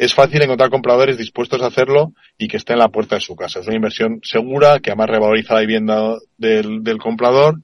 es 0.00 0.14
fácil 0.14 0.40
encontrar 0.40 0.70
compradores 0.70 1.18
dispuestos 1.18 1.60
a 1.60 1.66
hacerlo 1.66 2.14
y 2.38 2.48
que 2.48 2.56
estén 2.56 2.76
en 2.76 2.78
la 2.78 2.88
puerta 2.88 3.16
de 3.16 3.20
su 3.20 3.36
casa. 3.36 3.60
Es 3.60 3.66
una 3.66 3.76
inversión 3.76 4.20
segura 4.22 4.78
que 4.80 4.90
además 4.90 5.10
revaloriza 5.10 5.52
la 5.52 5.60
vivienda 5.60 6.16
del, 6.38 6.82
del 6.82 6.96
comprador 6.96 7.60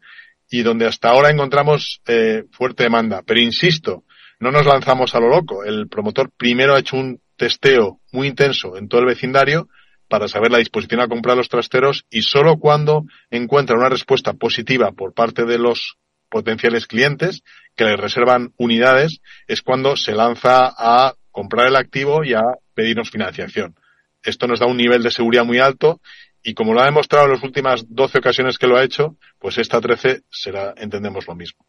y 0.51 0.63
donde 0.63 0.85
hasta 0.85 1.09
ahora 1.09 1.31
encontramos 1.31 2.03
eh, 2.07 2.45
fuerte 2.51 2.83
demanda. 2.83 3.23
Pero 3.27 3.41
insisto, 3.41 4.05
no 4.39 4.51
nos 4.51 4.67
lanzamos 4.67 5.15
a 5.15 5.21
lo 5.21 5.31
loco. 5.31 5.65
El 5.65 5.89
promotor 5.89 6.31
primero 6.31 6.75
ha 6.75 6.79
hecho 6.79 6.99
un 6.99 7.23
testeo 7.39 8.01
muy 8.13 8.29
intenso 8.29 8.77
en 8.77 8.89
todo 8.89 9.01
el 9.01 9.07
vecindario 9.07 9.71
para 10.07 10.29
saber 10.29 10.51
la 10.53 10.59
disposición 10.59 11.01
a 11.01 11.09
comprar 11.09 11.39
los 11.39 11.49
trasteros 11.49 12.05
y 12.11 12.21
solo 12.21 12.59
cuando 12.59 13.07
encuentra 13.31 13.79
una 13.79 13.89
respuesta 13.89 14.35
positiva 14.35 14.93
por 14.93 15.15
parte 15.15 15.47
de 15.47 15.57
los 15.57 15.97
potenciales 16.29 16.87
clientes 16.87 17.43
que 17.75 17.85
le 17.85 17.97
reservan 17.97 18.53
unidades 18.59 19.21
es 19.49 19.63
cuando 19.63 19.97
se 19.97 20.13
lanza 20.13 20.71
a 20.77 21.15
comprar 21.37 21.67
el 21.67 21.77
activo 21.77 22.25
y 22.25 22.33
a 22.33 22.41
pedirnos 22.73 23.11
financiación. 23.11 23.75
Esto 24.23 24.47
nos 24.47 24.59
da 24.59 24.67
un 24.67 24.79
nivel 24.79 25.03
de 25.03 25.11
seguridad 25.11 25.45
muy 25.45 25.59
alto 25.59 26.01
y 26.43 26.55
como 26.55 26.73
lo 26.73 26.81
ha 26.81 26.87
demostrado 26.87 27.27
en 27.27 27.33
las 27.33 27.43
últimas 27.43 27.85
12 27.87 28.19
ocasiones 28.21 28.57
que 28.57 28.67
lo 28.67 28.79
ha 28.79 28.85
hecho, 28.85 29.19
pues 29.39 29.59
esta 29.59 29.79
13 29.79 30.23
será, 30.31 30.73
entendemos 30.79 31.29
lo 31.29 31.35
mismo. 31.35 31.67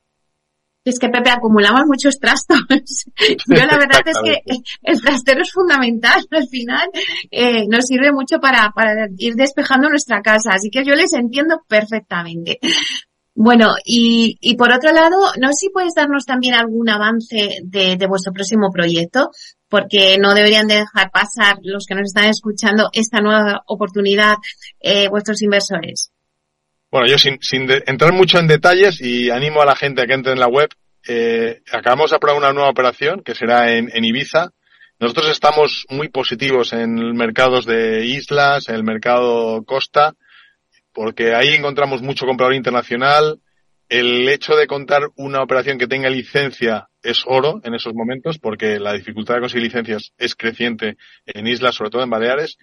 Es 0.85 0.99
que, 0.99 1.09
Pepe, 1.09 1.31
acumulamos 1.31 1.81
muchos 1.85 2.17
trastos. 2.17 2.61
Yo 3.19 3.65
la 3.65 3.77
verdad 3.77 4.01
es 4.05 4.17
que 4.23 4.41
el 4.83 5.01
trastero 5.01 5.41
es 5.41 5.51
fundamental. 5.51 6.25
Al 6.31 6.47
final 6.47 6.87
eh, 7.29 7.65
nos 7.67 7.87
sirve 7.87 8.13
mucho 8.13 8.39
para, 8.39 8.71
para 8.73 9.09
ir 9.17 9.33
despejando 9.33 9.89
nuestra 9.89 10.21
casa. 10.21 10.51
Así 10.53 10.69
que 10.69 10.85
yo 10.85 10.95
les 10.95 11.11
entiendo 11.11 11.57
perfectamente. 11.67 12.59
Bueno, 13.39 13.75
y, 13.85 14.35
y 14.41 14.55
por 14.55 14.71
otro 14.71 14.91
lado, 14.91 15.17
no 15.39 15.49
sé 15.49 15.67
si 15.67 15.69
puedes 15.69 15.93
darnos 15.93 16.25
también 16.25 16.55
algún 16.55 16.89
avance 16.89 17.59
de, 17.63 17.95
de 17.95 18.07
vuestro 18.07 18.33
próximo 18.33 18.71
proyecto, 18.73 19.29
porque 19.69 20.17
no 20.17 20.33
deberían 20.33 20.67
dejar 20.67 21.11
pasar 21.11 21.57
los 21.61 21.85
que 21.85 21.95
nos 21.95 22.05
están 22.05 22.25
escuchando 22.25 22.89
esta 22.93 23.19
nueva 23.19 23.63
oportunidad 23.67 24.35
eh, 24.79 25.07
vuestros 25.09 25.41
inversores. 25.41 26.11
Bueno, 26.89 27.07
yo 27.07 27.17
sin, 27.17 27.37
sin 27.41 27.69
entrar 27.85 28.13
mucho 28.13 28.39
en 28.39 28.47
detalles 28.47 29.01
y 29.01 29.29
animo 29.29 29.61
a 29.61 29.65
la 29.65 29.75
gente 29.75 30.01
a 30.01 30.05
que 30.05 30.13
entre 30.13 30.31
en 30.31 30.39
la 30.39 30.47
web, 30.47 30.69
eh, 31.07 31.61
acabamos 31.71 32.11
de 32.11 32.15
aprobar 32.15 32.37
una 32.37 32.53
nueva 32.53 32.69
operación 32.69 33.21
que 33.23 33.35
será 33.35 33.73
en, 33.73 33.89
en 33.93 34.05
Ibiza. 34.05 34.51
Nosotros 34.99 35.29
estamos 35.29 35.85
muy 35.89 36.09
positivos 36.09 36.73
en 36.73 36.95
mercados 37.15 37.65
de 37.65 38.05
islas, 38.05 38.69
en 38.69 38.75
el 38.75 38.83
mercado 38.83 39.63
costa, 39.63 40.15
porque 40.93 41.35
ahí 41.35 41.49
encontramos 41.49 42.01
mucho 42.01 42.25
comprador 42.25 42.55
internacional. 42.55 43.39
El 43.89 44.27
hecho 44.27 44.55
de 44.55 44.67
contar 44.67 45.03
una 45.15 45.43
operación 45.43 45.77
que 45.77 45.87
tenga 45.87 46.09
licencia 46.09 46.87
es 47.07 47.23
oro 47.25 47.61
en 47.63 47.73
esos 47.73 47.93
momentos, 47.93 48.37
porque 48.37 48.79
la 48.79 48.93
dificultad 48.93 49.35
de 49.35 49.41
conseguir 49.41 49.63
licencias 49.63 50.11
es 50.17 50.35
creciente 50.35 50.97
en 51.25 51.47
islas, 51.47 51.75
sobre 51.75 51.89
todo 51.89 52.03
en 52.03 52.09
Baleares, 52.09 52.57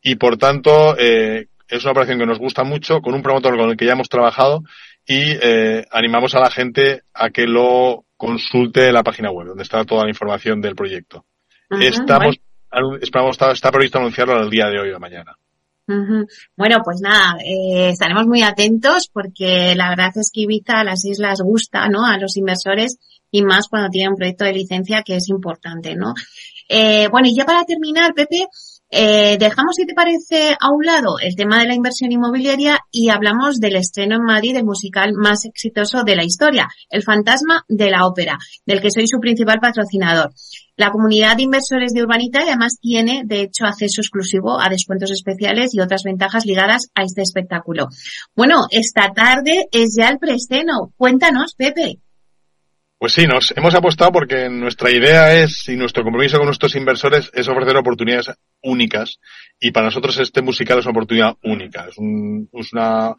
y 0.00 0.14
por 0.14 0.36
tanto 0.36 0.96
eh, 0.96 1.48
es 1.68 1.82
una 1.82 1.92
operación 1.92 2.18
que 2.18 2.26
nos 2.26 2.38
gusta 2.38 2.62
mucho, 2.62 3.00
con 3.00 3.14
un 3.14 3.22
promotor 3.22 3.56
con 3.56 3.70
el 3.70 3.76
que 3.76 3.86
ya 3.86 3.92
hemos 3.92 4.08
trabajado, 4.08 4.62
y 5.04 5.32
eh, 5.42 5.84
animamos 5.90 6.34
a 6.34 6.40
la 6.40 6.50
gente 6.50 7.02
a 7.12 7.30
que 7.30 7.46
lo 7.46 8.04
consulte 8.16 8.86
en 8.86 8.94
la 8.94 9.02
página 9.02 9.30
web, 9.30 9.48
donde 9.48 9.64
está 9.64 9.84
toda 9.84 10.04
la 10.04 10.10
información 10.10 10.60
del 10.60 10.76
proyecto. 10.76 11.24
Estamos, 11.70 12.38
esperamos, 13.00 13.32
está, 13.32 13.52
está 13.52 13.70
previsto 13.72 13.98
anunciarlo 13.98 14.40
el 14.40 14.50
día 14.50 14.68
de 14.68 14.78
hoy 14.78 14.90
o 14.90 15.00
mañana. 15.00 15.36
Bueno, 16.54 16.76
pues 16.84 17.00
nada, 17.02 17.38
eh, 17.42 17.88
estaremos 17.90 18.26
muy 18.26 18.42
atentos 18.42 19.08
porque 19.10 19.74
la 19.74 19.88
verdad 19.88 20.10
es 20.16 20.30
que 20.32 20.42
Ibiza, 20.42 20.84
las 20.84 21.04
islas 21.06 21.40
gusta, 21.42 21.88
¿no? 21.88 22.04
A 22.04 22.18
los 22.18 22.36
inversores 22.36 22.98
y 23.30 23.42
más 23.42 23.68
cuando 23.68 23.90
tienen 23.90 24.12
un 24.12 24.16
proyecto 24.16 24.44
de 24.44 24.52
licencia 24.52 25.02
que 25.02 25.16
es 25.16 25.28
importante, 25.28 25.94
¿no? 25.94 26.14
Eh, 26.68 27.08
bueno, 27.10 27.28
y 27.28 27.36
ya 27.36 27.44
para 27.44 27.64
terminar, 27.64 28.12
Pepe, 28.14 28.46
eh, 28.90 29.36
dejamos, 29.38 29.76
si 29.76 29.84
te 29.84 29.92
parece, 29.92 30.56
a 30.58 30.70
un 30.70 30.84
lado 30.84 31.18
el 31.20 31.36
tema 31.36 31.60
de 31.60 31.66
la 31.66 31.74
inversión 31.74 32.10
inmobiliaria 32.10 32.80
y 32.90 33.10
hablamos 33.10 33.58
del 33.60 33.76
estreno 33.76 34.16
en 34.16 34.22
Madrid 34.22 34.54
del 34.54 34.64
musical 34.64 35.12
más 35.14 35.44
exitoso 35.44 36.04
de 36.04 36.16
la 36.16 36.24
historia, 36.24 36.68
El 36.88 37.02
Fantasma 37.02 37.64
de 37.68 37.90
la 37.90 38.06
Ópera, 38.06 38.38
del 38.64 38.80
que 38.80 38.90
soy 38.90 39.06
su 39.06 39.18
principal 39.20 39.58
patrocinador. 39.60 40.32
La 40.76 40.90
comunidad 40.90 41.36
de 41.36 41.42
inversores 41.42 41.92
de 41.92 42.02
Urbanita 42.02 42.40
además 42.40 42.78
tiene, 42.80 43.22
de 43.26 43.42
hecho, 43.42 43.66
acceso 43.66 44.00
exclusivo 44.00 44.58
a 44.60 44.70
descuentos 44.70 45.10
especiales 45.10 45.74
y 45.74 45.80
otras 45.80 46.02
ventajas 46.04 46.46
ligadas 46.46 46.88
a 46.94 47.02
este 47.02 47.22
espectáculo. 47.22 47.88
Bueno, 48.34 48.66
esta 48.70 49.12
tarde 49.12 49.66
es 49.70 49.96
ya 49.98 50.08
el 50.08 50.18
preestreno. 50.18 50.92
Cuéntanos, 50.96 51.54
Pepe. 51.56 52.00
Pues 52.98 53.12
sí, 53.12 53.28
nos 53.28 53.54
hemos 53.56 53.76
apostado 53.76 54.10
porque 54.10 54.48
nuestra 54.48 54.90
idea 54.90 55.32
es 55.32 55.68
y 55.68 55.76
nuestro 55.76 56.02
compromiso 56.02 56.38
con 56.38 56.46
nuestros 56.46 56.74
inversores 56.74 57.30
es 57.32 57.46
ofrecer 57.46 57.76
oportunidades 57.76 58.32
únicas 58.60 59.20
y 59.60 59.70
para 59.70 59.86
nosotros 59.86 60.18
este 60.18 60.42
musical 60.42 60.80
es 60.80 60.84
una 60.84 60.90
oportunidad 60.90 61.36
única. 61.44 61.86
Es, 61.88 61.96
una 61.96 63.14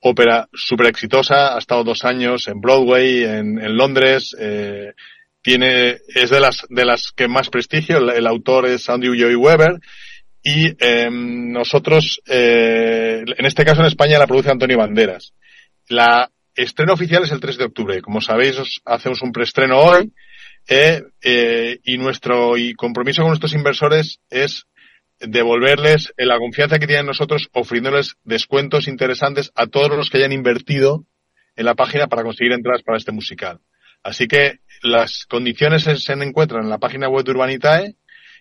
ópera 0.00 0.48
súper 0.52 0.88
exitosa, 0.88 1.54
ha 1.54 1.58
estado 1.58 1.82
dos 1.82 2.04
años 2.04 2.46
en 2.46 2.60
Broadway, 2.60 3.24
en, 3.24 3.74
Londres, 3.74 4.36
eh, 4.38 4.92
tiene, 5.40 6.00
es 6.14 6.28
de 6.28 6.40
las, 6.40 6.66
de 6.68 6.84
las 6.84 7.10
que 7.16 7.26
más 7.26 7.48
prestigio, 7.48 8.12
el, 8.12 8.26
autor 8.26 8.66
es 8.66 8.90
Andrew 8.90 9.14
Joy 9.14 9.36
Weber 9.36 9.80
y 10.42 10.74
em, 10.78 11.52
nosotros, 11.52 12.20
eh, 12.26 13.24
en 13.26 13.46
este 13.46 13.64
caso 13.64 13.80
en 13.80 13.86
España 13.86 14.18
la 14.18 14.26
produce 14.26 14.50
Antonio 14.50 14.76
Banderas. 14.76 15.32
La 15.88 16.30
estreno 16.54 16.92
oficial 16.92 17.24
es 17.24 17.32
el 17.32 17.40
3 17.40 17.58
de 17.58 17.64
octubre. 17.64 18.02
Como 18.02 18.20
sabéis, 18.20 18.56
hacemos 18.84 19.22
un 19.22 19.32
preestreno 19.32 19.78
hoy 19.78 20.12
eh, 20.68 21.02
eh, 21.22 21.78
y 21.84 21.98
nuestro 21.98 22.54
compromiso 22.76 23.22
con 23.22 23.30
nuestros 23.30 23.54
inversores 23.54 24.20
es 24.30 24.66
devolverles 25.18 26.12
la 26.16 26.38
confianza 26.38 26.78
que 26.78 26.86
tienen 26.86 27.06
nosotros 27.06 27.48
ofreciéndoles 27.52 28.16
descuentos 28.24 28.88
interesantes 28.88 29.52
a 29.54 29.66
todos 29.66 29.96
los 29.96 30.10
que 30.10 30.18
hayan 30.18 30.32
invertido 30.32 31.04
en 31.56 31.64
la 31.64 31.74
página 31.74 32.08
para 32.08 32.22
conseguir 32.22 32.52
entradas 32.52 32.82
para 32.82 32.98
este 32.98 33.12
musical. 33.12 33.60
Así 34.02 34.26
que 34.26 34.60
las 34.82 35.26
condiciones 35.26 35.84
se 35.84 36.12
encuentran 36.12 36.64
en 36.64 36.70
la 36.70 36.78
página 36.78 37.08
web 37.08 37.24
de 37.24 37.30
Urbanitae 37.30 37.94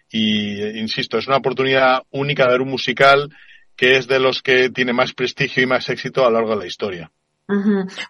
y, 0.09 0.79
insisto, 0.79 1.17
es 1.17 1.27
una 1.27 1.37
oportunidad 1.37 2.01
única 2.09 2.45
de 2.45 2.51
ver 2.51 2.61
un 2.61 2.69
musical 2.69 3.29
que 3.75 3.97
es 3.97 4.07
de 4.07 4.19
los 4.19 4.41
que 4.41 4.69
tiene 4.69 4.93
más 4.93 5.13
prestigio 5.13 5.63
y 5.63 5.67
más 5.67 5.87
éxito 5.89 6.25
a 6.25 6.29
lo 6.29 6.37
largo 6.37 6.51
de 6.51 6.57
la 6.57 6.65
historia. 6.67 7.11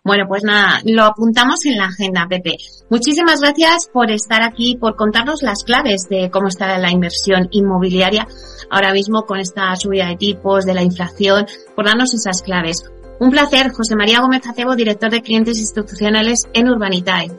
Bueno, 0.03 0.25
pues 0.27 0.43
nada, 0.43 0.79
lo 0.85 1.03
apuntamos 1.03 1.65
en 1.65 1.77
la 1.77 1.85
agenda, 1.85 2.27
Pepe. 2.29 2.55
Muchísimas 2.89 3.41
gracias 3.41 3.89
por 3.91 4.11
estar 4.11 4.41
aquí, 4.43 4.77
por 4.77 4.95
contarnos 4.95 5.41
las 5.41 5.63
claves 5.63 6.07
de 6.09 6.29
cómo 6.31 6.47
está 6.47 6.77
la 6.77 6.91
inversión 6.91 7.47
inmobiliaria 7.51 8.27
ahora 8.69 8.93
mismo 8.93 9.23
con 9.23 9.39
esta 9.39 9.75
subida 9.75 10.07
de 10.07 10.15
tipos, 10.15 10.65
de 10.65 10.73
la 10.73 10.83
inflación, 10.83 11.45
por 11.75 11.85
darnos 11.85 12.13
esas 12.13 12.41
claves. 12.41 12.83
Un 13.19 13.29
placer, 13.29 13.71
José 13.71 13.95
María 13.95 14.21
Gómez 14.21 14.47
Acebo, 14.47 14.75
director 14.75 15.11
de 15.11 15.21
clientes 15.21 15.59
institucionales 15.59 16.47
en 16.53 16.69
Urbanitae. 16.69 17.31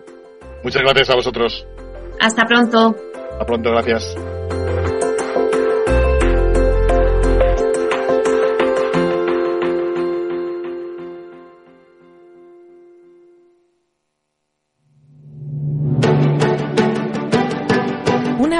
Muchas 0.62 0.82
gracias 0.82 1.11
a 1.11 1.14
vosotros. 1.16 1.66
Hasta 2.20 2.44
pronto. 2.44 2.94
Hasta 3.32 3.46
pronto, 3.46 3.70
gracias. 3.70 4.14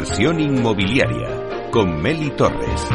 Inversión 0.00 0.40
inmobiliaria 0.40 1.68
con 1.70 2.00
Meli 2.00 2.30
Torres. 2.30 2.88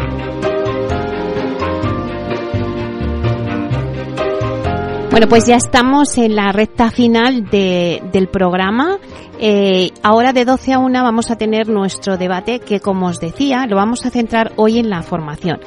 Bueno, 5.11 5.27
pues 5.29 5.45
ya 5.45 5.55
estamos 5.57 6.17
en 6.17 6.35
la 6.35 6.51
recta 6.51 6.89
final 6.89 7.47
de, 7.51 8.01
del 8.11 8.27
programa. 8.27 8.97
Eh, 9.39 9.91
ahora 10.01 10.33
de 10.33 10.45
12 10.45 10.73
a 10.73 10.79
1 10.79 11.03
vamos 11.03 11.29
a 11.29 11.35
tener 11.35 11.69
nuestro 11.69 12.17
debate 12.17 12.59
que, 12.59 12.79
como 12.79 13.05
os 13.05 13.19
decía, 13.19 13.67
lo 13.67 13.75
vamos 13.75 14.03
a 14.07 14.09
centrar 14.09 14.53
hoy 14.55 14.79
en 14.79 14.89
la 14.89 15.03
formación. 15.03 15.59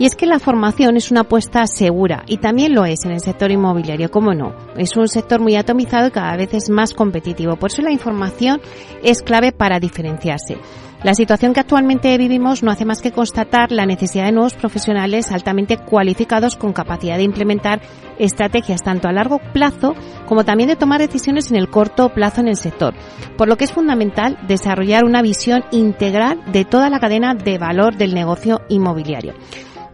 Y 0.00 0.06
es 0.06 0.16
que 0.16 0.24
la 0.24 0.38
formación 0.38 0.96
es 0.96 1.10
una 1.10 1.20
apuesta 1.20 1.66
segura 1.66 2.24
y 2.26 2.38
también 2.38 2.74
lo 2.74 2.86
es 2.86 3.04
en 3.04 3.10
el 3.10 3.20
sector 3.20 3.50
inmobiliario, 3.50 4.10
¿cómo 4.10 4.32
no? 4.32 4.54
Es 4.78 4.96
un 4.96 5.08
sector 5.08 5.42
muy 5.42 5.56
atomizado 5.56 6.08
y 6.08 6.10
cada 6.10 6.38
vez 6.38 6.54
es 6.54 6.70
más 6.70 6.94
competitivo. 6.94 7.56
Por 7.56 7.70
eso 7.70 7.82
la 7.82 7.92
información 7.92 8.62
es 9.02 9.20
clave 9.20 9.52
para 9.52 9.78
diferenciarse. 9.78 10.56
La 11.02 11.12
situación 11.12 11.52
que 11.52 11.60
actualmente 11.60 12.16
vivimos 12.16 12.62
no 12.62 12.70
hace 12.70 12.86
más 12.86 13.02
que 13.02 13.12
constatar 13.12 13.72
la 13.72 13.84
necesidad 13.84 14.24
de 14.24 14.32
nuevos 14.32 14.54
profesionales 14.54 15.32
altamente 15.32 15.76
cualificados 15.76 16.56
con 16.56 16.72
capacidad 16.72 17.18
de 17.18 17.24
implementar 17.24 17.82
estrategias 18.18 18.82
tanto 18.82 19.06
a 19.06 19.12
largo 19.12 19.38
plazo 19.52 19.94
como 20.26 20.46
también 20.46 20.70
de 20.70 20.76
tomar 20.76 21.00
decisiones 21.00 21.50
en 21.50 21.56
el 21.56 21.68
corto 21.68 22.08
plazo 22.08 22.40
en 22.40 22.48
el 22.48 22.56
sector, 22.56 22.94
por 23.36 23.48
lo 23.48 23.56
que 23.56 23.64
es 23.64 23.72
fundamental 23.72 24.38
desarrollar 24.48 25.04
una 25.04 25.20
visión 25.20 25.62
integral 25.72 26.40
de 26.52 26.64
toda 26.64 26.88
la 26.88 27.00
cadena 27.00 27.34
de 27.34 27.58
valor 27.58 27.96
del 27.96 28.14
negocio 28.14 28.62
inmobiliario. 28.70 29.34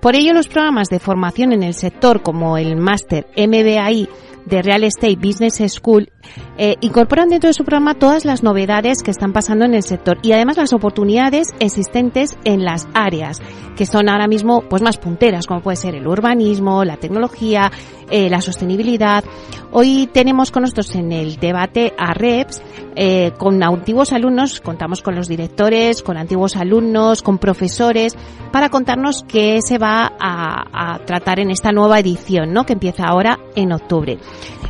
Por 0.06 0.14
ello, 0.14 0.34
los 0.34 0.46
programas 0.46 0.88
de 0.88 1.00
formación 1.00 1.52
en 1.52 1.64
el 1.64 1.74
sector 1.74 2.22
como 2.22 2.58
el 2.58 2.76
máster 2.76 3.26
MBAI 3.36 4.08
de 4.44 4.62
Real 4.62 4.84
Estate 4.84 5.16
Business 5.16 5.60
School 5.66 6.12
eh, 6.56 6.76
incorporan 6.80 7.28
dentro 7.28 7.48
de 7.48 7.54
su 7.54 7.64
programa 7.64 7.94
todas 7.94 8.24
las 8.24 8.44
novedades 8.44 9.02
que 9.02 9.10
están 9.10 9.32
pasando 9.32 9.64
en 9.64 9.74
el 9.74 9.82
sector 9.82 10.18
y 10.22 10.30
además 10.30 10.58
las 10.58 10.72
oportunidades 10.72 11.48
existentes 11.58 12.38
en 12.44 12.64
las 12.64 12.86
áreas 12.94 13.40
que 13.76 13.84
son 13.84 14.08
ahora 14.08 14.28
mismo 14.28 14.62
pues 14.70 14.80
más 14.80 14.96
punteras 14.96 15.48
como 15.48 15.60
puede 15.60 15.76
ser 15.76 15.96
el 15.96 16.06
urbanismo, 16.06 16.84
la 16.84 16.98
tecnología, 16.98 17.72
eh, 18.10 18.28
la 18.30 18.40
sostenibilidad. 18.40 19.24
Hoy 19.72 20.08
tenemos 20.12 20.50
con 20.50 20.62
nosotros 20.62 20.94
en 20.94 21.12
el 21.12 21.36
debate 21.36 21.92
a 21.98 22.14
REPS 22.14 22.62
eh, 22.94 23.32
con 23.36 23.62
antiguos 23.62 24.12
alumnos, 24.12 24.60
contamos 24.60 25.02
con 25.02 25.14
los 25.14 25.28
directores, 25.28 26.02
con 26.02 26.16
antiguos 26.16 26.56
alumnos, 26.56 27.22
con 27.22 27.38
profesores 27.38 28.16
para 28.52 28.70
contarnos 28.70 29.24
qué 29.28 29.60
se 29.62 29.78
va 29.78 30.12
a, 30.18 30.94
a 30.94 30.98
tratar 31.04 31.40
en 31.40 31.50
esta 31.50 31.72
nueva 31.72 31.98
edición, 31.98 32.52
¿no? 32.52 32.64
Que 32.64 32.72
empieza 32.72 33.04
ahora 33.04 33.38
en 33.54 33.72
octubre. 33.72 34.18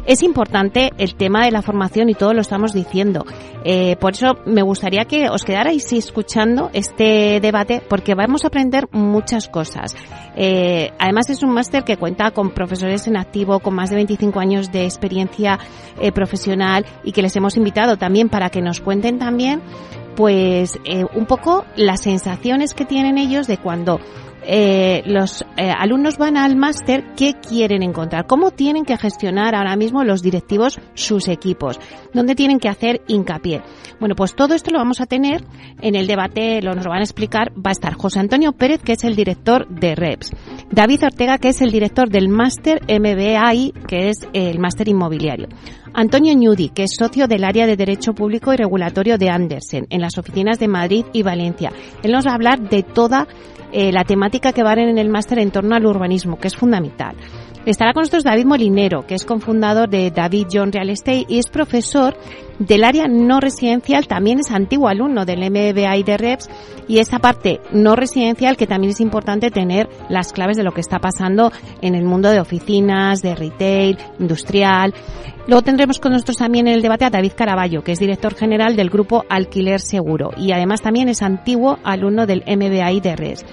Es 0.06 0.22
importante 0.22 0.92
el 0.98 1.16
tema 1.16 1.44
de 1.44 1.50
la 1.50 1.62
formación 1.62 2.08
y 2.08 2.14
todo 2.14 2.32
lo 2.32 2.40
estamos 2.40 2.72
diciendo. 2.72 3.26
Eh, 3.64 3.96
por 3.96 4.12
eso 4.12 4.38
me 4.46 4.62
gustaría 4.62 5.06
que 5.06 5.28
os 5.28 5.42
quedarais 5.42 5.92
escuchando 5.92 6.70
este 6.72 7.40
debate 7.40 7.82
porque 7.88 8.14
vamos 8.14 8.44
a 8.44 8.48
aprender 8.48 8.88
muchas 8.92 9.48
cosas. 9.48 9.96
Eh, 10.36 10.92
además 11.00 11.28
es 11.30 11.42
un 11.42 11.50
máster 11.50 11.82
que 11.82 11.96
cuenta 11.96 12.30
con 12.30 12.50
profesores 12.50 13.08
en 13.08 13.16
con 13.62 13.74
más 13.74 13.90
de 13.90 13.96
25 13.96 14.40
años 14.40 14.72
de 14.72 14.84
experiencia 14.84 15.58
eh, 16.00 16.10
profesional 16.10 16.86
y 17.04 17.12
que 17.12 17.22
les 17.22 17.36
hemos 17.36 17.56
invitado 17.56 17.96
también 17.98 18.28
para 18.28 18.50
que 18.50 18.62
nos 18.62 18.80
cuenten 18.80 19.18
también 19.18 19.60
pues 20.16 20.78
eh, 20.84 21.04
un 21.14 21.26
poco 21.26 21.64
las 21.76 22.00
sensaciones 22.00 22.74
que 22.74 22.84
tienen 22.84 23.18
ellos 23.18 23.46
de 23.46 23.58
cuando 23.58 24.00
eh, 24.48 25.02
los 25.06 25.44
eh, 25.56 25.72
alumnos 25.76 26.18
van 26.18 26.36
al 26.36 26.54
máster, 26.54 27.04
¿qué 27.16 27.34
quieren 27.34 27.82
encontrar? 27.82 28.28
¿Cómo 28.28 28.52
tienen 28.52 28.84
que 28.84 28.96
gestionar 28.96 29.56
ahora 29.56 29.74
mismo 29.74 30.04
los 30.04 30.22
directivos 30.22 30.78
sus 30.94 31.26
equipos? 31.26 31.80
¿Dónde 32.14 32.36
tienen 32.36 32.60
que 32.60 32.68
hacer 32.68 33.02
hincapié? 33.08 33.62
Bueno, 33.98 34.14
pues 34.14 34.36
todo 34.36 34.54
esto 34.54 34.70
lo 34.70 34.78
vamos 34.78 35.00
a 35.00 35.06
tener 35.06 35.44
en 35.80 35.96
el 35.96 36.06
debate, 36.06 36.62
lo 36.62 36.74
nos 36.74 36.84
lo 36.84 36.90
van 36.90 37.00
a 37.00 37.04
explicar, 37.04 37.50
va 37.54 37.70
a 37.70 37.72
estar 37.72 37.94
José 37.94 38.20
Antonio 38.20 38.52
Pérez, 38.52 38.80
que 38.82 38.92
es 38.92 39.02
el 39.02 39.16
director 39.16 39.66
de 39.68 39.96
REPS, 39.96 40.30
David 40.70 41.04
Ortega, 41.04 41.38
que 41.38 41.48
es 41.48 41.60
el 41.60 41.72
director 41.72 42.08
del 42.08 42.28
máster 42.28 42.82
MBAI, 42.82 43.72
que 43.88 44.10
es 44.10 44.28
el 44.32 44.60
máster 44.60 44.88
inmobiliario. 44.88 45.48
Antonio 45.98 46.34
Ñudi, 46.34 46.68
que 46.68 46.82
es 46.82 46.90
socio 46.94 47.26
del 47.26 47.42
área 47.42 47.66
de 47.66 47.74
Derecho 47.74 48.12
Público 48.12 48.52
y 48.52 48.58
Regulatorio 48.58 49.16
de 49.16 49.30
Andersen, 49.30 49.86
en 49.88 50.02
las 50.02 50.18
oficinas 50.18 50.58
de 50.58 50.68
Madrid 50.68 51.06
y 51.14 51.22
Valencia. 51.22 51.72
Él 52.02 52.12
nos 52.12 52.26
va 52.26 52.32
a 52.32 52.34
hablar 52.34 52.60
de 52.60 52.82
toda 52.82 53.26
eh, 53.72 53.90
la 53.92 54.04
temática 54.04 54.52
que 54.52 54.62
va 54.62 54.74
en 54.74 54.98
el 54.98 55.08
máster 55.08 55.38
en 55.38 55.50
torno 55.50 55.74
al 55.74 55.86
urbanismo, 55.86 56.38
que 56.38 56.48
es 56.48 56.54
fundamental. 56.54 57.16
Estará 57.64 57.94
con 57.94 58.02
nosotros 58.02 58.24
David 58.24 58.44
Molinero, 58.44 59.06
que 59.06 59.14
es 59.14 59.24
cofundador 59.24 59.88
de 59.88 60.10
David 60.10 60.48
John 60.52 60.70
Real 60.70 60.90
Estate 60.90 61.24
y 61.28 61.38
es 61.38 61.48
profesor 61.48 62.14
del 62.58 62.84
área 62.84 63.08
no 63.08 63.40
residencial, 63.40 64.06
también 64.06 64.38
es 64.38 64.50
antiguo 64.50 64.88
alumno 64.88 65.24
del 65.24 65.50
MBA 65.50 65.96
y 65.96 66.02
de 66.02 66.16
REPS 66.16 66.48
y 66.88 66.98
esa 66.98 67.18
parte 67.18 67.60
no 67.72 67.96
residencial 67.96 68.56
que 68.56 68.66
también 68.66 68.92
es 68.92 69.00
importante 69.00 69.50
tener 69.50 69.88
las 70.08 70.32
claves 70.32 70.56
de 70.56 70.62
lo 70.62 70.72
que 70.72 70.80
está 70.80 70.98
pasando 71.00 71.50
en 71.82 71.94
el 71.94 72.04
mundo 72.04 72.30
de 72.30 72.40
oficinas, 72.40 73.20
de 73.20 73.34
retail, 73.34 73.98
industrial. 74.20 74.94
Luego 75.46 75.62
tendremos 75.62 76.00
con 76.00 76.12
nosotros 76.12 76.38
también 76.38 76.66
en 76.66 76.74
el 76.74 76.82
debate 76.82 77.04
a 77.04 77.10
David 77.10 77.32
Caraballo, 77.36 77.84
que 77.84 77.92
es 77.92 78.00
director 78.00 78.34
general 78.34 78.74
del 78.74 78.90
grupo 78.90 79.24
Alquiler 79.28 79.80
Seguro 79.80 80.30
y 80.36 80.50
además 80.50 80.82
también 80.82 81.08
es 81.08 81.22
antiguo 81.22 81.78
alumno 81.84 82.26
del 82.26 82.42
MBA 82.46 83.00
de 83.00 83.14
REPS. 83.14 83.44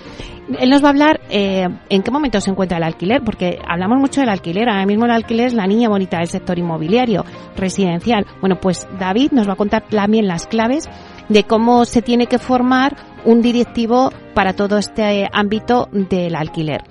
Él 0.60 0.70
nos 0.70 0.84
va 0.84 0.88
a 0.88 0.92
hablar 0.92 1.22
eh, 1.30 1.68
en 1.90 2.02
qué 2.02 2.12
momento 2.12 2.42
se 2.42 2.50
encuentra 2.50 2.78
el 2.78 2.84
alquiler, 2.84 3.22
porque 3.24 3.60
hablamos 3.66 4.00
mucho 4.00 4.20
del 4.20 4.30
alquiler. 4.30 4.68
Ahora 4.68 4.86
mismo 4.86 5.06
el 5.06 5.12
alquiler 5.12 5.48
es 5.48 5.54
la 5.54 5.68
niña 5.68 5.88
bonita 5.88 6.18
del 6.18 6.28
sector 6.28 6.60
inmobiliario, 6.60 7.24
residencial. 7.56 8.26
Bueno, 8.42 8.60
pues 8.60 8.88
David 9.00 9.32
nos 9.32 9.48
va 9.48 9.54
a 9.54 9.56
contar 9.56 9.86
también 9.88 10.28
las 10.28 10.48
claves 10.48 10.90
de 11.30 11.44
cómo 11.44 11.86
se 11.86 12.02
tiene 12.02 12.28
que 12.28 12.40
formar 12.40 12.96
un 13.26 13.42
directivo 13.42 14.12
para 14.34 14.54
todo 14.54 14.78
este 14.78 15.30
ámbito 15.32 15.90
del 15.92 16.36
alquiler. 16.36 16.84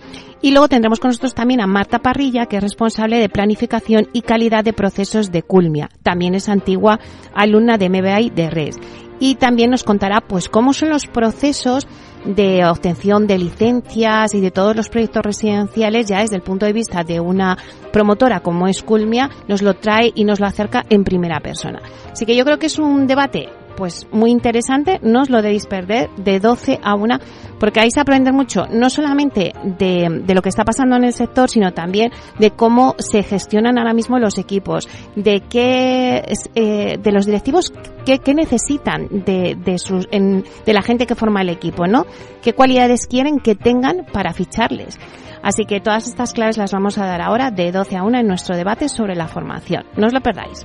Y 0.45 0.51
luego 0.51 0.69
tendremos 0.69 0.99
con 0.99 1.11
nosotros 1.11 1.35
también 1.35 1.61
a 1.61 1.69
Marta 1.69 2.01
Parrilla, 2.01 2.47
que 2.47 2.57
es 2.57 2.63
responsable 2.63 3.19
de 3.19 3.29
planificación 3.29 4.09
y 4.13 4.23
calidad 4.23 4.65
de 4.65 4.73
procesos 4.73 5.31
de 5.31 5.43
Culmia. 5.43 5.89
También 6.03 6.35
es 6.35 6.49
antigua 6.49 6.99
alumna 7.33 7.79
de 7.79 7.89
MBA 7.89 8.35
de 8.35 8.51
RES. 8.51 8.77
Y 9.21 9.37
también 9.37 9.71
nos 9.71 9.85
contará 9.85 10.21
pues 10.21 10.49
cómo 10.49 10.73
son 10.73 10.89
los 10.89 11.07
procesos 11.07 11.87
de 12.25 12.65
obtención 12.67 13.29
de 13.29 13.39
licencias 13.39 14.35
y 14.35 14.41
de 14.41 14.51
todos 14.51 14.75
los 14.75 14.89
proyectos 14.89 15.25
residenciales 15.25 16.07
ya 16.07 16.21
desde 16.21 16.37
el 16.37 16.43
punto 16.43 16.67
de 16.67 16.73
vista 16.73 17.05
de 17.05 17.21
una 17.21 17.57
promotora 17.93 18.41
como 18.41 18.69
es 18.69 18.83
Culmia 18.83 19.29
nos 19.49 19.63
lo 19.63 19.75
trae 19.75 20.13
y 20.15 20.25
nos 20.25 20.41
lo 20.41 20.47
acerca 20.47 20.85
en 20.89 21.05
primera 21.05 21.41
persona. 21.41 21.81
Así 22.11 22.27
que 22.27 22.37
yo 22.37 22.45
creo 22.45 22.59
que 22.59 22.67
es 22.67 22.79
un 22.79 23.07
debate 23.07 23.49
pues 23.77 24.07
muy 24.13 24.31
interesante, 24.31 24.99
no 25.03 25.23
os 25.23 25.31
lo 25.31 25.43
debéis 25.43 25.67
perder, 25.67 26.11
de 26.17 26.41
12 26.41 26.81
a 26.83 26.95
1, 26.95 27.19
porque 27.59 27.81
vais 27.81 27.97
a 27.97 28.03
aprender 28.03 28.33
mucho, 28.33 28.67
no 28.71 28.91
solamente 28.91 29.53
de, 29.65 30.23
de 30.25 30.35
lo 30.35 30.43
que 30.43 30.49
está 30.49 30.65
pasando 30.65 30.97
en 30.97 31.05
el 31.05 31.13
sector, 31.13 31.49
sino 31.49 31.73
también 31.73 32.11
de 32.39 32.51
cómo 32.51 32.95
se 32.99 33.23
gestionan 33.23 33.79
ahora 33.79 33.95
mismo 33.95 34.19
los 34.19 34.39
equipos, 34.39 34.89
de 35.17 35.43
qué, 35.49 36.23
eh, 36.55 36.99
de 36.99 37.13
los 37.13 37.27
directivos 37.27 37.73
qué, 38.05 38.19
qué 38.19 38.35
necesitan 38.35 39.09
de, 39.11 39.57
de, 39.57 39.79
sus, 39.79 40.09
en, 40.11 40.45
de 40.65 40.73
la 40.73 40.83
gente 40.83 41.07
que 41.07 41.15
forma 41.15 41.43
el 41.43 41.51
equipo, 41.51 41.87
¿no? 41.87 42.07
¿Qué 42.43 42.53
cualidades 42.53 43.07
quieren 43.07 43.39
que 43.39 43.55
tengan 43.55 44.07
para 44.13 44.33
ficharles? 44.33 44.99
Así 45.43 45.65
que 45.65 45.81
todas 45.81 46.07
estas 46.07 46.33
claves 46.33 46.57
las 46.57 46.73
vamos 46.73 46.99
a 46.99 47.07
dar 47.07 47.21
ahora 47.21 47.51
de 47.51 47.73
12 47.73 47.97
a 47.97 48.05
1 48.05 48.19
en 48.19 48.27
nuestro 48.29 48.57
debate 48.57 48.89
sobre 48.89 49.17
la 49.17 49.27
formación. 49.27 49.85
No 49.97 50.07
os 50.07 50.13
lo 50.13 50.21
perdáis. 50.21 50.65